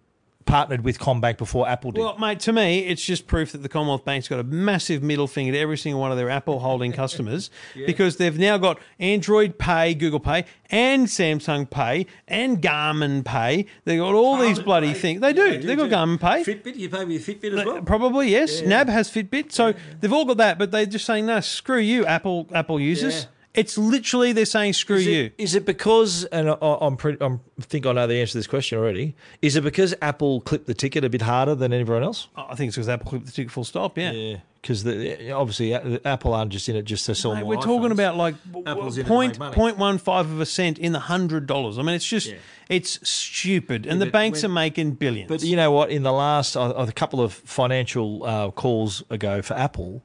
partnered 0.46 0.84
with 0.84 0.98
CommBank 0.98 1.38
before 1.38 1.68
Apple 1.68 1.92
did. 1.92 2.00
Well, 2.00 2.18
mate, 2.18 2.40
to 2.40 2.52
me, 2.52 2.80
it's 2.80 3.04
just 3.04 3.26
proof 3.26 3.52
that 3.52 3.62
the 3.62 3.68
Commonwealth 3.68 4.04
Bank's 4.04 4.28
got 4.28 4.40
a 4.40 4.44
massive 4.44 5.02
middle 5.02 5.26
finger 5.26 5.52
to 5.52 5.58
every 5.58 5.78
single 5.78 6.00
one 6.00 6.10
of 6.10 6.16
their 6.16 6.30
Apple 6.30 6.60
holding 6.60 6.92
customers 7.04 7.50
because 7.86 8.16
they've 8.16 8.38
now 8.38 8.58
got 8.58 8.78
Android 8.98 9.58
Pay, 9.58 9.94
Google 9.94 10.20
Pay, 10.20 10.44
and 10.70 11.06
Samsung 11.06 11.68
Pay, 11.68 12.06
and 12.28 12.60
Garmin 12.60 13.24
Pay. 13.24 13.66
They've 13.84 14.00
got 14.00 14.14
all 14.14 14.36
these 14.38 14.58
bloody 14.58 14.92
things. 14.92 15.20
They 15.20 15.32
do. 15.32 15.58
They've 15.58 15.78
got 15.78 15.90
Garmin 15.90 16.20
Pay. 16.20 16.44
Fitbit, 16.44 16.76
you 16.76 16.88
pay 16.88 17.04
with 17.04 17.26
Fitbit 17.26 17.58
as 17.58 17.64
well. 17.64 17.82
Probably 17.82 18.30
yes. 18.30 18.62
NAB 18.62 18.88
has 18.88 19.10
Fitbit, 19.10 19.52
so 19.52 19.74
they've 20.00 20.12
all 20.12 20.24
got 20.24 20.38
that. 20.38 20.58
But 20.58 20.70
they're 20.70 20.86
just 20.86 21.04
saying, 21.04 21.26
no, 21.26 21.40
screw 21.40 21.78
you, 21.78 22.04
Apple 22.06 22.48
Apple 22.52 22.80
users. 22.80 23.26
Yeah. 23.54 23.60
It's 23.60 23.78
literally 23.78 24.32
they're 24.32 24.44
saying 24.44 24.72
screw 24.72 24.96
Is 24.96 25.06
you. 25.06 25.30
Is 25.38 25.54
it 25.54 25.64
because, 25.64 26.24
and 26.24 26.50
I, 26.50 26.56
I'm, 26.60 26.96
pretty, 26.96 27.22
I'm 27.22 27.40
I 27.58 27.62
think 27.62 27.86
I 27.86 27.92
know 27.92 28.06
the 28.06 28.16
answer 28.16 28.32
to 28.32 28.38
this 28.38 28.46
question 28.46 28.78
already. 28.78 29.14
Is 29.42 29.54
it 29.56 29.62
because 29.62 29.94
Apple 30.02 30.40
clipped 30.40 30.66
the 30.66 30.74
ticket 30.74 31.04
a 31.04 31.08
bit 31.08 31.22
harder 31.22 31.54
than 31.54 31.72
everyone 31.72 32.02
else? 32.02 32.28
I 32.36 32.54
think 32.56 32.68
it's 32.68 32.76
because 32.76 32.88
Apple 32.88 33.10
clipped 33.10 33.26
the 33.26 33.32
ticket 33.32 33.52
full 33.52 33.64
stop. 33.64 33.96
Yeah. 33.96 34.10
Yeah, 34.10 34.36
because 34.60 34.84
obviously 35.30 35.74
uh, 35.74 35.98
Apple 36.04 36.34
aren't 36.34 36.50
just 36.50 36.68
in 36.68 36.76
it 36.76 36.82
just 36.82 37.06
to 37.06 37.14
sell 37.14 37.34
Mate, 37.34 37.42
more. 37.42 37.50
we're 37.50 37.62
talking 37.62 37.92
about 37.92 38.16
like 38.16 38.34
Apple's 38.66 38.98
it 38.98 39.06
point 39.06 39.38
point 39.38 39.76
one 39.76 39.98
five 39.98 40.30
of 40.30 40.40
a 40.40 40.46
cent 40.46 40.78
in 40.78 40.92
the 40.92 41.00
hundred 41.00 41.46
dollars. 41.46 41.78
I 41.78 41.82
mean, 41.82 41.94
it's 41.94 42.06
just 42.06 42.34
it's 42.68 43.08
stupid, 43.08 43.86
and 43.86 44.00
the 44.00 44.06
banks 44.06 44.42
are 44.42 44.48
making 44.48 44.92
billions. 44.92 45.28
But 45.28 45.42
you 45.42 45.56
know 45.56 45.70
what? 45.70 45.90
In 45.90 46.02
the 46.02 46.12
last 46.12 46.56
uh, 46.56 46.72
a 46.76 46.90
couple 46.92 47.20
of 47.20 47.32
financial 47.32 48.24
uh, 48.24 48.50
calls 48.50 49.02
ago 49.10 49.42
for 49.42 49.54
Apple, 49.54 50.02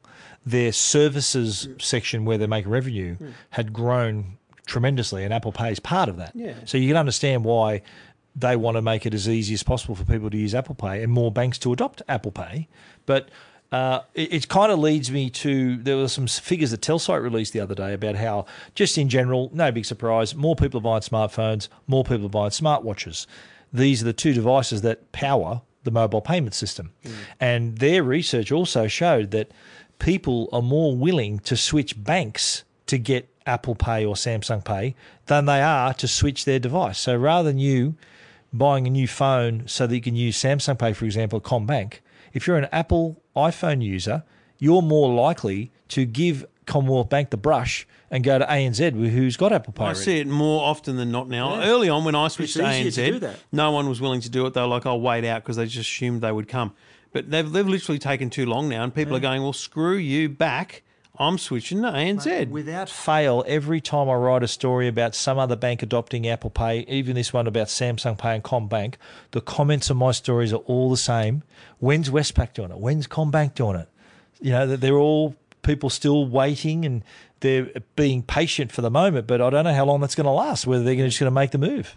their 0.50 0.72
services 0.72 1.68
section 1.80 2.26
where 2.26 2.38
they 2.38 2.48
make 2.48 2.66
revenue 2.66 3.16
had 3.52 3.72
grown 3.72 4.38
tremendously, 4.66 5.24
and 5.24 5.34
Apple 5.34 5.52
Pay 5.52 5.72
is 5.72 5.80
part 5.80 6.10
of 6.10 6.18
that. 6.18 6.32
Yeah. 6.36 6.54
So 6.66 6.78
you 6.78 6.88
can 6.88 6.98
understand 6.98 7.44
why 7.44 7.82
they 8.36 8.56
want 8.56 8.78
to 8.78 8.82
make 8.82 9.06
it 9.06 9.14
as 9.14 9.28
easy 9.28 9.54
as 9.54 9.64
possible 9.64 9.96
for 9.96 10.06
people 10.06 10.30
to 10.30 10.38
use 10.38 10.56
Apple 10.56 10.76
Pay 10.76 11.04
and 11.04 11.12
more 11.12 11.32
banks 11.32 11.58
to 11.60 11.74
adopt 11.74 12.02
Apple 12.08 12.32
Pay. 12.32 12.68
But 13.06 13.30
uh, 13.72 14.02
it, 14.14 14.34
it 14.34 14.48
kind 14.48 14.72
of 14.72 14.80
leads 14.80 15.12
me 15.12 15.30
to 15.30 15.78
there 15.78 15.98
were 15.98 16.08
some 16.08 16.28
figures 16.28 16.72
that 16.72 16.82
Telsyte 16.82 17.22
released 17.22 17.54
the 17.54 17.60
other 17.60 17.76
day 17.76 17.94
about 17.94 18.16
how, 18.16 18.46
just 18.76 18.98
in 18.98 19.10
general, 19.10 19.50
no 19.54 19.72
big 19.72 19.86
surprise, 19.86 20.36
more 20.36 20.56
people 20.56 20.80
are 20.80 20.82
buying 20.82 21.02
smartphones, 21.02 21.68
more 21.88 22.04
people 22.04 22.26
are 22.26 22.30
buying 22.30 22.52
smartwatches. 22.52 23.28
These 23.74 24.02
are 24.02 24.06
the 24.06 24.14
two 24.14 24.34
devices 24.34 24.82
that 24.82 25.12
power 25.12 25.62
the 25.84 25.92
mobile 25.92 26.22
payment 26.22 26.54
system. 26.54 26.92
And 27.40 27.78
their 27.78 28.04
research 28.04 28.52
also 28.52 28.88
showed 28.88 29.32
that 29.32 29.52
people 30.00 30.50
are 30.52 30.62
more 30.62 30.96
willing 30.96 31.40
to 31.40 31.56
switch 31.56 32.02
banks 32.02 32.64
to 32.88 32.98
get 32.98 33.30
Apple 33.46 33.76
Pay 33.76 34.06
or 34.06 34.16
Samsung 34.16 34.64
Pay 34.64 34.96
than 35.28 35.46
they 35.46 35.62
are 35.62 35.94
to 35.96 36.08
switch 36.08 36.46
their 36.46 36.60
device. 36.60 37.00
So 37.00 37.16
rather 37.16 37.50
than 37.50 37.60
you 37.60 37.96
buying 38.52 38.88
a 38.88 38.90
new 38.90 39.08
phone 39.08 39.68
so 39.68 39.86
that 39.86 39.94
you 39.94 40.02
can 40.02 40.16
use 40.16 40.38
Samsung 40.38 40.80
Pay, 40.80 40.94
for 40.94 41.06
example, 41.06 41.40
CommBank, 41.40 41.96
if 42.34 42.48
you're 42.48 42.58
an 42.58 42.68
Apple 42.72 43.22
iPhone 43.36 43.84
user, 43.84 44.24
you're 44.58 44.82
more 44.82 45.14
likely 45.14 45.72
to 45.90 46.06
give 46.06 46.46
Commonwealth 46.66 47.10
Bank 47.10 47.32
the 47.32 47.38
brush 47.38 47.88
and 48.12 48.24
go 48.24 48.40
to 48.40 48.46
ANZ, 48.46 49.12
who's 49.12 49.38
got 49.38 49.52
Apple 49.52 49.74
Pay. 49.74 49.84
I 49.84 49.86
already. 49.88 50.00
see 50.00 50.20
it 50.20 50.28
more 50.28 50.64
often 50.64 50.98
than 50.98 51.12
not 51.12 51.28
now. 51.28 51.62
Early 51.62 51.90
on, 51.90 52.04
when 52.04 52.16
I 52.16 52.28
switched 52.28 52.56
to 52.58 52.70
easier 52.72 53.20
to 53.20 53.20
ANZ, 53.20 53.36
no 53.52 53.72
one 53.72 53.88
was 53.90 54.02
willing 54.02 54.22
to 54.22 54.30
do 54.30 54.46
it. 54.46 54.54
They 54.54 54.62
were 54.62 54.68
like, 54.68 54.86
"I'll 54.86 55.02
wait 55.02 55.26
out" 55.26 55.44
because 55.44 55.58
they 55.58 55.66
just 55.66 55.90
assumed 55.90 56.22
they 56.22 56.32
would 56.32 56.48
come. 56.48 56.74
But 57.12 57.32
they've, 57.32 57.50
they've 57.50 57.68
literally 57.68 58.00
taken 58.00 58.30
too 58.30 58.46
long 58.46 58.70
now, 58.70 58.84
and 58.84 58.94
people 58.94 59.16
are 59.16 59.20
going, 59.20 59.42
well, 59.42 59.54
screw 59.54 59.96
you 59.96 60.30
back. 60.30 60.84
I'm 61.18 61.38
switching 61.38 61.82
to 61.82 61.90
ANZ. 61.90 62.50
Without 62.50 62.90
fail, 62.90 63.44
every 63.46 63.82
time 63.82 64.10
I 64.10 64.14
write 64.14 64.42
a 64.42 64.48
story 64.48 64.88
about 64.88 65.16
some 65.16 65.38
other 65.38 65.58
bank 65.58 65.84
adopting 65.84 66.26
Apple 66.28 66.50
Pay, 66.50 66.86
even 66.88 67.16
this 67.16 67.34
one 67.34 67.46
about 67.46 67.68
Samsung 67.68 68.18
Pay 68.18 68.36
and 68.36 68.44
CommBank, 68.44 68.96
the 69.32 69.42
comments 69.42 69.92
on 69.92 69.98
my 69.98 70.12
stories 70.12 70.54
are 70.54 70.58
all 70.68 70.90
the 70.90 70.98
same. 70.98 71.44
When's 71.80 72.10
Westpac 72.10 72.54
doing 72.54 72.72
it? 72.72 72.78
When's 72.78 73.06
CommBank 73.06 73.54
doing 73.54 73.76
it? 73.76 73.90
You 74.40 74.52
know, 74.52 74.68
that 74.68 74.80
they're 74.80 74.98
all 74.98 75.36
people 75.62 75.90
still 75.90 76.26
waiting 76.26 76.86
and 76.86 77.04
they're 77.42 77.70
being 77.98 78.24
patient 78.24 78.72
for 78.72 78.82
the 78.82 78.90
moment, 78.90 79.28
but 79.28 79.42
I 79.42 79.50
don't 79.50 79.66
know 79.66 79.74
how 79.74 79.86
long 79.86 80.00
that's 80.00 80.16
going 80.16 80.26
to 80.26 80.32
last, 80.32 80.66
whether 80.68 80.84
they're 80.84 80.96
just 80.96 81.20
going 81.20 81.28
to 81.28 81.32
make 81.32 81.52
the 81.52 81.58
move. 81.58 81.96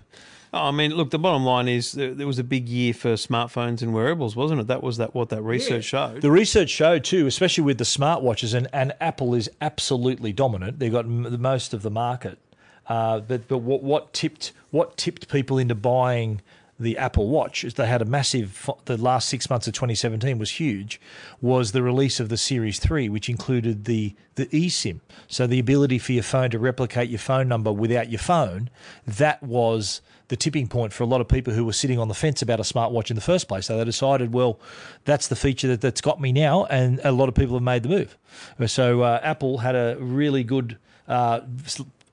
Oh, 0.55 0.67
I 0.67 0.71
mean, 0.71 0.95
look, 0.95 1.11
the 1.11 1.19
bottom 1.19 1.45
line 1.45 1.67
is 1.67 1.93
there, 1.93 2.12
there 2.12 2.27
was 2.27 2.38
a 2.38 2.45
big 2.45 2.69
year 2.69 2.93
for 2.93 3.15
smartphones 3.15 3.81
and 3.81 3.95
wearables, 3.95 4.37
wasn't 4.37 4.61
it? 4.61 4.67
That 4.67 4.83
was 4.83 4.99
that 4.99 5.15
what 5.15 5.31
that 5.31 5.41
research 5.41 5.85
showed. 5.85 6.21
The 6.21 6.31
research 6.31 6.69
showed 6.69 7.05
too, 7.05 7.27
especially 7.27 7.65
with 7.65 7.79
the 7.79 7.85
smartwatches, 7.85 8.53
and, 8.53 8.69
and 8.71 8.93
Apple 9.01 9.35
is 9.35 9.51
absolutely 9.62 10.33
dominant. 10.33 10.79
They've 10.79 10.93
got 10.93 11.07
m- 11.07 11.23
the 11.23 11.38
most 11.38 11.73
of 11.73 11.81
the 11.81 11.91
market. 11.91 12.38
Uh, 12.87 13.21
but 13.21 13.49
but 13.49 13.59
what, 13.59 13.83
what 13.83 14.12
tipped 14.12 14.53
what 14.71 14.97
tipped 14.99 15.29
people 15.29 15.57
into 15.57 15.75
buying 15.75 16.43
the 16.79 16.99
Apple 16.99 17.29
Watch 17.29 17.65
is 17.65 17.75
they 17.75 17.87
had 17.87 18.03
a 18.03 18.05
massive. 18.05 18.69
The 18.85 18.97
last 18.99 19.29
six 19.29 19.49
months 19.49 19.67
of 19.69 19.73
2017 19.75 20.37
was 20.37 20.51
huge. 20.51 21.01
Was 21.41 21.73
the 21.73 21.83
release 21.83 22.19
of 22.21 22.29
the 22.29 22.37
Series 22.37 22.79
Three, 22.79 23.09
which 23.09 23.29
included 23.29 23.85
the 23.87 24.15
the 24.35 24.47
eSIM, 24.47 25.01
so 25.29 25.47
the 25.47 25.59
ability 25.61 25.99
for 25.99 26.12
your 26.12 26.23
phone 26.25 26.51
to 26.51 26.59
replicate 26.59 27.09
your 27.09 27.19
phone 27.21 27.49
number 27.49 27.73
without 27.73 28.11
your 28.11 28.19
phone. 28.19 28.69
That 29.07 29.43
was 29.43 30.03
the 30.33 30.37
tipping 30.37 30.66
point 30.66 30.95
for 30.95 31.03
a 31.03 31.07
lot 31.07 31.21
of 31.21 31.29
people 31.29 31.53
who 31.53 31.62
were 31.62 31.75
sitting 31.75 31.99
on 31.99 32.09
the 32.09 32.14
fence 32.14 32.40
about 32.40 32.59
a 32.59 32.62
smartwatch 32.62 33.11
in 33.11 33.16
the 33.16 33.21
first 33.21 33.49
place. 33.49 33.66
So 33.66 33.77
they 33.77 33.85
decided, 33.85 34.33
well, 34.33 34.59
that's 35.05 35.29
the 35.29 35.37
feature 35.37 35.68
that, 35.68 35.83
that's 35.83 36.01
got 36.01 36.23
me 36.23 36.33
now, 36.33 36.64
and 36.64 37.03
a 37.05 37.12
lot 37.12 37.29
of 37.29 37.35
people 37.35 37.55
have 37.55 37.62
made 37.62 37.83
the 37.83 37.90
move. 37.90 38.16
So 38.66 39.03
uh, 39.03 39.21
Apple 39.23 39.59
had 39.59 39.77
a 39.77 39.99
really 40.01 40.42
good. 40.42 40.79
Uh, 41.07 41.40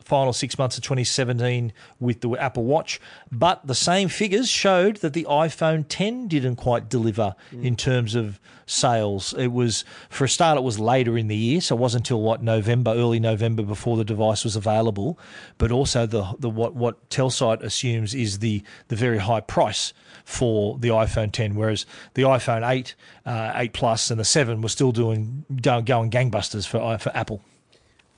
final 0.09 0.33
six 0.33 0.57
months 0.57 0.75
of 0.75 0.83
2017 0.83 1.71
with 1.99 2.21
the 2.21 2.31
Apple 2.31 2.65
Watch, 2.65 2.99
but 3.31 3.65
the 3.65 3.75
same 3.75 4.09
figures 4.09 4.49
showed 4.49 4.97
that 4.97 5.13
the 5.13 5.25
iPhone 5.29 5.85
10 5.87 6.27
didn't 6.27 6.55
quite 6.55 6.89
deliver 6.89 7.35
in 7.51 7.75
terms 7.75 8.15
of 8.15 8.39
sales. 8.65 9.33
It 9.37 9.51
was, 9.51 9.85
for 10.09 10.25
a 10.25 10.29
start, 10.29 10.57
it 10.57 10.63
was 10.63 10.79
later 10.79 11.17
in 11.17 11.27
the 11.27 11.35
year, 11.35 11.61
so 11.61 11.75
it 11.75 11.79
wasn't 11.79 11.99
until 11.99 12.21
what 12.21 12.41
November, 12.41 12.91
early 12.91 13.19
November, 13.19 13.61
before 13.61 13.97
the 13.97 14.03
device 14.03 14.43
was 14.43 14.55
available. 14.55 15.19
But 15.57 15.71
also 15.71 16.05
the 16.05 16.35
the 16.39 16.49
what 16.49 16.73
what 16.75 17.09
Telsyte 17.09 17.61
assumes 17.61 18.15
is 18.15 18.39
the 18.39 18.63
the 18.87 18.95
very 18.95 19.19
high 19.19 19.41
price 19.41 19.93
for 20.25 20.77
the 20.79 20.89
iPhone 20.89 21.31
10, 21.31 21.55
whereas 21.55 21.85
the 22.13 22.23
iPhone 22.23 22.67
8, 22.67 22.95
uh, 23.25 23.51
8 23.55 23.73
Plus, 23.73 24.11
and 24.11 24.19
the 24.19 24.25
7 24.25 24.61
were 24.61 24.69
still 24.69 24.91
doing 24.91 25.45
going 25.61 26.09
gangbusters 26.09 26.67
for 26.67 26.97
for 26.97 27.15
Apple. 27.15 27.41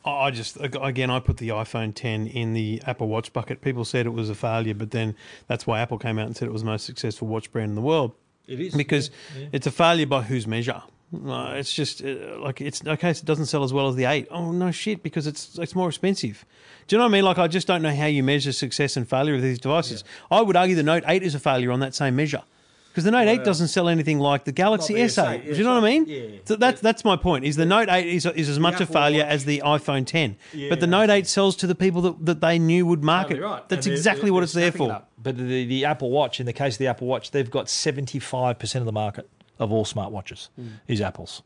I 0.04 0.32
just 0.32 0.58
again 0.60 1.10
I 1.10 1.20
put 1.20 1.38
the 1.38 1.50
iPhone 1.50 1.94
10 1.94 2.28
in 2.28 2.54
the 2.54 2.82
Apple 2.88 3.08
Watch 3.08 3.34
bucket. 3.34 3.62
People 3.62 3.86
said 3.86 4.06
it 4.06 4.12
was 4.12 4.30
a 4.30 4.36
failure, 4.36 4.74
but 4.74 4.92
then 4.92 5.16
that's 5.48 5.68
why 5.68 5.80
Apple 5.80 5.98
came 5.98 6.18
out 6.18 6.26
and 6.26 6.36
said 6.36 6.48
it 6.48 6.52
was 6.52 6.64
the 6.64 6.70
most 6.70 6.86
successful 6.86 7.28
watch 7.28 7.52
brand 7.52 7.70
in 7.70 7.76
the 7.76 7.82
world. 7.82 8.14
It 8.48 8.60
is 8.60 8.74
because 8.74 9.12
it's 9.52 9.68
a 9.68 9.72
failure 9.72 10.08
by 10.08 10.24
whose 10.24 10.48
measure. 10.48 10.82
Uh, 11.14 11.54
it's 11.56 11.74
just 11.74 12.04
uh, 12.04 12.40
like 12.40 12.62
it's 12.62 12.86
okay. 12.86 13.12
It 13.12 13.22
doesn't 13.26 13.48
sell 13.48 13.64
as 13.64 13.74
well 13.74 13.90
as 13.90 13.96
the 13.96 14.06
eight. 14.06 14.28
Oh 14.32 14.52
no, 14.52 14.72
shit! 14.72 15.04
Because 15.04 15.28
it's 15.28 15.58
it's 15.60 15.76
more 15.76 15.90
expensive. 15.90 16.46
Do 16.88 16.96
you 16.96 16.98
know 16.98 17.04
what 17.04 17.10
I 17.10 17.14
mean? 17.14 17.26
Like 17.26 17.38
I 17.38 17.48
just 17.48 17.68
don't 17.68 17.82
know 17.82 17.94
how 17.94 18.06
you 18.06 18.24
measure 18.24 18.54
success 18.54 18.96
and 18.96 19.08
failure 19.08 19.36
of 19.36 19.42
these 19.42 19.60
devices. 19.60 20.06
I 20.32 20.42
would 20.42 20.56
argue 20.56 20.76
the 20.76 20.84
Note 20.84 21.04
Eight 21.08 21.22
is 21.22 21.36
a 21.36 21.40
failure 21.40 21.72
on 21.72 21.82
that 21.82 21.94
same 21.94 22.16
measure. 22.16 22.44
Because 22.91 23.06
the 23.06 23.12
Note 23.12 23.27
8 23.30 23.43
doesn't 23.45 23.69
sell 23.69 23.88
anything 23.88 24.19
like 24.19 24.43
the 24.43 24.51
Galaxy 24.51 24.95
the 24.95 24.99
S8. 25.01 25.43
S8, 25.43 25.45
Do 25.45 25.51
you 25.56 25.63
know 25.63 25.75
what 25.75 25.84
I 25.86 25.88
mean? 25.89 26.06
yeah. 26.08 26.39
So 26.43 26.58
that's 26.58 26.82
that's 26.82 27.06
my 27.06 27.15
point. 27.15 27.45
Is 27.45 27.56
the 27.56 27.65
Note 27.65 27.88
8 27.89 28.06
is, 28.06 28.25
is 28.25 28.49
as 28.49 28.60
much 28.60 28.82
a 28.82 28.86
failure 28.86 29.23
Watch. 29.23 29.32
as 29.32 29.45
the 29.45 29.62
iPhone 29.63 30.06
10. 30.06 30.36
Yeah, 30.54 30.67
but 30.69 30.82
the 30.82 30.88
Note 30.88 31.10
8 31.10 31.25
sells 31.25 31.56
to 31.58 31.67
the 31.67 31.75
people 31.75 32.01
that, 32.01 32.25
that 32.25 32.41
they 32.41 32.60
knew 32.60 32.86
would 32.86 33.01
market. 33.04 33.36
Totally 33.36 33.49
right. 33.49 33.69
That's 33.69 33.86
And 33.86 33.95
exactly 33.95 34.23
they're- 34.25 34.34
what 34.34 34.39
they're 34.39 34.43
it's 34.43 34.54
there 34.54 34.71
snapping 34.71 34.88
it 34.89 34.99
for. 34.99 35.04
But 35.23 35.38
the, 35.38 35.65
the 35.65 35.86
Apple 35.86 36.12
Watch, 36.12 36.39
in 36.41 36.45
the 36.45 36.54
case 36.54 36.73
of 36.75 36.80
the 36.80 36.88
Apple 36.88 37.08
Watch, 37.08 37.32
they've 37.32 37.49
got 37.49 37.67
75% 37.67 38.75
of 38.75 38.86
the 38.86 38.91
market 38.91 39.30
of 39.58 39.71
all 39.71 39.86
smartwatches 39.86 40.49
is 40.88 40.99
Apple's. 40.99 41.43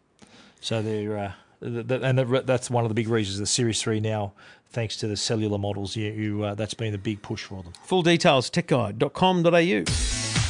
So 0.62 0.81
they're, 0.81 1.15
uh, 1.17 1.31
th- 1.62 1.88
th- 1.88 2.01
and 2.03 2.17
that- 2.17 2.47
that's 2.47 2.71
one 2.71 2.86
of 2.86 2.89
the 2.89 2.95
big 2.95 3.08
reasons 3.08 3.38
the 3.38 3.45
Series 3.45 3.79
3 3.84 3.99
now, 3.99 4.34
thanks 4.71 4.97
to 4.97 5.08
the 5.08 5.15
cellular 5.17 5.58
models, 5.60 5.95
you, 5.95 6.12
you, 6.12 6.43
uh, 6.43 6.55
that's 6.55 6.73
been 6.73 6.91
the 6.91 6.97
big 6.97 7.21
push 7.21 7.43
for 7.43 7.62
them. 7.62 7.73
Full 7.84 8.01
details, 8.01 8.49
techguide.com.au. 8.49 10.44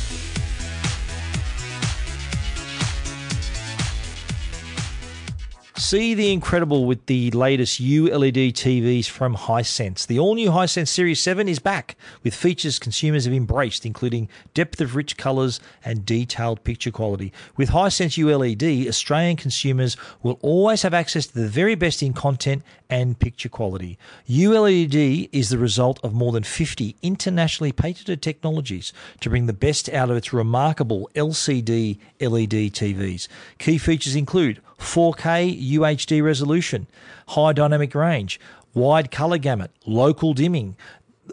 See 5.86 6.16
the 6.16 6.34
incredible 6.34 6.86
with 6.86 7.06
the 7.06 7.30
latest 7.30 7.80
ULED 7.80 8.54
TVs 8.54 9.06
from 9.06 9.36
Hisense. 9.36 10.08
The 10.08 10.18
all 10.18 10.34
new 10.34 10.50
Hisense 10.50 10.88
Series 10.88 11.22
7 11.22 11.48
is 11.48 11.60
back 11.60 11.96
with 12.24 12.34
features 12.34 12.80
consumers 12.80 13.26
have 13.26 13.36
embraced, 13.36 13.86
including 13.86 14.28
depth 14.56 14.82
of 14.82 14.96
rich 14.96 15.16
colours 15.16 15.60
and 15.84 16.04
detailed 16.04 16.64
picture 16.64 16.90
quality. 16.90 17.32
With 17.56 17.70
Hisense 17.70 18.18
ULED, 18.18 18.88
Australian 18.88 19.38
consumers 19.38 19.96
will 20.24 20.40
always 20.42 20.82
have 20.82 20.96
access 20.96 21.28
to 21.28 21.36
the 21.36 21.48
very 21.48 21.76
best 21.76 22.02
in 22.02 22.14
content 22.14 22.64
and 22.90 23.20
picture 23.20 23.50
quality. 23.50 24.00
ULED 24.28 25.30
is 25.32 25.50
the 25.50 25.60
result 25.60 26.00
of 26.04 26.16
more 26.16 26.32
than 26.32 26.42
50 26.42 26.96
internationally 27.04 27.72
patented 27.72 28.24
technologies 28.24 28.92
to 29.20 29.30
bring 29.30 29.46
the 29.46 29.54
best 29.54 29.88
out 29.90 30.10
of 30.10 30.18
its 30.18 30.34
remarkable 30.34 31.12
LCD 31.14 32.00
LED 32.20 32.74
TVs. 32.74 33.28
Key 33.60 33.78
features 33.78 34.16
include 34.16 34.62
4K 34.80 35.72
UHD 35.74 36.24
resolution, 36.24 36.88
high 37.30 37.54
dynamic 37.54 37.96
range, 37.96 38.40
wide 38.74 39.12
color 39.12 39.38
gamut, 39.38 39.72
local 39.86 40.34
dimming. 40.34 40.76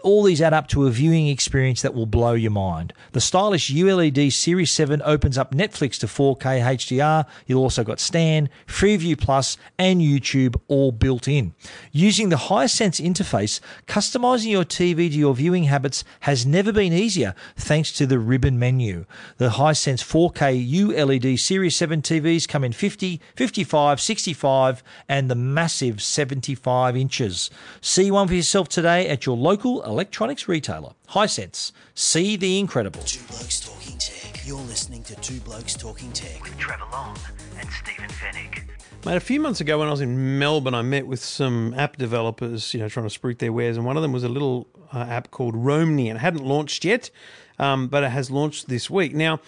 All 0.02 0.22
these 0.22 0.40
add 0.40 0.54
up 0.54 0.68
to 0.68 0.86
a 0.86 0.90
viewing 0.90 1.28
experience 1.28 1.82
that 1.82 1.94
will 1.94 2.06
blow 2.06 2.32
your 2.32 2.50
mind. 2.50 2.94
The 3.12 3.20
stylish 3.20 3.70
ULED 3.70 4.32
Series 4.32 4.72
7 4.72 5.02
opens 5.04 5.36
up 5.36 5.54
Netflix 5.54 5.98
to 6.00 6.06
4K 6.06 6.62
HDR. 6.62 7.26
You've 7.46 7.58
also 7.58 7.84
got 7.84 8.00
Stan, 8.00 8.48
Freeview 8.66 9.20
Plus, 9.20 9.58
and 9.78 10.00
YouTube 10.00 10.56
all 10.66 10.92
built 10.92 11.28
in. 11.28 11.54
Using 11.92 12.30
the 12.30 12.36
Hisense 12.36 13.04
interface, 13.04 13.60
customizing 13.86 14.50
your 14.50 14.64
TV 14.64 15.10
to 15.10 15.16
your 15.16 15.34
viewing 15.34 15.64
habits 15.64 16.04
has 16.20 16.46
never 16.46 16.72
been 16.72 16.92
easier 16.92 17.34
thanks 17.56 17.92
to 17.92 18.06
the 18.06 18.18
ribbon 18.18 18.58
menu. 18.58 19.04
The 19.36 19.50
Hisense 19.50 20.02
4K 20.02 20.66
ULED 20.66 21.38
Series 21.38 21.76
7 21.76 22.00
TVs 22.00 22.48
come 22.48 22.64
in 22.64 22.72
50, 22.72 23.20
55, 23.36 24.00
65, 24.00 24.82
and 25.08 25.30
the 25.30 25.34
massive 25.34 26.02
75 26.02 26.96
inches. 26.96 27.50
See 27.82 28.10
one 28.10 28.28
for 28.28 28.34
yourself 28.34 28.68
today 28.68 29.08
at 29.08 29.26
your 29.26 29.36
local 29.36 29.81
electronics 29.84 30.48
retailer. 30.48 30.92
Hisense. 31.10 31.72
See 31.94 32.36
the 32.36 32.58
incredible. 32.58 33.02
Two 33.02 33.24
Blokes 33.26 33.60
Talking 33.60 33.98
Tech. 33.98 34.46
You're 34.46 34.58
listening 34.58 35.02
to 35.04 35.14
Two 35.16 35.40
Blokes 35.40 35.74
Talking 35.74 36.12
Tech. 36.12 36.42
with 36.42 36.56
Trevor 36.58 36.84
Long 36.92 37.16
and 37.58 37.68
Stephen 37.70 38.08
Fenech. 38.08 38.62
Mate, 39.04 39.16
a 39.16 39.20
few 39.20 39.40
months 39.40 39.60
ago 39.60 39.80
when 39.80 39.88
I 39.88 39.90
was 39.90 40.00
in 40.00 40.38
Melbourne, 40.38 40.74
I 40.74 40.82
met 40.82 41.06
with 41.08 41.18
some 41.18 41.74
app 41.74 41.96
developers, 41.96 42.72
you 42.72 42.78
know, 42.78 42.88
trying 42.88 43.08
to 43.08 43.18
spruik 43.18 43.38
their 43.38 43.52
wares, 43.52 43.76
and 43.76 43.84
one 43.84 43.96
of 43.96 44.02
them 44.02 44.12
was 44.12 44.22
a 44.22 44.28
little 44.28 44.68
uh, 44.92 44.98
app 44.98 45.32
called 45.32 45.56
Roamni, 45.56 46.06
and 46.08 46.16
it 46.16 46.20
hadn't 46.20 46.44
launched 46.44 46.84
yet, 46.84 47.10
um, 47.58 47.88
but 47.88 48.04
it 48.04 48.10
has 48.10 48.30
launched 48.30 48.68
this 48.68 48.88
week. 48.88 49.12
Now, 49.12 49.40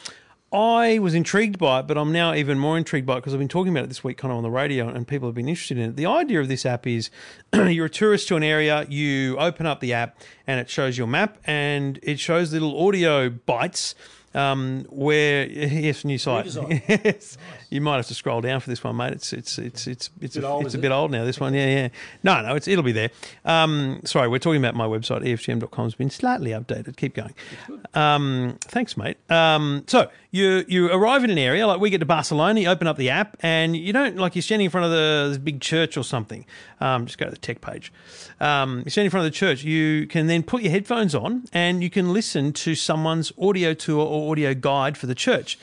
I 0.54 1.00
was 1.00 1.14
intrigued 1.14 1.58
by 1.58 1.80
it, 1.80 1.88
but 1.88 1.98
I'm 1.98 2.12
now 2.12 2.32
even 2.32 2.60
more 2.60 2.78
intrigued 2.78 3.06
by 3.06 3.14
it 3.14 3.16
because 3.16 3.34
I've 3.34 3.40
been 3.40 3.48
talking 3.48 3.72
about 3.72 3.84
it 3.84 3.88
this 3.88 4.04
week 4.04 4.18
kind 4.18 4.30
of 4.30 4.36
on 4.36 4.44
the 4.44 4.50
radio 4.50 4.88
and 4.88 5.06
people 5.06 5.26
have 5.26 5.34
been 5.34 5.48
interested 5.48 5.78
in 5.78 5.90
it. 5.90 5.96
The 5.96 6.06
idea 6.06 6.40
of 6.40 6.46
this 6.46 6.64
app 6.64 6.86
is 6.86 7.10
you're 7.54 7.86
a 7.86 7.90
tourist 7.90 8.28
to 8.28 8.36
an 8.36 8.44
area, 8.44 8.86
you 8.88 9.36
open 9.38 9.66
up 9.66 9.80
the 9.80 9.92
app 9.92 10.16
and 10.46 10.60
it 10.60 10.70
shows 10.70 10.96
your 10.96 11.08
map 11.08 11.38
and 11.44 11.98
it 12.04 12.20
shows 12.20 12.52
little 12.52 12.86
audio 12.86 13.30
bites 13.30 13.96
um, 14.32 14.86
where 14.90 15.46
yes, 15.48 16.04
new 16.04 16.18
site. 16.18 16.46
yes. 16.88 17.36
You 17.74 17.80
might 17.80 17.96
have 17.96 18.06
to 18.06 18.14
scroll 18.14 18.40
down 18.40 18.60
for 18.60 18.70
this 18.70 18.84
one, 18.84 18.96
mate. 18.96 19.14
It's 19.14 19.32
it's 19.32 19.58
it's 19.58 19.88
it's 19.88 20.08
it's 20.20 20.36
a, 20.36 20.46
old, 20.46 20.64
it's 20.64 20.76
a 20.76 20.78
it? 20.78 20.80
bit 20.80 20.92
old 20.92 21.10
now. 21.10 21.24
This 21.24 21.40
one, 21.40 21.54
yeah, 21.54 21.66
yeah. 21.66 21.88
No, 22.22 22.40
no, 22.40 22.54
it's 22.54 22.68
it'll 22.68 22.84
be 22.84 22.92
there. 22.92 23.10
Um, 23.44 24.00
sorry, 24.04 24.28
we're 24.28 24.38
talking 24.38 24.64
about 24.64 24.76
my 24.76 24.86
website. 24.86 25.26
E 25.26 25.34
EFTM.com 25.34 25.84
has 25.84 25.96
been 25.96 26.08
slightly 26.08 26.52
updated. 26.52 26.96
Keep 26.96 27.16
going. 27.16 27.34
Um, 27.92 28.58
thanks, 28.60 28.96
mate. 28.96 29.16
Um, 29.28 29.82
so 29.88 30.08
you 30.30 30.64
you 30.68 30.88
arrive 30.92 31.24
in 31.24 31.30
an 31.30 31.38
area 31.38 31.66
like 31.66 31.80
we 31.80 31.90
get 31.90 31.98
to 31.98 32.06
Barcelona. 32.06 32.60
You 32.60 32.68
open 32.68 32.86
up 32.86 32.96
the 32.96 33.10
app 33.10 33.36
and 33.40 33.76
you 33.76 33.92
don't 33.92 34.16
like 34.18 34.36
you're 34.36 34.42
standing 34.42 34.66
in 34.66 34.70
front 34.70 34.84
of 34.84 34.92
the 34.92 35.26
this 35.30 35.38
big 35.38 35.60
church 35.60 35.96
or 35.96 36.04
something. 36.04 36.46
Um, 36.80 37.06
just 37.06 37.18
go 37.18 37.24
to 37.24 37.30
the 37.32 37.36
tech 37.36 37.60
page. 37.60 37.92
Um, 38.38 38.82
you're 38.84 38.90
standing 38.90 39.06
in 39.06 39.10
front 39.10 39.26
of 39.26 39.32
the 39.32 39.36
church. 39.36 39.64
You 39.64 40.06
can 40.06 40.28
then 40.28 40.44
put 40.44 40.62
your 40.62 40.70
headphones 40.70 41.12
on 41.12 41.46
and 41.52 41.82
you 41.82 41.90
can 41.90 42.12
listen 42.12 42.52
to 42.52 42.76
someone's 42.76 43.32
audio 43.36 43.74
tour 43.74 44.06
or 44.06 44.30
audio 44.30 44.54
guide 44.54 44.96
for 44.96 45.06
the 45.06 45.14
church. 45.16 45.58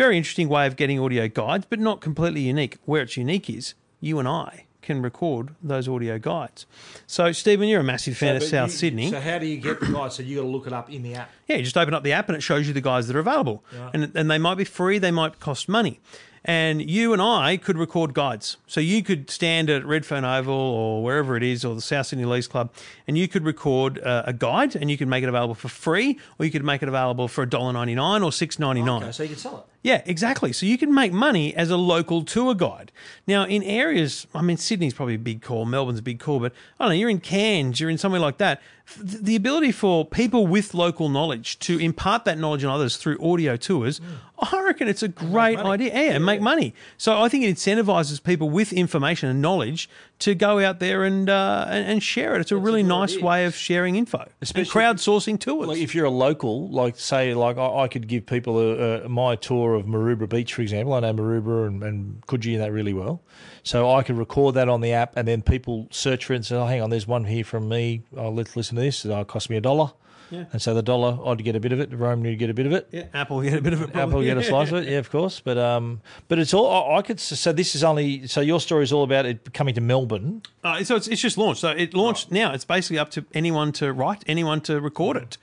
Very 0.00 0.16
interesting 0.16 0.48
way 0.48 0.66
of 0.66 0.76
getting 0.76 0.98
audio 0.98 1.28
guides, 1.28 1.66
but 1.68 1.78
not 1.78 2.00
completely 2.00 2.40
unique. 2.40 2.78
Where 2.86 3.02
it's 3.02 3.18
unique 3.18 3.50
is 3.50 3.74
you 4.00 4.18
and 4.18 4.26
I 4.26 4.64
can 4.80 5.02
record 5.02 5.54
those 5.62 5.86
audio 5.88 6.18
guides. 6.18 6.64
So, 7.06 7.32
Stephen, 7.32 7.68
you're 7.68 7.82
a 7.82 7.84
massive 7.84 8.16
fan 8.16 8.34
of 8.34 8.42
South 8.42 8.70
you- 8.70 8.78
Sydney. 8.78 9.10
So 9.10 9.20
how 9.20 9.38
do 9.38 9.44
you 9.44 9.58
get 9.58 9.78
the 9.78 9.92
guides? 9.92 10.14
So 10.14 10.22
you 10.22 10.36
got 10.36 10.42
to 10.44 10.48
look 10.48 10.66
it 10.66 10.72
up 10.72 10.90
in 10.90 11.02
the 11.02 11.16
app. 11.16 11.30
Yeah, 11.48 11.56
you 11.56 11.64
just 11.64 11.76
open 11.76 11.92
up 11.92 12.02
the 12.02 12.14
app 12.14 12.30
and 12.30 12.36
it 12.36 12.40
shows 12.40 12.66
you 12.66 12.72
the 12.72 12.80
guys 12.80 13.08
that 13.08 13.14
are 13.16 13.18
available. 13.20 13.62
And, 13.92 14.10
and 14.14 14.30
they 14.30 14.38
might 14.38 14.54
be 14.54 14.64
free, 14.64 14.98
they 14.98 15.10
might 15.10 15.38
cost 15.38 15.68
money. 15.68 16.00
And 16.46 16.80
you 16.90 17.12
and 17.12 17.20
I 17.20 17.58
could 17.58 17.76
record 17.76 18.14
guides. 18.14 18.56
So 18.66 18.80
you 18.80 19.02
could 19.02 19.28
stand 19.28 19.68
at 19.68 19.84
Redfern 19.84 20.24
Oval 20.24 20.54
or 20.54 21.04
wherever 21.04 21.36
it 21.36 21.42
is, 21.42 21.62
or 21.62 21.74
the 21.74 21.82
South 21.82 22.06
Sydney 22.06 22.24
Leagues 22.24 22.48
Club, 22.48 22.70
and 23.06 23.18
you 23.18 23.28
could 23.28 23.44
record 23.44 23.98
uh, 23.98 24.22
a 24.24 24.32
guide 24.32 24.74
and 24.74 24.90
you 24.90 24.96
could 24.96 25.08
make 25.08 25.22
it 25.22 25.28
available 25.28 25.54
for 25.54 25.68
free, 25.68 26.18
or 26.38 26.46
you 26.46 26.50
could 26.50 26.64
make 26.64 26.82
it 26.82 26.88
available 26.88 27.28
for 27.28 27.46
$1.99 27.46 28.24
or 28.24 28.30
$6.99. 28.30 29.02
Okay, 29.02 29.12
so 29.12 29.22
you 29.24 29.28
can 29.28 29.38
sell 29.38 29.58
it. 29.58 29.69
Yeah, 29.82 30.02
exactly. 30.04 30.52
So 30.52 30.66
you 30.66 30.76
can 30.76 30.94
make 30.94 31.10
money 31.10 31.54
as 31.54 31.70
a 31.70 31.76
local 31.78 32.22
tour 32.22 32.54
guide. 32.54 32.92
Now, 33.26 33.44
in 33.44 33.62
areas, 33.62 34.26
I 34.34 34.42
mean, 34.42 34.58
Sydney's 34.58 34.92
probably 34.92 35.14
a 35.14 35.18
big 35.18 35.40
call, 35.40 35.64
Melbourne's 35.64 36.00
a 36.00 36.02
big 36.02 36.20
call, 36.20 36.38
but 36.38 36.52
I 36.78 36.84
don't 36.84 36.90
know, 36.90 36.96
you're 36.96 37.08
in 37.08 37.20
Cairns, 37.20 37.80
you're 37.80 37.88
in 37.88 37.96
somewhere 37.96 38.20
like 38.20 38.36
that. 38.38 38.60
The 39.02 39.36
ability 39.36 39.72
for 39.72 40.04
people 40.04 40.46
with 40.46 40.74
local 40.74 41.08
knowledge 41.08 41.58
to 41.60 41.78
impart 41.78 42.24
that 42.26 42.36
knowledge 42.36 42.64
on 42.64 42.74
others 42.74 42.96
through 42.98 43.18
audio 43.22 43.56
tours, 43.56 44.00
I 44.38 44.62
reckon 44.62 44.88
it's 44.88 45.02
a 45.02 45.08
great 45.08 45.58
idea. 45.58 45.94
Yeah, 45.94 46.14
and 46.14 46.26
make 46.26 46.40
money. 46.40 46.74
So 46.98 47.22
I 47.22 47.28
think 47.28 47.44
it 47.44 47.54
incentivizes 47.54 48.22
people 48.22 48.50
with 48.50 48.72
information 48.72 49.28
and 49.28 49.40
knowledge 49.40 49.88
to 50.20 50.34
go 50.34 50.58
out 50.60 50.78
there 50.78 51.04
and 51.04 51.28
uh, 51.28 51.66
and, 51.68 51.86
and 51.86 52.02
share 52.02 52.34
it. 52.36 52.40
It's 52.40 52.52
a 52.52 52.56
really 52.56 52.82
good 52.82 52.88
nice 52.88 53.12
idea. 53.14 53.24
way 53.26 53.44
of 53.46 53.54
sharing 53.54 53.96
info, 53.96 54.18
and 54.18 54.30
Especially- 54.40 54.80
crowdsourcing 54.82 55.38
tours. 55.40 55.68
Like 55.68 55.78
if 55.78 55.94
you're 55.94 56.06
a 56.06 56.10
local, 56.10 56.68
like 56.70 56.98
say, 56.98 57.34
like 57.34 57.58
I, 57.58 57.66
I 57.84 57.88
could 57.88 58.06
give 58.08 58.24
people 58.26 58.58
a, 58.58 59.02
a, 59.04 59.08
my 59.08 59.36
tour 59.36 59.74
of 59.74 59.86
Maroubra 59.86 60.28
Beach, 60.28 60.54
for 60.54 60.62
example. 60.62 60.94
I 60.94 61.00
know 61.00 61.12
Maroubra 61.14 61.66
and, 61.66 61.82
and 61.82 62.26
Coogee 62.26 62.52
and 62.54 62.62
that 62.62 62.72
really 62.72 62.94
well, 62.94 63.22
so 63.62 63.90
I 63.90 64.02
could 64.02 64.16
record 64.18 64.54
that 64.54 64.68
on 64.68 64.80
the 64.80 64.92
app, 64.92 65.16
and 65.16 65.26
then 65.26 65.42
people 65.42 65.88
search 65.90 66.24
for 66.24 66.32
it 66.34 66.36
and 66.36 66.46
say, 66.46 66.56
"Oh, 66.56 66.66
hang 66.66 66.80
on, 66.82 66.90
there's 66.90 67.06
one 67.06 67.24
here 67.24 67.44
from 67.44 67.68
me. 67.68 68.02
Oh, 68.16 68.30
let's 68.30 68.56
listen 68.56 68.76
to 68.76 68.82
this. 68.82 69.04
It'll 69.04 69.24
cost 69.24 69.50
me 69.50 69.56
a 69.56 69.60
dollar." 69.60 69.92
Yeah. 70.30 70.44
And 70.52 70.62
so 70.62 70.74
the 70.74 70.82
dollar, 70.82 71.18
I'd 71.26 71.42
get 71.42 71.56
a 71.56 71.60
bit 71.60 71.72
of 71.72 71.80
it. 71.80 71.92
Rome 71.92 72.22
would 72.22 72.38
get 72.38 72.50
a 72.50 72.54
bit 72.54 72.66
of 72.66 72.72
it. 72.72 72.88
yeah, 72.92 73.04
Apple 73.12 73.42
get 73.42 73.54
a 73.54 73.60
bit 73.60 73.72
of 73.72 73.82
it. 73.82 73.96
Apple 73.96 74.22
get 74.22 74.38
a 74.38 74.42
slice 74.42 74.70
of 74.70 74.78
it, 74.78 74.88
yeah, 74.88 74.98
of 74.98 75.10
course. 75.10 75.40
But 75.40 75.58
um, 75.58 76.00
but 76.28 76.38
it's 76.38 76.54
all 76.54 76.68
I, 76.68 76.98
I 76.98 77.02
could. 77.02 77.20
So 77.20 77.52
this 77.52 77.74
is 77.74 77.82
only. 77.84 78.26
So 78.26 78.40
your 78.40 78.60
story 78.60 78.84
is 78.84 78.92
all 78.92 79.02
about 79.04 79.26
it 79.26 79.52
coming 79.52 79.74
to 79.74 79.80
Melbourne. 79.80 80.42
Uh, 80.62 80.82
so 80.84 80.96
it's, 80.96 81.08
it's 81.08 81.20
just 81.20 81.36
launched. 81.36 81.60
So 81.60 81.70
it 81.70 81.94
launched 81.94 82.30
now. 82.30 82.52
It's 82.52 82.64
basically 82.64 82.98
up 82.98 83.10
to 83.12 83.24
anyone 83.34 83.72
to 83.72 83.92
write, 83.92 84.22
anyone 84.26 84.60
to 84.62 84.80
record 84.80 85.16
it. 85.16 85.36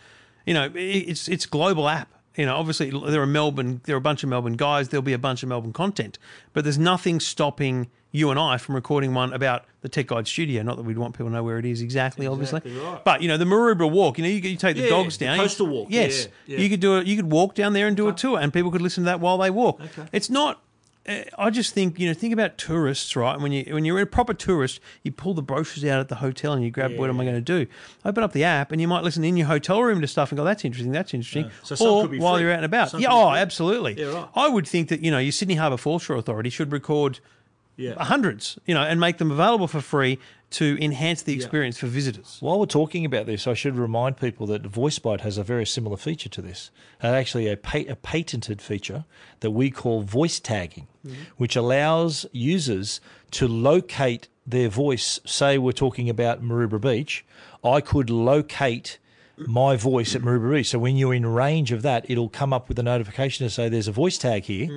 You 0.46 0.54
know, 0.54 0.72
it's 0.74 1.28
it's 1.28 1.46
global 1.46 1.90
app. 1.90 2.10
You 2.38 2.46
know, 2.46 2.56
obviously 2.56 2.92
there 2.92 3.22
are 3.22 3.26
Melbourne, 3.28 3.82
there 3.86 3.96
are 3.96 3.98
a 3.98 4.02
bunch 4.02 4.24
of 4.24 4.30
Melbourne 4.30 4.54
guys. 4.54 4.90
There'll 4.90 5.02
be 5.02 5.14
a 5.14 5.18
bunch 5.20 5.44
of 5.44 5.50
Melbourne 5.50 5.74
content, 5.74 6.20
but 6.54 6.64
there's 6.64 6.78
nothing 6.78 7.20
stopping 7.20 7.88
you 8.12 8.30
and 8.32 8.40
I 8.40 8.58
from 8.58 8.76
recording 8.76 9.14
one 9.14 9.34
about 9.34 9.66
the 9.82 9.90
Tech 9.90 10.08
Guide 10.08 10.28
Studio. 10.28 10.64
Not 10.64 10.78
that 10.78 10.84
we'd 10.84 10.98
want 10.98 11.14
people 11.14 11.28
to 11.28 11.34
know 11.34 11.44
where 11.44 11.58
it 11.60 11.66
is 11.66 11.82
exactly, 11.82 12.26
obviously. 12.28 12.62
right. 12.80 13.04
But 13.04 13.22
you 13.22 13.28
know, 13.28 13.38
the 13.38 13.46
Maroubra 13.46 13.92
Walk. 13.92 14.18
You 14.18 14.24
know, 14.24 14.30
you, 14.30 14.38
you 14.38 14.56
take 14.56 14.76
the 14.78 14.84
Yeah, 14.84 14.90
dogs 14.90 15.18
the 15.18 15.26
down. 15.26 15.38
coastal 15.40 15.68
walk. 15.68 15.88
Yes, 15.90 16.30
Yeah, 16.46 16.56
yeah. 16.58 16.64
you 16.64 16.70
could 16.70 16.80
do 16.80 16.98
it. 16.98 17.08
You 17.08 17.16
could 17.16 17.32
walk 17.32 17.54
down 17.56 17.74
there 17.74 17.88
and 17.88 17.98
do 17.98 18.08
a 18.08 18.14
tour, 18.14 18.40
and 18.40 18.54
people 18.54 18.72
could 18.72 18.82
listen 18.82 19.04
to 19.04 19.06
that 19.06 19.20
while 19.20 19.38
they 19.40 19.50
walk. 19.50 19.82
Okay. 19.82 20.08
It's 20.12 20.30
not. 20.30 20.62
Uh, 21.08 21.24
I 21.38 21.50
just 21.50 21.74
think 21.74 22.00
you 22.00 22.08
know 22.08 22.14
think 22.14 22.34
about 22.34 22.58
tourists, 22.58 23.16
right? 23.16 23.40
When 23.40 23.52
you 23.52 23.74
when 23.74 23.86
you're 23.86 24.00
a 24.00 24.06
proper 24.06 24.34
tourist, 24.34 24.80
you 25.04 25.12
pull 25.12 25.34
the 25.34 25.42
brochures 25.42 25.86
out 25.86 26.00
at 26.00 26.10
the 26.10 26.16
hotel 26.16 26.54
and 26.54 26.64
you 26.64 26.72
grab 26.72 26.98
what 26.98 27.10
am 27.10 27.20
I 27.20 27.24
going 27.24 27.36
to 27.36 27.42
do? 27.42 27.68
Open 28.06 28.24
up 28.24 28.34
the 28.34 28.44
app 28.44 28.72
and 28.72 28.82
you 28.82 28.88
might 28.88 29.04
listen 29.04 29.24
in 29.24 29.38
your 29.38 29.48
hotel 29.48 29.82
room 29.84 30.02
to 30.02 30.08
stuff 30.08 30.32
and 30.32 30.38
go, 30.38 30.44
that's 30.44 30.66
interesting, 30.66 30.92
that's 30.92 31.14
interesting. 31.14 31.50
So 31.64 31.76
some 31.76 31.88
or 31.88 32.08
while 32.20 32.36
free. 32.36 32.44
you're 32.44 32.52
out 32.52 32.58
and 32.58 32.66
about, 32.66 32.90
Some 32.92 33.02
yeah, 33.02 33.10
oh, 33.12 33.32
free. 33.32 33.40
absolutely. 33.40 33.94
Yeah, 34.00 34.14
right. 34.14 34.28
I 34.36 34.50
would 34.50 34.68
think 34.68 34.90
that 34.90 35.02
you 35.02 35.12
know 35.12 35.20
your 35.20 35.32
Sydney 35.32 35.56
Harbour 35.56 35.78
Foreshore 35.78 36.18
Authority 36.18 36.50
should 36.50 36.72
record 36.72 37.20
Yeah. 37.78 38.02
hundreds, 38.04 38.58
you 38.66 38.74
know, 38.74 38.82
and 38.82 39.00
make 39.00 39.18
them 39.18 39.32
available 39.32 39.68
for 39.68 39.82
free 39.82 40.18
to 40.50 40.78
enhance 40.82 41.24
the 41.24 41.34
experience 41.34 41.78
for 41.78 41.88
visitors. 41.88 42.38
While 42.40 42.60
we're 42.60 42.68
talking 42.68 43.04
about 43.06 43.26
this, 43.26 43.48
I 43.48 43.54
should 43.54 43.76
remind 43.76 44.16
people 44.18 44.48
that 44.48 44.64
VoiceBite 44.64 45.22
has 45.22 45.38
a 45.38 45.44
very 45.44 45.66
similar 45.66 45.98
feature 45.98 46.30
to 46.30 46.42
this. 46.42 46.72
Uh, 47.04 47.08
actually, 47.08 47.48
a, 47.50 47.58
pa- 47.58 47.84
a 47.90 47.96
patented 47.98 48.62
feature 48.62 49.04
that 49.42 49.52
we 49.52 49.70
call 49.70 50.02
voice 50.04 50.40
tagging, 50.40 50.88
which 51.36 51.56
allows 51.58 52.26
users 52.32 53.02
to 53.32 53.48
locate 53.48 54.30
their 54.46 54.70
voice. 54.70 55.20
Say 55.26 55.58
we're 55.58 55.74
talking 55.74 56.10
about 56.10 56.42
Maroubra 56.42 56.80
Beach, 56.80 57.26
I 57.64 57.82
could 57.82 58.10
locate 58.10 59.00
my 59.36 59.76
voice 59.76 60.16
at 60.16 60.22
Maroubra 60.22 60.54
Beach. 60.56 60.70
So 60.70 60.80
when 60.80 60.96
you're 60.96 61.14
in 61.14 61.26
range 61.26 61.72
of 61.74 61.82
that, 61.82 62.10
it'll 62.10 62.30
come 62.30 62.54
up 62.54 62.70
with 62.70 62.80
a 62.80 62.84
notification 62.84 63.46
to 63.46 63.50
say 63.52 63.68
there's 63.70 63.88
a 63.90 63.92
voice 63.92 64.18
tag 64.18 64.46
here, 64.46 64.68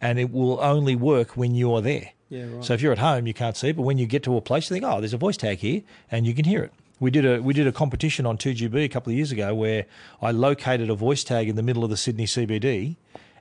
and 0.00 0.18
it 0.18 0.32
will 0.32 0.58
only 0.60 0.96
work 0.96 1.36
when 1.36 1.54
you 1.54 1.72
are 1.72 1.80
there. 1.80 2.10
Yeah, 2.30 2.44
right. 2.44 2.64
So 2.64 2.74
if 2.74 2.80
you're 2.80 2.92
at 2.92 2.98
home, 2.98 3.26
you 3.26 3.34
can't 3.34 3.56
see 3.56 3.68
it, 3.70 3.76
but 3.76 3.82
when 3.82 3.98
you 3.98 4.06
get 4.06 4.22
to 4.22 4.36
a 4.36 4.40
place, 4.40 4.70
you 4.70 4.74
think, 4.74 4.84
oh, 4.84 5.00
there's 5.00 5.12
a 5.12 5.18
voice 5.18 5.36
tag 5.36 5.58
here, 5.58 5.82
and 6.10 6.26
you 6.26 6.32
can 6.32 6.44
hear 6.44 6.62
it. 6.62 6.72
We 7.00 7.10
did 7.10 7.26
a 7.26 7.42
we 7.42 7.54
did 7.54 7.66
a 7.66 7.72
competition 7.72 8.26
on 8.26 8.38
2GB 8.38 8.84
a 8.84 8.88
couple 8.88 9.10
of 9.10 9.16
years 9.16 9.32
ago 9.32 9.54
where 9.54 9.86
I 10.22 10.30
located 10.30 10.90
a 10.90 10.94
voice 10.94 11.24
tag 11.24 11.48
in 11.48 11.56
the 11.56 11.62
middle 11.62 11.82
of 11.82 11.90
the 11.90 11.96
Sydney 11.96 12.26
CBD, 12.26 12.96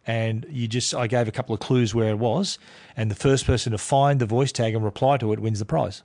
and 0.07 0.45
you 0.49 0.67
just 0.67 0.95
I 0.95 1.07
gave 1.07 1.27
a 1.27 1.31
couple 1.31 1.53
of 1.53 1.59
clues 1.59 1.93
where 1.93 2.09
it 2.09 2.19
was, 2.19 2.57
and 2.95 3.11
the 3.11 3.15
first 3.15 3.45
person 3.45 3.73
to 3.73 3.77
find 3.77 4.19
the 4.19 4.25
voice 4.25 4.51
tag 4.51 4.75
and 4.75 4.83
reply 4.83 5.17
to 5.17 5.33
it 5.33 5.39
wins 5.39 5.59
the 5.59 5.65
prize. 5.65 6.03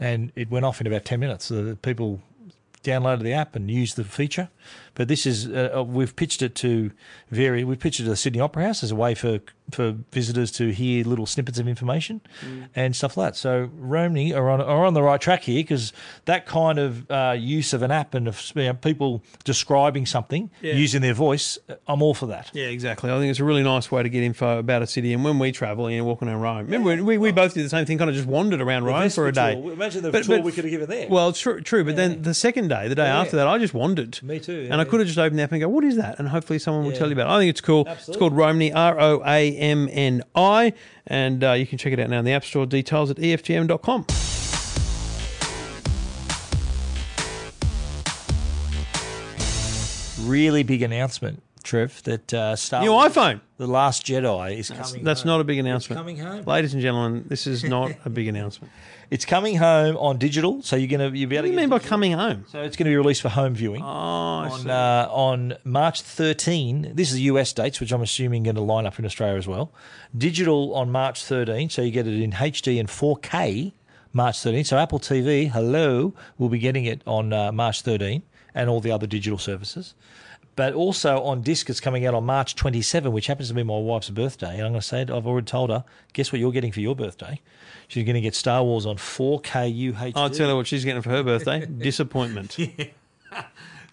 And 0.00 0.32
it 0.36 0.50
went 0.50 0.64
off 0.64 0.80
in 0.80 0.86
about 0.86 1.04
ten 1.04 1.20
minutes. 1.20 1.46
So 1.46 1.62
the 1.64 1.76
people 1.76 2.22
downloaded 2.82 3.22
the 3.22 3.32
app 3.32 3.54
and 3.56 3.70
used 3.70 3.96
the 3.96 4.04
feature. 4.04 4.48
But 4.94 5.08
this 5.08 5.26
is 5.26 5.48
uh, 5.48 5.72
uh, 5.76 5.82
we've 5.82 6.14
pitched 6.14 6.42
it 6.42 6.54
to 6.56 6.92
vary. 7.30 7.64
We've 7.64 7.78
pitched 7.78 8.00
it 8.00 8.04
to 8.04 8.10
the 8.10 8.16
Sydney 8.16 8.40
Opera 8.40 8.66
House 8.66 8.82
as 8.82 8.90
a 8.90 8.96
way 8.96 9.14
for 9.14 9.40
for 9.70 9.92
visitors 10.12 10.50
to 10.52 10.68
hear 10.70 11.04
little 11.04 11.24
snippets 11.26 11.58
of 11.58 11.66
information 11.68 12.20
and 12.74 12.94
stuff 12.94 13.16
like 13.16 13.32
that. 13.32 13.36
So 13.36 13.68
Roamni 13.80 14.34
are 14.36 14.50
on 14.50 14.60
are 14.60 14.84
on 14.84 14.94
the 14.94 15.02
right 15.02 15.20
track 15.20 15.42
here 15.42 15.60
because 15.62 15.92
that 16.26 16.46
kind 16.46 16.78
of 16.78 17.10
uh, 17.10 17.34
use 17.38 17.72
of 17.72 17.82
an 17.82 17.90
app 17.90 18.14
and 18.14 18.28
of 18.28 18.52
you 18.54 18.64
know, 18.64 18.74
people 18.74 19.22
describing 19.44 20.06
something 20.06 20.50
Yeah. 20.60 20.74
using 20.74 21.00
their 21.02 21.14
voice, 21.14 21.58
uh, 21.68 21.74
I'm 21.86 22.02
all 22.02 22.14
for 22.14 22.26
that. 22.26 22.50
Yeah, 22.52 22.66
exactly. 22.66 23.10
I 23.10 23.18
think 23.18 23.30
it's 23.30 23.40
a 23.40 23.44
really 23.44 23.62
nice 23.62 23.90
way 23.90 24.02
to 24.02 24.08
get 24.08 24.22
info 24.22 24.58
about 24.58 24.82
a 24.82 24.86
city. 24.86 25.12
And 25.12 25.24
when 25.24 25.38
we 25.38 25.52
travel, 25.52 25.90
you 25.90 25.98
know, 25.98 26.04
walking 26.04 26.28
around 26.28 26.40
Rome, 26.42 26.66
remember 26.66 27.02
we, 27.04 27.18
we 27.18 27.32
both 27.32 27.54
did 27.54 27.64
the 27.64 27.68
same 27.70 27.86
thing, 27.86 27.98
kind 27.98 28.10
of 28.10 28.16
just 28.16 28.28
wandered 28.28 28.60
around 28.60 28.84
Rome 28.84 29.08
for 29.10 29.28
a 29.28 29.32
day. 29.32 29.54
Imagine 29.54 30.02
the 30.02 30.10
But- 30.10 30.24
tour 30.24 30.38
but- 30.38 30.44
we 30.44 30.52
could 30.52 30.64
have 30.64 30.70
given 30.70 30.88
there. 30.88 31.08
Well, 31.08 31.32
true, 31.32 31.60
true. 31.60 31.84
But 31.84 31.96
then 31.96 32.22
the 32.22 32.34
second 32.34 32.68
day, 32.68 32.88
the 32.88 32.94
day 32.94 33.04
Yeah. 33.06 33.20
after 33.20 33.36
that, 33.36 33.46
I 33.46 33.58
just 33.58 33.74
wandered. 33.74 34.22
Me 34.22 34.38
too, 34.38 34.68
and 34.70 34.80
I 34.80 34.84
could 34.84 35.00
have 35.00 35.06
just 35.06 35.18
opened 35.18 35.38
the 35.38 35.42
app 35.44 35.52
and 35.52 35.60
go, 35.60 35.68
"What 35.68 35.84
is 35.84 35.96
that?" 35.96 36.18
And 36.18 36.28
hopefully 36.28 36.58
someone 36.58 36.84
will 36.84 36.92
tell 36.92 37.06
you 37.08 37.12
about 37.14 37.28
it. 37.30 37.34
I 37.34 37.38
think 37.38 37.50
it's 37.50 37.60
cool. 37.60 37.86
It's 37.88 38.16
called 38.16 38.34
Roamni, 38.34 38.72
R 38.74 38.98
O 39.00 39.22
A 39.26 39.51
M 39.58 39.88
N 39.90 40.22
I, 40.34 40.72
and 41.06 41.42
uh, 41.42 41.52
you 41.52 41.66
can 41.66 41.78
check 41.78 41.92
it 41.92 41.98
out 42.00 42.10
now 42.10 42.18
in 42.18 42.24
the 42.24 42.32
App 42.32 42.44
Store. 42.44 42.66
Details 42.66 43.10
at 43.10 43.18
E 43.18 43.34
EFTM.com. 43.36 44.06
really 50.22 50.62
big 50.62 50.82
announcement, 50.82 51.42
Trev, 51.62 52.02
that 52.04 52.34
uh, 52.34 52.56
Star 52.56 52.82
New 52.82 52.92
Wars- 52.92 53.12
iPhone. 53.14 53.40
The 53.58 53.66
Last 53.66 54.04
Jedi 54.04 54.56
is 54.58 54.70
coming. 54.70 55.04
That's 55.04 55.22
home. 55.22 55.28
not 55.28 55.40
a 55.40 55.44
big 55.44 55.58
announcement. 55.58 55.96
coming 55.98 56.18
home. 56.18 56.44
Ladies 56.44 56.72
and 56.74 56.82
gentlemen, 56.82 57.24
this 57.28 57.46
is 57.46 57.62
not 57.62 57.92
a 58.04 58.10
big 58.10 58.26
announcement. 58.34 58.72
It's 59.10 59.24
coming 59.24 59.56
home 59.56 59.96
on 59.98 60.18
digital, 60.18 60.62
so 60.62 60.74
you're 60.74 60.88
gonna 60.88 61.14
you'll 61.16 61.28
be 61.30 61.36
What 61.36 61.40
able 61.40 61.42
do 61.42 61.48
you 61.50 61.54
to 61.56 61.60
mean 61.60 61.68
by 61.68 61.76
digital. 61.78 61.88
coming 61.90 62.12
home? 62.12 62.44
So 62.48 62.62
it's 62.62 62.76
going 62.76 62.86
to 62.86 62.90
be 62.90 62.96
released 62.96 63.22
for 63.22 63.28
home 63.28 63.54
viewing 63.54 63.82
Oh, 63.82 63.86
I 63.86 64.48
on 64.50 64.60
see. 64.62 64.70
uh, 64.70 65.06
on 65.10 65.54
March 65.64 66.00
13. 66.02 66.92
This 66.94 67.10
is 67.10 67.16
the 67.16 67.22
US 67.22 67.52
dates, 67.52 67.78
which 67.78 67.92
I'm 67.92 68.02
assuming 68.02 68.42
going 68.44 68.56
to 68.56 68.62
line 68.62 68.86
up 68.86 68.98
in 68.98 69.04
Australia 69.04 69.36
as 69.38 69.46
well. 69.46 69.70
Digital 70.16 70.74
on 70.74 70.90
March 70.90 71.22
13, 71.24 71.68
so 71.70 71.82
you 71.82 71.90
get 71.90 72.06
it 72.06 72.20
in 72.20 72.32
HD 72.32 72.80
and 72.80 72.88
4K 72.88 73.72
March 74.12 74.40
13. 74.40 74.64
So 74.64 74.76
Apple 74.78 74.98
TV, 74.98 75.50
hello, 75.50 76.14
will 76.38 76.48
be 76.48 76.58
getting 76.58 76.84
it 76.86 77.02
on 77.06 77.32
uh, 77.32 77.52
March 77.52 77.82
13, 77.82 78.22
and 78.54 78.68
all 78.68 78.80
the 78.80 78.90
other 78.90 79.06
digital 79.06 79.38
services. 79.38 79.94
But 80.54 80.74
also 80.74 81.22
on 81.22 81.40
disc, 81.42 81.70
it's 81.70 81.80
coming 81.80 82.04
out 82.04 82.14
on 82.14 82.24
March 82.24 82.56
27, 82.56 83.10
which 83.10 83.26
happens 83.26 83.48
to 83.48 83.54
be 83.54 83.62
my 83.62 83.78
wife's 83.78 84.10
birthday. 84.10 84.54
And 84.56 84.62
I'm 84.66 84.72
going 84.72 84.80
to 84.80 84.86
say 84.86 85.02
it, 85.02 85.10
I've 85.10 85.26
already 85.26 85.46
told 85.46 85.70
her, 85.70 85.84
guess 86.12 86.30
what 86.30 86.40
you're 86.40 86.52
getting 86.52 86.72
for 86.72 86.80
your 86.80 86.94
birthday? 86.94 87.40
She's 87.88 88.04
going 88.04 88.14
to 88.14 88.20
get 88.20 88.34
Star 88.34 88.62
Wars 88.62 88.84
on 88.84 88.96
4K 88.96 89.92
UHD. 89.92 90.12
I'll 90.14 90.30
tell 90.30 90.48
her 90.48 90.56
what 90.56 90.66
she's 90.66 90.84
getting 90.84 91.02
for 91.02 91.10
her 91.10 91.22
birthday: 91.22 91.66
disappointment. 91.78 92.56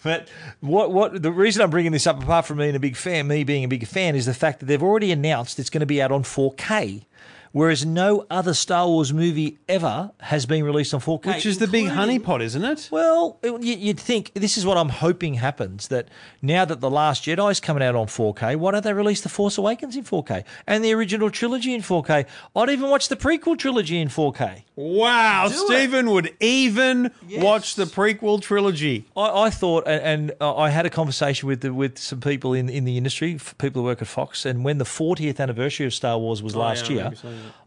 But 0.02 0.30
what 0.62 0.94
what 0.94 1.22
the 1.22 1.32
reason 1.32 1.62
I'm 1.62 1.70
bringing 1.70 1.92
this 1.92 2.08
up, 2.08 2.24
apart 2.24 2.46
from 2.46 2.58
being 2.58 2.76
a 2.76 2.80
big 2.80 2.96
fan, 2.96 3.28
me 3.28 3.44
being 3.44 3.66
a 3.66 3.68
big 3.68 3.86
fan, 3.86 4.16
is 4.16 4.26
the 4.26 4.34
fact 4.34 4.60
that 4.62 4.68
they've 4.68 4.82
already 4.82 5.12
announced 5.12 5.60
it's 5.60 5.70
going 5.70 5.82
to 5.82 5.86
be 5.86 6.02
out 6.02 6.12
on 6.12 6.24
4K, 6.24 7.04
whereas 7.52 7.86
no 7.86 8.26
other 8.30 8.54
Star 8.54 8.88
Wars 8.88 9.12
movie 9.14 9.58
ever 9.68 10.12
has 10.20 10.46
been 10.46 10.64
released 10.64 10.94
on 10.94 11.00
4K, 11.00 11.26
Which 11.36 11.46
is 11.46 11.58
the 11.60 11.68
big 11.68 11.88
honeypot, 11.88 12.42
isn't 12.42 12.64
it? 12.64 12.88
Well, 12.92 13.38
it- 13.42 13.62
you- 13.64 13.76
you'd 13.78 14.00
think 14.00 14.32
this 14.34 14.58
is 14.58 14.66
what 14.66 14.78
I'm 14.78 14.90
hoping 14.90 15.36
happens 15.36 15.88
that 15.90 16.08
now 16.42 16.66
that 16.66 16.80
the 16.82 16.90
Last 16.90 17.24
Jedi 17.26 17.52
is 17.52 17.60
coming 17.60 17.84
out 17.84 17.96
on 17.96 18.08
4K, 18.08 18.56
why 18.56 18.72
don't 18.72 18.84
they 18.84 18.94
release 18.94 19.22
the 19.22 19.30
Force 19.30 19.58
Awakens 19.58 19.96
in 19.96 20.04
4K 20.04 20.44
and 20.68 20.84
the 20.84 20.94
original 20.94 21.30
trilogy 21.30 21.74
in 21.74 21.82
4K? 21.82 22.26
I'd 22.56 22.70
even 22.70 22.90
watch 22.90 23.08
the 23.10 23.16
prequel 23.16 23.58
trilogy 23.58 24.00
in 24.00 24.10
4K. 24.10 24.64
Wow, 24.76 25.48
Do 25.48 25.54
it. 25.54 25.58
Stephen 25.68 26.10
would 26.12 26.34
even 26.40 27.12
Yes. 27.28 27.44
watch 27.44 27.76
the 27.76 27.84
prequel 27.86 28.42
trilogy. 28.42 29.06
I, 29.16 29.44
I 29.46 29.50
thought, 29.50 29.84
and, 29.88 30.02
and 30.30 30.32
uh, 30.42 30.56
I 30.56 30.70
had 30.70 30.86
a 30.86 30.90
conversation 30.90 31.48
with 31.48 31.62
the, 31.62 31.74
with 31.74 31.98
some 31.98 32.22
people 32.22 32.54
in, 32.54 32.70
in 32.70 32.86
the 32.86 32.98
industry, 32.98 33.38
people 33.58 33.82
who 33.82 33.86
work 33.88 34.02
at 34.02 34.08
Fox, 34.08 34.46
and 34.46 34.64
when 34.64 34.78
the 34.78 34.86
40th 34.86 35.40
anniversary 35.40 35.86
of 35.86 35.94
Star 35.94 36.18
Wars 36.18 36.42
was 36.42 36.56
last 36.56 36.90
Oh, 36.90 36.94
yeah, 36.94 37.10
year, 37.10 37.12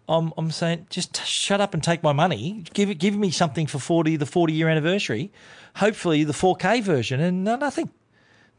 I'm, 0.09 0.33
I'm 0.37 0.51
saying 0.51 0.87
just 0.91 1.25
shut 1.25 1.61
up 1.61 1.75
and 1.75 1.83
take 1.83 2.03
my 2.03 2.13
money. 2.13 2.65
Give 2.75 2.91
it, 2.91 2.97
give 2.97 3.17
me 3.17 3.31
something 3.31 3.67
for 3.67 3.79
40, 3.79 4.17
the 4.17 4.27
40 4.27 4.53
year 4.53 4.69
anniversary. 4.69 5.33
Hopefully 5.77 6.25
the 6.25 6.33
4K 6.33 6.83
version 6.83 7.21
and 7.21 7.45
no, 7.45 7.57
nothing, 7.57 7.91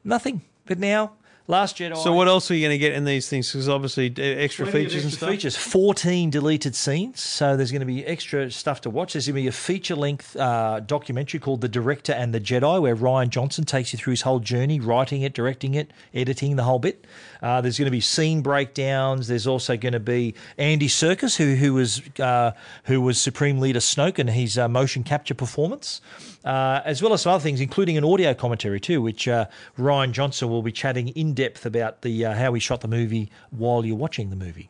nothing. 0.04 0.42
But 0.66 0.80
now, 0.80 1.14
last 1.48 1.78
Jedi. 1.78 1.98
So 1.98 2.14
what 2.14 2.28
else 2.28 2.50
are 2.50 2.56
you 2.56 2.62
going 2.62 2.74
to 2.74 2.78
get 2.78 2.94
in 2.94 3.06
these 3.06 3.28
things? 3.28 3.52
Because 3.52 3.68
obviously 3.68 4.14
extra 4.18 4.66
features 4.66 5.04
and 5.04 5.14
stuff. 5.14 5.30
Features, 5.30 5.58
14 5.58 6.30
deleted 6.30 6.76
scenes. 6.76 7.20
So 7.20 7.58
there's 7.58 7.72
going 7.72 7.82
to 7.82 7.86
be 7.86 8.06
extra 8.06 8.50
stuff 8.52 8.82
to 8.82 8.90
watch. 8.90 9.14
There's 9.14 9.28
going 9.28 9.36
to 9.36 9.42
be 9.42 9.48
a 9.48 9.52
feature 9.52 9.96
length 9.96 10.36
uh, 10.36 10.80
documentary 10.82 11.40
called 11.40 11.62
The 11.62 11.70
Director 11.70 12.14
and 12.14 12.34
the 12.34 12.40
Jedi, 12.40 12.82
where 12.82 12.96
Rian 12.96 13.30
Johnson 13.30 13.66
takes 13.66 13.94
you 13.94 14.00
through 14.00 14.12
his 14.12 14.22
whole 14.22 14.40
journey, 14.40 14.80
writing 14.80 15.22
it, 15.22 15.34
directing 15.34 15.74
it, 15.74 15.92
editing 16.14 16.56
the 16.56 16.64
whole 16.64 16.80
bit. 16.80 17.06
Uh, 17.42 17.60
there's 17.62 17.78
going 17.78 17.88
to 17.88 17.92
be 17.92 18.00
scene 18.00 18.42
breakdowns. 18.42 19.28
There's 19.28 19.48
also 19.48 19.76
going 19.76 19.94
to 19.94 20.00
be 20.00 20.34
Andy 20.58 20.88
Serkis, 20.88 21.36
who 21.36 21.56
who 21.56 21.74
was 21.74 22.02
uh, 22.20 22.52
who 22.86 23.02
was 23.02 23.20
Supreme 23.20 23.60
Leader 23.60 23.80
Snoke, 23.80 24.20
and 24.20 24.30
his 24.30 24.58
uh, 24.58 24.70
motion 24.70 25.04
capture 25.04 25.34
performance, 25.34 26.02
uh, 26.44 26.82
as 26.86 27.02
well 27.02 27.14
as 27.14 27.22
some 27.22 27.34
other 27.34 27.42
things, 27.44 27.62
including 27.62 27.98
an 27.98 28.04
audio 28.04 28.34
commentary 28.34 28.80
too, 28.80 29.02
which 29.02 29.28
uh, 29.28 29.46
Rian 29.78 30.12
Johnson 30.12 30.50
will 30.50 30.62
be 30.62 30.72
chatting 30.72 31.10
in 31.10 31.34
depth 31.34 31.66
about 31.66 32.02
the 32.02 32.26
uh, 32.26 32.34
how 32.34 32.54
he 32.54 32.60
shot 32.60 32.82
the 32.82 32.88
movie 32.88 33.30
while 33.52 33.86
you're 33.86 33.96
watching 33.96 34.30
the 34.30 34.36
movie. 34.36 34.70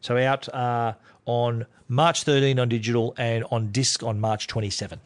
So 0.00 0.16
out 0.16 0.48
uh, 0.54 0.94
on 1.24 1.66
March 1.88 2.22
13 2.22 2.58
on 2.58 2.68
digital 2.68 3.14
and 3.18 3.44
on 3.50 3.72
disc 3.72 4.02
on 4.02 4.20
March 4.20 4.46
27. 4.46 5.00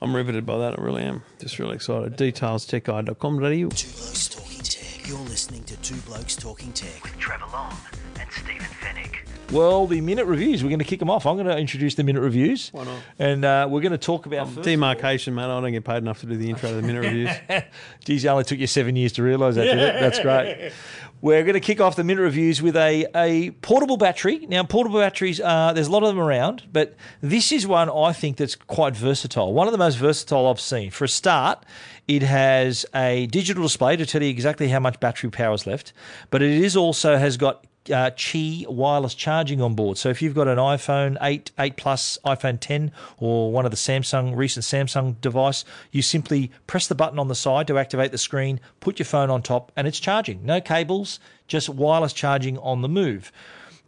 I'm 0.00 0.16
riveted 0.16 0.44
by 0.44 0.58
that. 0.58 0.78
I 0.78 0.82
really 0.82 1.02
am. 1.02 1.22
Just 1.38 1.58
really 1.60 1.76
excited. 1.76 2.16
Details 2.16 2.66
techguide.com.au. 2.66 3.68
Two 3.68 3.68
Blokes 3.68 4.28
Talking 4.28 4.60
Tech. 4.62 5.08
You're 5.08 5.18
listening 5.20 5.62
to 5.64 5.76
Two 5.76 5.94
Blokes 5.98 6.34
Talking 6.34 6.72
Tech. 6.72 7.02
Trevor 7.18 7.46
Long 7.52 7.76
and 8.18 8.30
Stephen 8.32 8.66
Fenech. 8.80 9.18
Well, 9.50 9.86
the 9.86 10.00
minute 10.00 10.24
reviews, 10.26 10.62
we're 10.62 10.70
going 10.70 10.78
to 10.78 10.84
kick 10.84 10.98
them 10.98 11.10
off. 11.10 11.26
I'm 11.26 11.36
going 11.36 11.46
to 11.46 11.58
introduce 11.58 11.94
the 11.94 12.04
minute 12.04 12.20
reviews. 12.22 12.70
Why 12.72 12.84
not? 12.84 12.98
And 13.18 13.44
uh, 13.44 13.66
we're 13.70 13.82
going 13.82 13.92
to 13.92 13.98
talk 13.98 14.24
about 14.24 14.48
first. 14.48 14.62
Demarcation, 14.62 15.34
man. 15.34 15.50
I 15.50 15.60
don't 15.60 15.72
get 15.72 15.84
paid 15.84 15.98
enough 15.98 16.20
to 16.20 16.26
do 16.26 16.36
the 16.36 16.48
intro 16.48 16.70
to 16.70 16.76
the 16.76 16.82
minute 16.82 17.00
reviews. 17.00 17.30
Geez, 18.04 18.24
it 18.24 18.28
only 18.28 18.44
took 18.44 18.58
you 18.58 18.66
seven 18.66 18.96
years 18.96 19.12
to 19.12 19.22
realise 19.22 19.56
that. 19.56 19.64
did 19.64 19.78
it? 19.78 20.00
That's 20.00 20.20
great. 20.20 20.72
We're 21.20 21.42
going 21.42 21.54
to 21.54 21.60
kick 21.60 21.80
off 21.80 21.96
the 21.96 22.02
minute 22.02 22.22
reviews 22.22 22.62
with 22.62 22.76
a, 22.76 23.06
a 23.14 23.50
portable 23.60 23.96
battery. 23.96 24.46
Now, 24.48 24.64
portable 24.64 24.98
batteries, 24.98 25.38
uh, 25.38 25.72
there's 25.74 25.86
a 25.86 25.92
lot 25.92 26.02
of 26.02 26.08
them 26.08 26.18
around, 26.18 26.64
but 26.72 26.96
this 27.20 27.52
is 27.52 27.66
one 27.66 27.88
I 27.90 28.12
think 28.12 28.38
that's 28.38 28.56
quite 28.56 28.96
versatile. 28.96 29.52
One 29.52 29.68
of 29.68 29.72
the 29.72 29.78
most 29.78 29.96
versatile 29.96 30.48
I've 30.48 30.60
seen. 30.60 30.90
For 30.90 31.04
a 31.04 31.08
start, 31.08 31.64
it 32.08 32.22
has 32.22 32.86
a 32.94 33.26
digital 33.26 33.62
display 33.62 33.96
to 33.96 34.06
tell 34.06 34.22
you 34.22 34.30
exactly 34.30 34.68
how 34.68 34.80
much 34.80 34.98
battery 34.98 35.30
power 35.30 35.54
is 35.54 35.64
left, 35.66 35.92
but 36.30 36.42
it 36.42 36.50
is 36.50 36.76
also 36.76 37.16
has 37.16 37.36
got 37.36 37.64
uh, 37.88 38.10
Qi 38.10 38.66
wireless 38.68 39.14
charging 39.14 39.60
on 39.60 39.74
board. 39.74 39.98
So 39.98 40.08
if 40.08 40.22
you've 40.22 40.34
got 40.34 40.48
an 40.48 40.58
iPhone 40.58 41.16
8, 41.20 41.50
8 41.58 41.76
Plus, 41.76 42.18
iPhone 42.24 42.60
10, 42.60 42.92
or 43.18 43.52
one 43.52 43.64
of 43.64 43.70
the 43.70 43.76
Samsung 43.76 44.36
recent 44.36 44.64
Samsung 44.64 45.20
device, 45.20 45.64
you 45.90 46.02
simply 46.02 46.50
press 46.66 46.86
the 46.86 46.94
button 46.94 47.18
on 47.18 47.28
the 47.28 47.34
side 47.34 47.66
to 47.68 47.78
activate 47.78 48.12
the 48.12 48.18
screen, 48.18 48.60
put 48.80 48.98
your 48.98 49.06
phone 49.06 49.30
on 49.30 49.42
top, 49.42 49.72
and 49.76 49.86
it's 49.88 50.00
charging. 50.00 50.44
No 50.44 50.60
cables, 50.60 51.18
just 51.46 51.68
wireless 51.68 52.12
charging 52.12 52.58
on 52.58 52.82
the 52.82 52.88
move. 52.88 53.32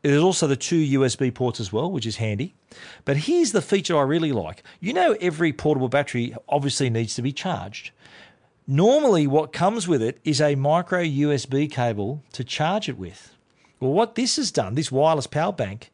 There's 0.03 0.23
also 0.23 0.47
the 0.47 0.57
two 0.57 1.01
USB 1.01 1.33
ports 1.33 1.61
as 1.61 1.73
well, 1.73 1.91
which 1.91 2.05
is 2.05 2.17
handy. 2.17 2.55
But 3.07 3.17
here's 3.17 3.53
the 3.53 3.63
feature 3.63 3.97
I 3.97 4.03
really 4.03 4.33
like. 4.33 4.63
You 4.79 4.93
know, 4.93 5.17
every 5.21 5.53
portable 5.53 5.89
battery 5.89 6.37
obviously 6.47 6.91
needs 6.91 7.15
to 7.15 7.23
be 7.23 7.33
charged. 7.33 7.91
Normally, 8.67 9.27
what 9.27 9.53
comes 9.53 9.89
with 9.89 10.03
it 10.03 10.19
is 10.25 10.41
a 10.41 10.57
micro 10.57 11.03
USB 11.03 11.71
cable 11.71 12.23
to 12.33 12.45
charge 12.45 12.89
it 12.89 12.99
with. 12.99 13.34
Well, 13.85 13.93
what 13.93 14.15
this 14.15 14.37
has 14.37 14.51
done, 14.51 14.77
this 14.77 14.91
wireless 14.91 15.27
power 15.27 15.53
bank, 15.53 15.93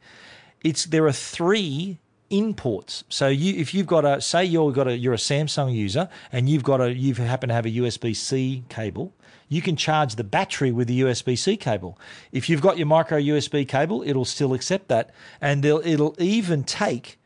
it's 0.63 0.85
there 0.85 1.05
are 1.07 1.11
three 1.11 1.99
in 2.29 2.53
ports. 2.53 3.03
So 3.09 3.27
you, 3.27 3.53
if 3.59 3.73
you've 3.73 3.85
got 3.85 4.05
a, 4.05 4.21
say 4.21 4.45
you've 4.45 4.73
got 4.73 4.87
a, 4.87 4.95
you're 4.95 5.13
a 5.13 5.17
Samsung 5.17 5.75
user 5.75 6.07
and 6.31 6.47
you've 6.47 6.63
got 6.63 6.79
a, 6.79 6.93
you 6.93 7.13
happen 7.15 7.49
to 7.49 7.53
have 7.53 7.65
a 7.65 7.69
USB 7.69 8.15
C 8.15 8.63
cable, 8.69 9.13
you 9.49 9.61
can 9.61 9.75
charge 9.75 10.15
the 10.15 10.23
battery 10.23 10.71
with 10.71 10.87
the 10.87 11.01
USB 11.01 11.37
C 11.37 11.57
cable. 11.57 11.99
If 12.31 12.47
you've 12.47 12.61
got 12.61 12.77
your 12.77 12.87
micro 12.87 13.19
USB 13.19 13.67
cable, 13.67 14.03
it'll 14.03 14.23
still 14.23 14.53
accept 14.53 14.87
that, 14.87 15.09
and 15.41 15.65
it'll 15.65 16.15
even 16.17 16.63
take 16.63 17.19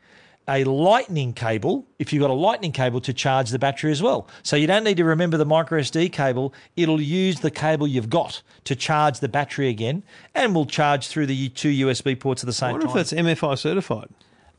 a 0.48 0.64
lightning 0.64 1.32
cable 1.32 1.84
if 1.98 2.12
you've 2.12 2.20
got 2.20 2.30
a 2.30 2.34
lightning 2.34 2.72
cable 2.72 3.00
to 3.00 3.12
charge 3.12 3.50
the 3.50 3.58
battery 3.58 3.90
as 3.90 4.02
well. 4.02 4.28
So 4.42 4.54
you 4.56 4.66
don't 4.66 4.84
need 4.84 4.96
to 4.98 5.04
remember 5.04 5.36
the 5.36 5.44
micro 5.44 5.80
SD 5.80 6.12
cable. 6.12 6.54
It'll 6.76 7.00
use 7.00 7.40
the 7.40 7.50
cable 7.50 7.86
you've 7.86 8.10
got 8.10 8.42
to 8.64 8.76
charge 8.76 9.20
the 9.20 9.28
battery 9.28 9.68
again 9.68 10.02
and 10.34 10.54
will 10.54 10.66
charge 10.66 11.08
through 11.08 11.26
the 11.26 11.48
two 11.50 11.86
USB 11.86 12.18
ports 12.18 12.42
at 12.42 12.46
the 12.46 12.50
I 12.50 12.68
same 12.68 12.70
wonder 12.72 12.86
time. 12.86 12.96
if 12.98 13.10
that's 13.10 13.12
MFI 13.12 13.58
certified, 13.58 14.08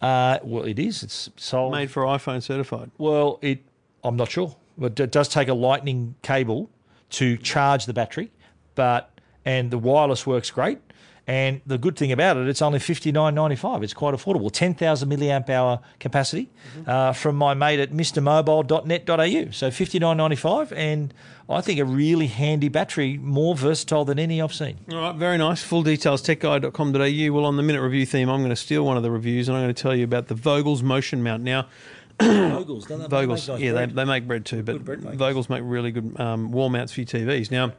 uh, 0.02 0.40
well, 0.44 0.64
it 0.64 0.78
is. 0.78 1.04
It's 1.04 1.30
sold. 1.38 1.72
made 1.72 1.90
for 1.90 2.04
iPhone 2.04 2.44
certified. 2.44 2.92
Well, 2.98 3.40
it. 3.42 3.64
I'm 4.04 4.16
not 4.16 4.30
sure, 4.30 4.56
but 4.78 5.00
it 5.00 5.12
does 5.12 5.28
take 5.28 5.48
a 5.48 5.54
lightning 5.54 6.16
cable 6.22 6.70
to 7.12 7.38
charge 7.38 7.86
the 7.86 7.94
battery, 7.94 8.32
but 8.76 9.10
and 9.46 9.72
the 9.72 9.78
wireless 9.78 10.28
works 10.28 10.52
great. 10.52 10.80
And 11.28 11.60
the 11.66 11.78
good 11.78 11.98
thing 11.98 12.14
about 12.14 12.38
it, 12.38 12.48
it's 12.48 12.62
only 12.62 12.80
fifty 12.80 13.12
nine 13.12 13.36
ninety 13.36 13.58
five. 13.58 13.84
It's 13.84 13.94
quite 13.94 14.14
affordable. 14.16 14.50
Ten 14.50 14.74
thousand 14.74 15.10
milliamp 15.10 15.50
hour 15.50 15.82
capacity 16.00 16.50
uh, 16.86 17.12
from 17.12 17.36
my 17.36 17.54
mate 17.54 17.82
at 17.82 17.92
mrmobile.net.au. 17.92 19.52
So 19.52 19.70
fifty 19.70 20.00
nine 20.00 20.16
ninety 20.16 20.38
five, 20.38 20.72
and 20.72 21.14
I 21.50 21.62
think 21.62 21.80
a 21.80 21.86
really 21.86 22.28
handy 22.28 22.70
battery, 22.70 23.18
more 23.18 23.56
versatile 23.56 24.06
than 24.06 24.20
any 24.20 24.42
I've 24.42 24.54
seen. 24.54 24.80
All 24.92 24.98
right, 25.00 25.16
very 25.16 25.38
nice. 25.38 25.64
Full 25.64 25.84
details, 25.84 26.22
techguide.com.au. 26.22 27.34
Well, 27.34 27.46
on 27.46 27.58
the 27.58 27.64
minute 27.64 27.82
review 27.82 28.06
theme, 28.06 28.30
I'm 28.30 28.40
going 28.40 28.50
to 28.50 28.56
steal 28.56 28.86
one 28.86 28.98
of 28.98 29.04
the 29.04 29.12
reviews 29.12 29.48
and 29.48 29.58
I'm 29.58 29.64
going 29.64 29.74
to 29.74 29.82
tell 29.82 29.96
you 29.96 30.04
about 30.04 30.28
the 30.28 30.36
Vogels 30.36 30.82
Motion 30.82 31.24
Mount. 31.24 31.44
Now, 31.44 31.68
Vogels, 32.20 32.88
don't 32.88 33.00
they 33.00 33.08
Vogels, 33.08 33.60
yeah, 33.60 33.72
they, 33.74 33.86
they 33.86 34.04
make 34.04 34.28
bread 34.28 34.46
too, 34.46 34.64
but 34.64 34.84
Vogels 34.84 35.50
make 35.50 35.62
really 35.64 35.92
good 35.92 36.20
um, 36.20 36.52
wall 36.52 36.70
mounts 36.70 36.92
for 36.92 37.02
your 37.02 37.08
TVs. 37.08 37.50
Now, 37.50 37.74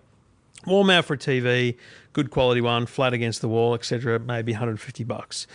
mount 0.85 1.07
for 1.07 1.15
a 1.15 1.19
TV, 1.19 1.77
good 2.13 2.31
quality 2.31 2.61
one, 2.61 2.87
flat 2.87 3.13
against 3.13 3.41
the 3.41 3.49
wall, 3.49 3.75
etc. 3.75 4.19
Maybe 4.19 4.53
150 4.53 5.05
bucks. 5.05 5.47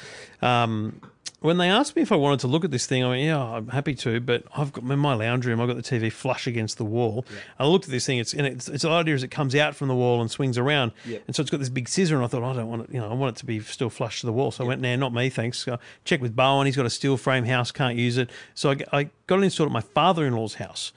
Um, 0.42 1.02
when 1.44 1.58
they 1.58 1.70
asked 1.70 1.98
me 1.98 2.02
if 2.02 2.12
I 2.14 2.16
wanted 2.16 2.40
to 2.40 2.48
look 2.48 2.64
at 2.64 2.72
this 2.72 2.86
thing, 2.86 3.04
I 3.04 3.10
went, 3.10 3.22
"Yeah, 3.22 3.44
I'm 3.44 3.68
happy 3.68 3.96
to." 3.96 4.22
But 4.22 4.46
I've 4.56 4.72
got 4.72 4.86
in 4.86 4.98
my 4.98 5.14
lounge 5.14 5.46
room. 5.46 5.60
I've 5.60 5.68
got 5.68 5.76
the 5.76 5.84
TV 5.84 6.10
flush 6.10 6.48
against 6.48 6.78
the 6.78 6.86
wall. 6.86 7.26
I 7.60 7.68
looked 7.68 7.84
at 7.84 7.92
this 7.92 8.06
thing. 8.06 8.18
It's 8.18 8.34
and 8.34 8.48
it's, 8.48 8.70
its 8.70 8.86
idea 8.86 9.14
is 9.14 9.24
it 9.24 9.28
comes 9.28 9.54
out 9.54 9.76
from 9.76 9.90
the 9.90 9.96
wall 9.96 10.22
and 10.22 10.32
swings 10.32 10.58
around, 10.58 10.94
and 11.28 11.36
so 11.36 11.42
it's 11.42 11.52
got 11.52 11.60
this 11.60 11.68
big 11.68 11.90
scissor. 11.90 12.16
And 12.16 12.24
I 12.24 12.28
thought, 12.28 12.44
I 12.44 12.54
don't 12.54 12.70
want 12.70 12.84
it. 12.84 12.94
You 12.94 13.02
know, 13.02 13.10
I 13.10 13.14
want 13.14 13.36
it 13.36 13.40
to 13.42 13.46
be 13.46 13.60
still 13.60 13.90
flush 13.90 14.22
to 14.22 14.26
the 14.26 14.32
wall. 14.32 14.52
So 14.52 14.64
I 14.64 14.68
went, 14.68 14.82
"Nah, 14.82 14.96
not 14.96 15.14
me, 15.14 15.30
thanks." 15.30 15.60
So 15.60 15.74
I 15.74 15.80
checked 16.06 16.22
with 16.22 16.34
Bowen. 16.34 16.66
He's 16.66 16.78
got 16.78 16.86
a 16.86 16.90
steel 16.90 17.18
frame 17.18 17.44
house, 17.44 17.72
can't 17.72 17.98
use 17.98 18.18
it. 18.18 18.30
So 18.56 18.72
I, 18.72 18.78
I 18.94 19.10
got 19.28 19.40
it 19.40 19.44
installed 19.44 19.68
at 19.68 19.74
my 19.74 19.82
father-in-law's 19.82 20.56
house 20.56 20.94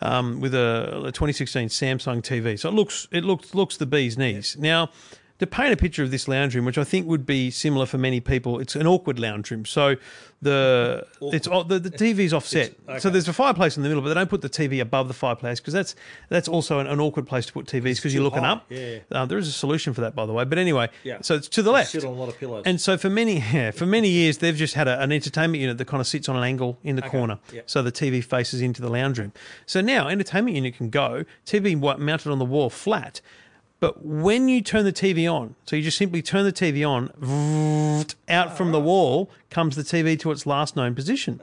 um, 0.00 0.40
with 0.40 0.54
a, 0.54 1.04
a 1.06 1.12
2016 1.12 1.68
Samsung 1.68 2.20
TV. 2.20 2.58
So 2.58 2.68
it 2.68 2.72
looks 2.72 3.06
it 3.12 3.24
looks 3.24 3.54
looks 3.54 3.76
the 3.76 3.86
bee's 3.86 4.18
knees. 4.18 4.56
Now 4.58 4.90
to 5.38 5.46
paint 5.46 5.72
a 5.72 5.76
picture 5.76 6.02
of 6.02 6.10
this 6.10 6.28
lounge 6.28 6.54
room, 6.54 6.64
which 6.64 6.78
I 6.78 6.84
think 6.84 7.06
would 7.08 7.26
be 7.26 7.50
similar 7.50 7.86
for 7.86 7.98
many 7.98 8.20
people, 8.20 8.60
it's 8.60 8.76
an 8.76 8.86
awkward 8.86 9.18
lounge 9.18 9.50
room. 9.50 9.64
So 9.64 9.96
the 10.42 11.06
it's 11.22 11.48
the, 11.48 11.80
the 11.80 11.90
TV's 11.90 12.32
offset. 12.32 12.74
So 13.00 13.10
there's 13.10 13.26
a 13.26 13.32
fireplace 13.32 13.76
in 13.76 13.82
the 13.82 13.88
middle, 13.88 14.02
but 14.02 14.08
they 14.08 14.14
don't 14.14 14.30
put 14.30 14.42
the 14.42 14.48
TV 14.48 14.80
above 14.80 15.08
the 15.08 15.14
fireplace 15.14 15.58
because 15.58 15.74
that's 15.74 15.96
that's 16.28 16.46
also 16.46 16.78
an, 16.78 16.86
an 16.86 17.00
awkward 17.00 17.26
place 17.26 17.46
to 17.46 17.52
put 17.52 17.66
TVs 17.66 17.96
because 17.96 18.14
you're 18.14 18.22
looking 18.22 18.42
high. 18.44 18.50
up. 18.50 18.66
Yeah. 18.68 18.98
Uh, 19.10 19.26
there 19.26 19.38
is 19.38 19.48
a 19.48 19.52
solution 19.52 19.92
for 19.92 20.02
that, 20.02 20.14
by 20.14 20.24
the 20.26 20.32
way. 20.32 20.44
But 20.44 20.58
anyway, 20.58 20.88
Yeah. 21.02 21.18
so 21.22 21.34
it's 21.34 21.48
to 21.48 21.62
the 21.62 21.72
left. 21.72 21.90
sit 21.90 22.04
on 22.04 22.12
a 22.12 22.16
lot 22.16 22.28
of 22.28 22.38
pillows. 22.38 22.62
And 22.66 22.80
so 22.80 22.96
for 22.96 23.10
many 23.10 23.40
yeah, 23.52 23.70
for 23.72 23.86
many 23.86 24.08
years 24.08 24.38
they've 24.38 24.54
just 24.56 24.74
had 24.74 24.86
a, 24.86 25.00
an 25.00 25.10
entertainment 25.10 25.60
unit 25.60 25.78
that 25.78 25.86
kind 25.86 26.00
of 26.00 26.06
sits 26.06 26.28
on 26.28 26.36
an 26.36 26.44
angle 26.44 26.78
in 26.84 26.94
the 26.96 27.02
corner, 27.02 27.38
yeah. 27.52 27.62
so 27.66 27.82
the 27.82 27.92
TV 27.92 28.22
faces 28.22 28.60
into 28.60 28.80
the 28.82 28.88
lounge 28.90 29.18
room. 29.18 29.32
So 29.66 29.80
now 29.80 30.08
entertainment 30.08 30.54
unit 30.54 30.76
can 30.76 30.90
go 30.90 31.24
TV 31.44 31.74
mounted 31.98 32.30
on 32.30 32.38
the 32.38 32.44
wall 32.44 32.70
flat. 32.70 33.20
But 33.84 34.02
when 34.02 34.48
you 34.48 34.62
turn 34.62 34.86
the 34.86 34.94
TV 34.94 35.30
on, 35.30 35.56
so 35.66 35.76
you 35.76 35.82
just 35.82 35.98
simply 35.98 36.22
turn 36.22 36.46
the 36.46 36.54
TV 36.54 36.88
on, 36.88 37.10
out 38.30 38.56
from 38.56 38.72
the 38.72 38.80
wall 38.80 39.30
comes 39.50 39.76
the 39.76 39.82
TV 39.82 40.18
to 40.20 40.30
its 40.30 40.46
last 40.46 40.74
known 40.74 40.94
position. 40.94 41.38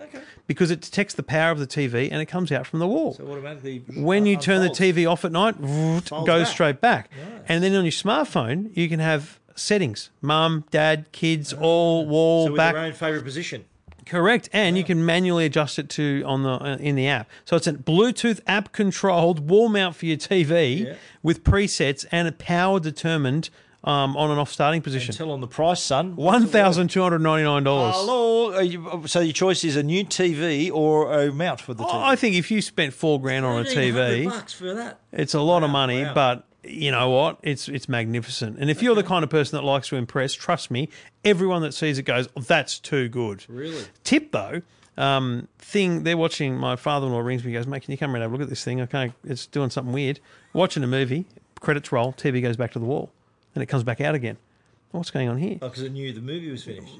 Because 0.47 0.71
it 0.71 0.81
detects 0.81 1.13
the 1.13 1.21
power 1.21 1.51
of 1.51 1.59
the 1.59 1.67
TV 1.67 2.09
and 2.11 2.19
it 2.19 2.25
comes 2.25 2.51
out 2.51 2.65
from 2.65 2.79
the 2.79 2.87
wall. 2.87 3.13
So 3.13 3.27
automatically, 3.27 3.83
when 3.95 4.25
you 4.25 4.37
turn 4.37 4.61
the 4.61 4.69
TV 4.69 5.07
off 5.07 5.23
at 5.23 5.31
night, 5.31 5.61
goes 5.61 6.25
back. 6.25 6.47
straight 6.47 6.81
back. 6.81 7.11
And 7.47 7.63
then 7.63 7.75
on 7.75 7.85
your 7.85 7.91
smartphone, 7.91 8.75
you 8.75 8.89
can 8.89 8.99
have 8.99 9.39
settings 9.55 10.09
mum, 10.19 10.65
dad, 10.71 11.11
kids, 11.11 11.53
all 11.53 12.07
wall, 12.07 12.47
so 12.47 12.53
with 12.53 12.57
back. 12.57 12.73
your 12.73 12.85
own 12.85 12.93
favourite 12.93 13.23
position. 13.23 13.65
Correct, 14.11 14.49
and 14.51 14.77
you 14.77 14.83
can 14.83 15.05
manually 15.05 15.45
adjust 15.45 15.79
it 15.79 15.87
to 15.91 16.21
on 16.25 16.43
the 16.43 16.49
uh, 16.51 16.75
in 16.81 16.95
the 16.95 17.07
app. 17.07 17.29
So 17.45 17.55
it's 17.55 17.65
a 17.65 17.71
Bluetooth 17.71 18.41
app 18.45 18.73
controlled 18.73 19.49
wall 19.49 19.69
mount 19.69 19.95
for 19.95 20.05
your 20.05 20.17
TV 20.17 20.85
Yeah. 20.85 20.95
with 21.23 21.45
presets 21.45 22.05
and 22.11 22.27
a 22.27 22.33
power 22.33 22.81
determined 22.81 23.49
um, 23.85 24.17
on 24.17 24.29
and 24.29 24.37
off 24.37 24.51
starting 24.51 24.81
position. 24.81 25.15
Tell 25.15 25.31
on 25.31 25.39
the 25.39 25.47
price, 25.47 25.81
son. 25.81 26.17
One 26.17 26.45
thousand 26.45 26.89
two 26.89 27.01
hundred 27.01 27.19
ninety 27.19 27.45
nine 27.45 27.63
dollars. 27.63 27.95
Hello. 27.95 28.53
Are 28.53 28.61
you- 28.63 29.03
So 29.05 29.21
your 29.21 29.31
choice 29.31 29.63
is 29.63 29.77
a 29.77 29.83
new 29.83 30.03
TV 30.03 30.69
or 30.69 31.13
a 31.17 31.31
mount 31.31 31.61
for 31.61 31.73
the 31.73 31.85
TV. 31.85 32.03
I 32.03 32.17
think 32.17 32.35
if 32.35 32.51
you 32.51 32.61
spent 32.61 32.93
four 32.93 33.19
grand 33.21 33.45
on 33.45 33.61
a 33.61 33.63
TV, 33.63 34.25
bucks 34.25 34.51
for 34.51 34.73
that. 34.73 34.99
it's 35.13 35.33
a 35.33 35.39
lot 35.41 35.63
of 35.63 35.69
money, 35.69 36.03
wow. 36.03 36.13
but 36.13 36.47
you 36.63 36.91
know 36.91 37.09
what? 37.09 37.39
It's 37.41 37.67
it's 37.67 37.89
magnificent. 37.89 38.57
And 38.59 38.69
if 38.69 38.81
you're 38.81 38.95
the 38.95 39.03
kind 39.03 39.23
of 39.23 39.29
person 39.29 39.57
that 39.57 39.63
likes 39.63 39.87
to 39.89 39.95
impress, 39.95 40.33
trust 40.33 40.69
me, 40.71 40.89
everyone 41.25 41.61
that 41.63 41.73
sees 41.73 41.97
it 41.97 42.03
goes, 42.03 42.27
oh, 42.35 42.41
"That's 42.41 42.79
too 42.79 43.09
good." 43.09 43.45
Really? 43.47 43.83
Tip 44.03 44.31
though, 44.31 44.61
um, 44.97 45.47
thing 45.57 46.03
they're 46.03 46.17
watching. 46.17 46.57
My 46.57 46.75
father-in-law 46.75 47.19
rings 47.19 47.43
me. 47.43 47.51
He 47.51 47.57
goes, 47.57 47.67
"Mate, 47.67 47.83
can 47.83 47.91
you 47.91 47.97
come 47.97 48.11
around 48.11 48.23
and 48.23 48.31
have 48.31 48.31
a 48.31 48.35
look 48.35 48.43
at 48.43 48.49
this 48.49 48.63
thing? 48.63 48.81
Okay, 48.81 49.13
it's 49.23 49.47
doing 49.47 49.69
something 49.69 49.93
weird." 49.93 50.19
Watching 50.53 50.83
a 50.83 50.87
movie, 50.87 51.25
credits 51.59 51.91
roll, 51.91 52.13
TV 52.13 52.41
goes 52.41 52.57
back 52.57 52.71
to 52.73 52.79
the 52.79 52.85
wall, 52.85 53.11
and 53.55 53.63
it 53.63 53.67
comes 53.67 53.83
back 53.83 54.01
out 54.01 54.15
again. 54.15 54.37
What's 54.91 55.09
going 55.09 55.29
on 55.29 55.37
here? 55.37 55.57
Oh, 55.61 55.69
because 55.69 55.83
it 55.83 55.93
knew 55.93 56.11
the 56.11 56.19
movie 56.21 56.51
was 56.51 56.65
finished. 56.65 56.99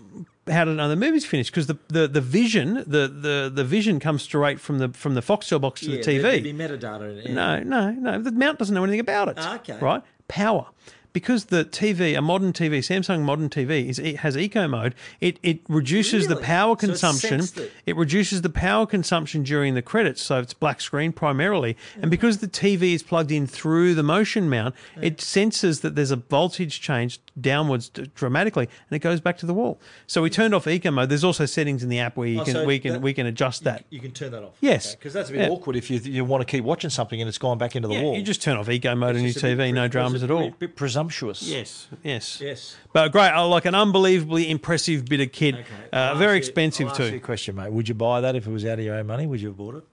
How 0.51 0.63
know 0.75 0.89
the 0.89 0.95
movie's 0.95 1.25
finished 1.25 1.51
because 1.51 1.67
the, 1.67 1.77
the, 1.87 2.07
the 2.07 2.21
vision 2.21 2.83
the, 2.87 3.07
the, 3.07 3.51
the 3.53 3.63
vision 3.63 3.99
comes 3.99 4.21
straight 4.21 4.59
from 4.59 4.79
the 4.79 4.89
from 4.89 5.15
the 5.15 5.21
Foxtel 5.21 5.59
box 5.59 5.81
to 5.81 5.91
the 5.91 5.99
TV. 5.99 6.21
There'd 6.21 6.43
be 6.43 6.53
metadata. 6.53 7.25
In 7.25 7.33
No, 7.33 7.59
no, 7.63 7.91
no. 7.91 8.21
The 8.21 8.31
mount 8.31 8.59
doesn't 8.59 8.73
know 8.75 8.83
anything 8.83 8.99
about 8.99 9.29
it. 9.29 9.37
Ah, 9.39 9.55
okay. 9.55 9.77
Right? 9.79 10.03
Power. 10.27 10.67
Because 11.13 11.45
the 11.45 11.65
TV, 11.65 12.17
a 12.17 12.21
modern 12.21 12.53
TV, 12.53 12.79
Samsung 12.79 13.21
modern 13.23 13.49
TV, 13.49 13.89
is 13.89 13.99
it 13.99 14.17
has 14.17 14.37
eco 14.37 14.67
mode. 14.67 14.95
It 15.19 15.39
it 15.43 15.59
reduces 15.67 16.27
the 16.27 16.35
power 16.37 16.75
consumption. 16.75 17.29
sensed 17.41 17.57
it? 17.57 17.71
It 17.85 17.95
reduces 17.97 18.41
the 18.41 18.49
power 18.49 18.85
consumption 18.85 19.43
during 19.43 19.73
the 19.73 19.81
credits, 19.81 20.21
so 20.21 20.39
it's 20.39 20.53
black 20.53 20.79
screen 20.79 21.11
primarily. 21.11 21.75
And 21.95 22.05
mm. 22.05 22.09
because 22.09 22.37
the 22.37 22.47
TV 22.47 22.93
is 22.93 23.03
plugged 23.03 23.31
in 23.31 23.45
through 23.47 23.93
the 23.95 24.03
motion 24.03 24.49
mount, 24.49 24.73
it 25.01 25.19
senses 25.19 25.81
that 25.81 25.95
there's 25.95 26.11
a 26.11 26.15
voltage 26.15 26.79
change 26.79 27.19
downwards 27.39 27.89
d- 27.89 28.09
dramatically, 28.15 28.67
and 28.89 28.95
it 28.95 28.99
goes 28.99 29.19
back 29.19 29.37
to 29.39 29.45
the 29.45 29.53
wall. 29.53 29.79
So 30.07 30.21
we 30.21 30.29
turned 30.29 30.53
off 30.53 30.67
eco 30.67 30.91
mode. 30.91 31.09
There's 31.09 31.23
also 31.23 31.45
settings 31.45 31.83
in 31.83 31.89
the 31.89 31.99
app 31.99 32.15
where 32.17 32.27
you 32.27 32.41
Oh, 32.41 32.45
can 32.45 32.53
so 32.53 32.65
we 32.65 32.79
can 32.79 32.93
that- 32.93 33.01
we 33.01 33.13
can 33.13 33.25
adjust 33.25 33.63
that. 33.65 33.85
You 33.89 33.99
can 33.99 34.11
turn 34.11 34.31
that 34.31 34.43
off. 34.43 34.53
Yes. 34.61 34.95
Because 34.95 35.13
that's 35.13 35.29
a 35.29 35.33
bit 35.33 35.41
Yeah. 35.41 35.49
awkward 35.49 35.75
if 35.75 35.89
you 35.89 35.99
you 35.99 36.23
want 36.25 36.41
to 36.41 36.45
keep 36.49 36.63
watching 36.63 36.89
something 36.89 37.19
and 37.21 37.27
it's 37.27 37.37
gone 37.37 37.57
back 37.57 37.75
into 37.75 37.87
the 37.87 37.95
Yeah, 37.95 38.01
wall. 38.03 38.15
you 38.15 38.23
just 38.23 38.41
turn 38.41 38.57
off 38.57 38.69
eco 38.69 38.95
mode 38.95 39.15
on 39.15 39.21
your 39.21 39.25
It's 39.27 39.35
just 39.35 39.43
bit 39.43 39.57
TV, 39.57 39.73
no 39.73 39.87
dramas 39.87 40.23
at 40.23 40.31
all. 40.31 40.47
A 40.47 40.51
bit 40.51 40.75
presumptuous. 41.07 41.41
Yes, 41.43 41.87
yes, 42.03 42.39
Yes. 42.41 42.75
But 42.93 43.11
great, 43.11 43.31
oh, 43.35 43.49
like 43.49 43.65
an 43.65 43.75
unbelievably 43.75 44.49
impressive 44.49 45.05
bit 45.05 45.19
of 45.21 45.31
kit. 45.31 45.55
Uh, 45.91 46.15
very 46.15 46.37
ask 46.37 46.45
you- 46.45 46.49
expensive 46.49 46.87
I'll 46.87 46.91
ask 46.91 46.99
you 46.99 47.05
a 47.07 47.11
too. 47.11 47.19
question, 47.19 47.55
mate. 47.55 47.71
Would 47.71 47.87
you 47.89 47.95
buy 47.95 48.21
that 48.21 48.35
if 48.35 48.47
it 48.47 48.51
was 48.51 48.65
out 48.65 48.79
of 48.79 48.85
your 48.85 48.95
own 48.95 49.07
money? 49.07 49.25
Would 49.27 49.41
you 49.41 49.49
have 49.49 49.57
bought 49.57 49.75
it? 49.75 49.83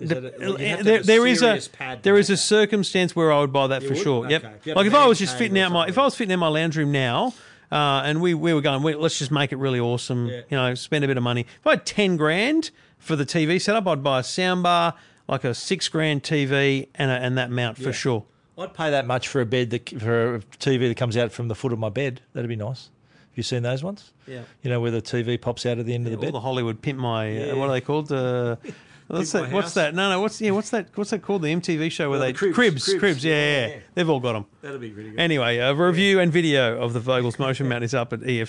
Is 0.00 0.08
that 0.10 0.18
a- 0.18 0.22
you'd 0.22 0.32
have 0.32 0.58
to 0.58 0.66
have 0.68 0.84
There, 0.84 1.02
there 1.02 1.26
is 1.26 1.38
a 1.42 1.46
serious 1.46 1.68
pad 1.68 2.02
there 2.02 2.14
to 2.14 2.18
is 2.20 2.30
a 2.30 2.36
circumstance 2.36 3.14
where 3.14 3.32
I 3.32 3.40
would 3.40 3.52
buy 3.52 3.68
that 3.68 3.82
You 3.82 3.88
for 3.88 3.94
would? 3.94 4.02
sure. 4.02 4.24
Okay. 4.24 4.32
Yep. 4.32 4.42
If 4.42 4.66
you 4.66 4.70
had 4.70 4.76
Like 4.76 4.86
if 4.86 4.94
I 4.94 5.06
was 5.06 5.18
just 5.18 5.38
fitting 5.38 5.58
out 5.58 5.70
my 5.72 5.86
if. 5.86 5.96
I 5.98 6.02
was 6.04 6.14
fitting 6.16 6.32
out 6.32 6.38
my 6.40 6.48
lounge 6.48 6.76
room 6.76 6.90
now. 6.92 7.34
Uh, 7.72 8.02
and 8.04 8.20
we, 8.20 8.34
we 8.34 8.54
were 8.54 8.60
going, 8.60 8.82
we, 8.84 8.94
let's 8.94 9.18
just 9.18 9.32
make 9.32 9.50
it 9.50 9.56
really 9.56 9.80
awesome. 9.80 10.26
Yeah. 10.28 10.42
You 10.48 10.56
know, 10.56 10.74
spend 10.74 11.02
a 11.04 11.08
bit 11.08 11.16
of 11.16 11.24
money. 11.24 11.40
If 11.60 11.66
I 11.66 11.70
had 11.70 11.86
10 11.86 12.16
grand 12.16 12.70
for 12.98 13.16
the 13.16 13.24
TV 13.26 13.60
setup, 13.60 13.88
I'd 13.88 14.02
buy 14.02 14.20
a 14.20 14.22
soundbar, 14.22 14.92
like 15.26 15.42
a 15.42 15.54
six 15.54 15.88
grand 15.88 16.22
TV, 16.22 16.86
and, 16.94 17.10
a, 17.10 17.14
and 17.14 17.36
that 17.36 17.50
mount 17.50 17.78
for 17.78 17.92
sure. 17.92 18.24
I'd 18.56 18.72
pay 18.74 18.90
that 18.90 19.06
much 19.06 19.28
for 19.28 19.40
a 19.40 19.46
bed 19.46 19.70
that 19.70 19.88
for 20.00 20.36
a 20.36 20.40
TV 20.58 20.88
that 20.88 20.96
comes 20.96 21.16
out 21.16 21.32
from 21.32 21.48
the 21.48 21.54
foot 21.54 21.72
of 21.72 21.78
my 21.78 21.88
bed. 21.88 22.20
That'd 22.34 22.48
be 22.48 22.56
nice. 22.56 22.90
Have 23.30 23.36
you 23.38 23.42
seen 23.42 23.62
those 23.64 23.82
ones? 23.82 24.12
Yeah. 24.28 24.42
You 24.62 24.70
know 24.70 24.80
where 24.80 24.92
the 24.92 25.02
TV 25.02 25.40
pops 25.40 25.66
out 25.66 25.78
at 25.78 25.86
the 25.86 25.94
end 25.94 26.06
of 26.06 26.12
the 26.12 26.18
All 26.18 26.22
bed. 26.22 26.34
the 26.34 26.40
Hollywood 26.40 26.80
pimp 26.82 26.98
my 27.00 27.50
uh, 27.50 27.56
what 27.56 27.68
are 27.68 27.72
they 27.72 27.80
called? 27.80 28.12
Uh, 28.12 28.54
what's 29.08 29.32
that? 29.32 29.50
What's 29.50 29.74
that? 29.74 29.92
No, 29.94 30.08
no. 30.08 30.20
What's 30.20 30.40
yeah? 30.40 30.52
What's 30.52 30.70
that? 30.70 30.86
What's 30.94 31.10
that 31.10 31.22
called? 31.22 31.42
The 31.42 31.48
MTV 31.52 31.90
show 31.90 32.10
where 32.10 32.18
Oh, 32.18 32.22
they 32.22 32.30
the 32.32 32.38
Cribs, 32.38 32.54
cribs, 32.54 32.84
Cribs. 32.84 33.00
cribs. 33.00 33.24
Yeah, 33.24 33.32
yeah, 33.34 33.66
Yeah. 33.66 33.74
yeah. 33.74 33.80
They've 33.94 34.08
all 34.08 34.20
got 34.20 34.34
them. 34.34 34.46
That'd 34.62 34.80
be 34.80 34.92
really 34.92 35.10
good. 35.10 35.18
Anyway, 35.20 35.56
a 35.58 35.74
review 35.74 36.20
and 36.20 36.32
video 36.32 36.80
of 36.80 36.92
the 36.92 37.00
Vogel's 37.00 37.40
motion 37.40 37.68
mount 37.68 37.82
is 37.82 37.92
up 37.94 38.12
at 38.12 38.22
E 38.28 38.40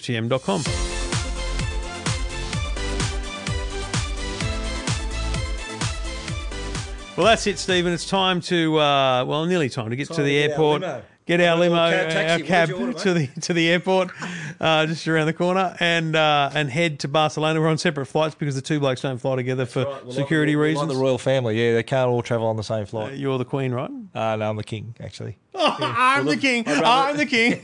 Well, 7.17 7.27
that's 7.27 7.47
it, 7.47 7.57
Stephen. 7.59 7.93
It's 7.93 8.09
time 8.09 8.41
to, 8.41 8.77
uh, 8.77 9.23
well, 9.25 9.45
nearly 9.45 9.69
time 9.69 9.89
to 9.89 9.95
get 9.95 10.07
to 10.09 10.15
Time 10.15 10.25
the 10.25 10.31
to 10.33 10.43
our 10.43 10.49
airport. 10.51 10.81
limo. 10.81 11.01
Get 11.25 11.41
our 11.41 11.57
limo, 11.57 11.75
cab, 11.89 12.07
uh, 12.07 12.13
taxi. 12.13 12.31
our 12.43 12.47
cab 12.47 12.71
order, 12.79 12.93
to 12.99 13.13
the 13.13 13.27
to 13.41 13.53
the 13.53 13.67
airport, 13.69 14.11
uh, 14.59 14.85
just 14.85 15.07
around 15.07 15.25
the 15.25 15.33
corner, 15.33 15.75
and 15.79 16.15
uh, 16.15 16.51
and 16.53 16.69
head 16.69 16.99
to 16.99 17.07
Barcelona. 17.07 17.59
We're 17.59 17.69
on 17.69 17.79
separate 17.79 18.05
flights 18.05 18.35
because 18.35 18.53
the 18.53 18.61
two 18.61 18.79
blokes 18.79 19.01
don't 19.01 19.17
fly 19.17 19.35
together 19.37 19.65
for 19.65 19.85
Right, 19.85 20.03
well, 20.05 20.13
security 20.13 20.55
like, 20.55 20.59
like 20.61 20.67
reasons. 20.83 20.93
the 20.93 20.99
royal 20.99 21.17
family, 21.17 21.59
yeah, 21.59 21.73
they 21.73 21.81
can't 21.83 22.09
all 22.09 22.21
travel 22.21 22.45
on 22.47 22.57
the 22.57 22.63
same 22.63 22.83
Uh, 22.83 22.85
flight. 22.85 23.13
You're 23.17 23.39
the 23.39 23.45
queen, 23.45 23.71
right? 23.71 23.89
Uh, 24.13 24.35
no, 24.35 24.49
I'm 24.49 24.55
the 24.57 24.63
king, 24.63 24.93
actually. 24.99 25.37
I'm 25.55 26.25
the 26.27 26.37
king. 26.37 26.63
I'm 26.67 27.17
the 27.17 27.25
king. 27.25 27.59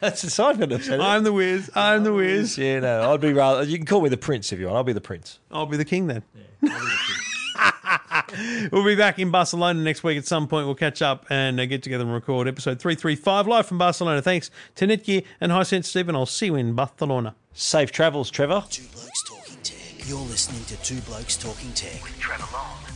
That's 0.00 0.20
the 0.20 0.28
side 0.30 0.60
of 0.60 0.70
it. 0.70 0.90
I'm 1.00 1.22
the 1.24 1.32
whiz. 1.32 1.70
I'm 1.74 2.04
the 2.04 2.12
whiz. 2.12 2.58
Yeah, 2.58 2.80
no, 2.80 3.14
I'd 3.14 3.22
be 3.22 3.32
rather. 3.32 3.62
You 3.62 3.78
can 3.78 3.86
call 3.86 4.02
me 4.02 4.10
the 4.10 4.18
prince 4.18 4.52
if 4.52 4.58
you 4.60 4.66
want. 4.66 4.76
I'll 4.76 4.84
be 4.84 4.92
the 4.92 5.00
prince. 5.00 5.38
I'll 5.50 5.64
be 5.66 5.78
the 5.78 5.84
king 5.86 6.08
then. 6.08 6.24
we'll 8.72 8.84
be 8.84 8.94
back 8.94 9.18
in 9.18 9.30
Barcelona 9.30 9.80
next 9.80 10.02
week 10.02 10.18
at 10.18 10.26
some 10.26 10.48
point. 10.48 10.66
We'll 10.66 10.74
catch 10.74 11.02
up 11.02 11.26
and 11.30 11.60
uh, 11.60 11.66
get 11.66 11.82
together 11.82 12.04
and 12.04 12.12
record 12.12 12.48
episode 12.48 12.80
335 12.80 13.46
live 13.46 13.66
from 13.66 13.78
Barcelona. 13.78 14.22
Thanks 14.22 14.50
to 14.76 14.86
Netgear 14.86 15.24
and 15.40 15.52
Hisense 15.52 15.86
Stephen. 15.86 16.14
I'll 16.14 16.26
see 16.26 16.46
you 16.46 16.54
in 16.56 16.74
Barcelona. 16.74 17.34
Safe 17.52 17.90
travels, 17.90 18.30
Trevor. 18.30 18.64
Two 18.70 18.84
Blokes 18.92 19.22
Talking 19.24 19.56
Tech. 19.62 20.08
You're 20.08 20.18
listening 20.20 20.64
to 20.66 20.76
Two 20.82 21.00
Blokes 21.02 21.36
Talking 21.36 21.72
Tech. 21.72 22.00
Trevor 22.18 22.46
Long 22.52 22.56
and 22.56 22.56
Stephen 22.56 22.86
Fenech. 22.86 22.87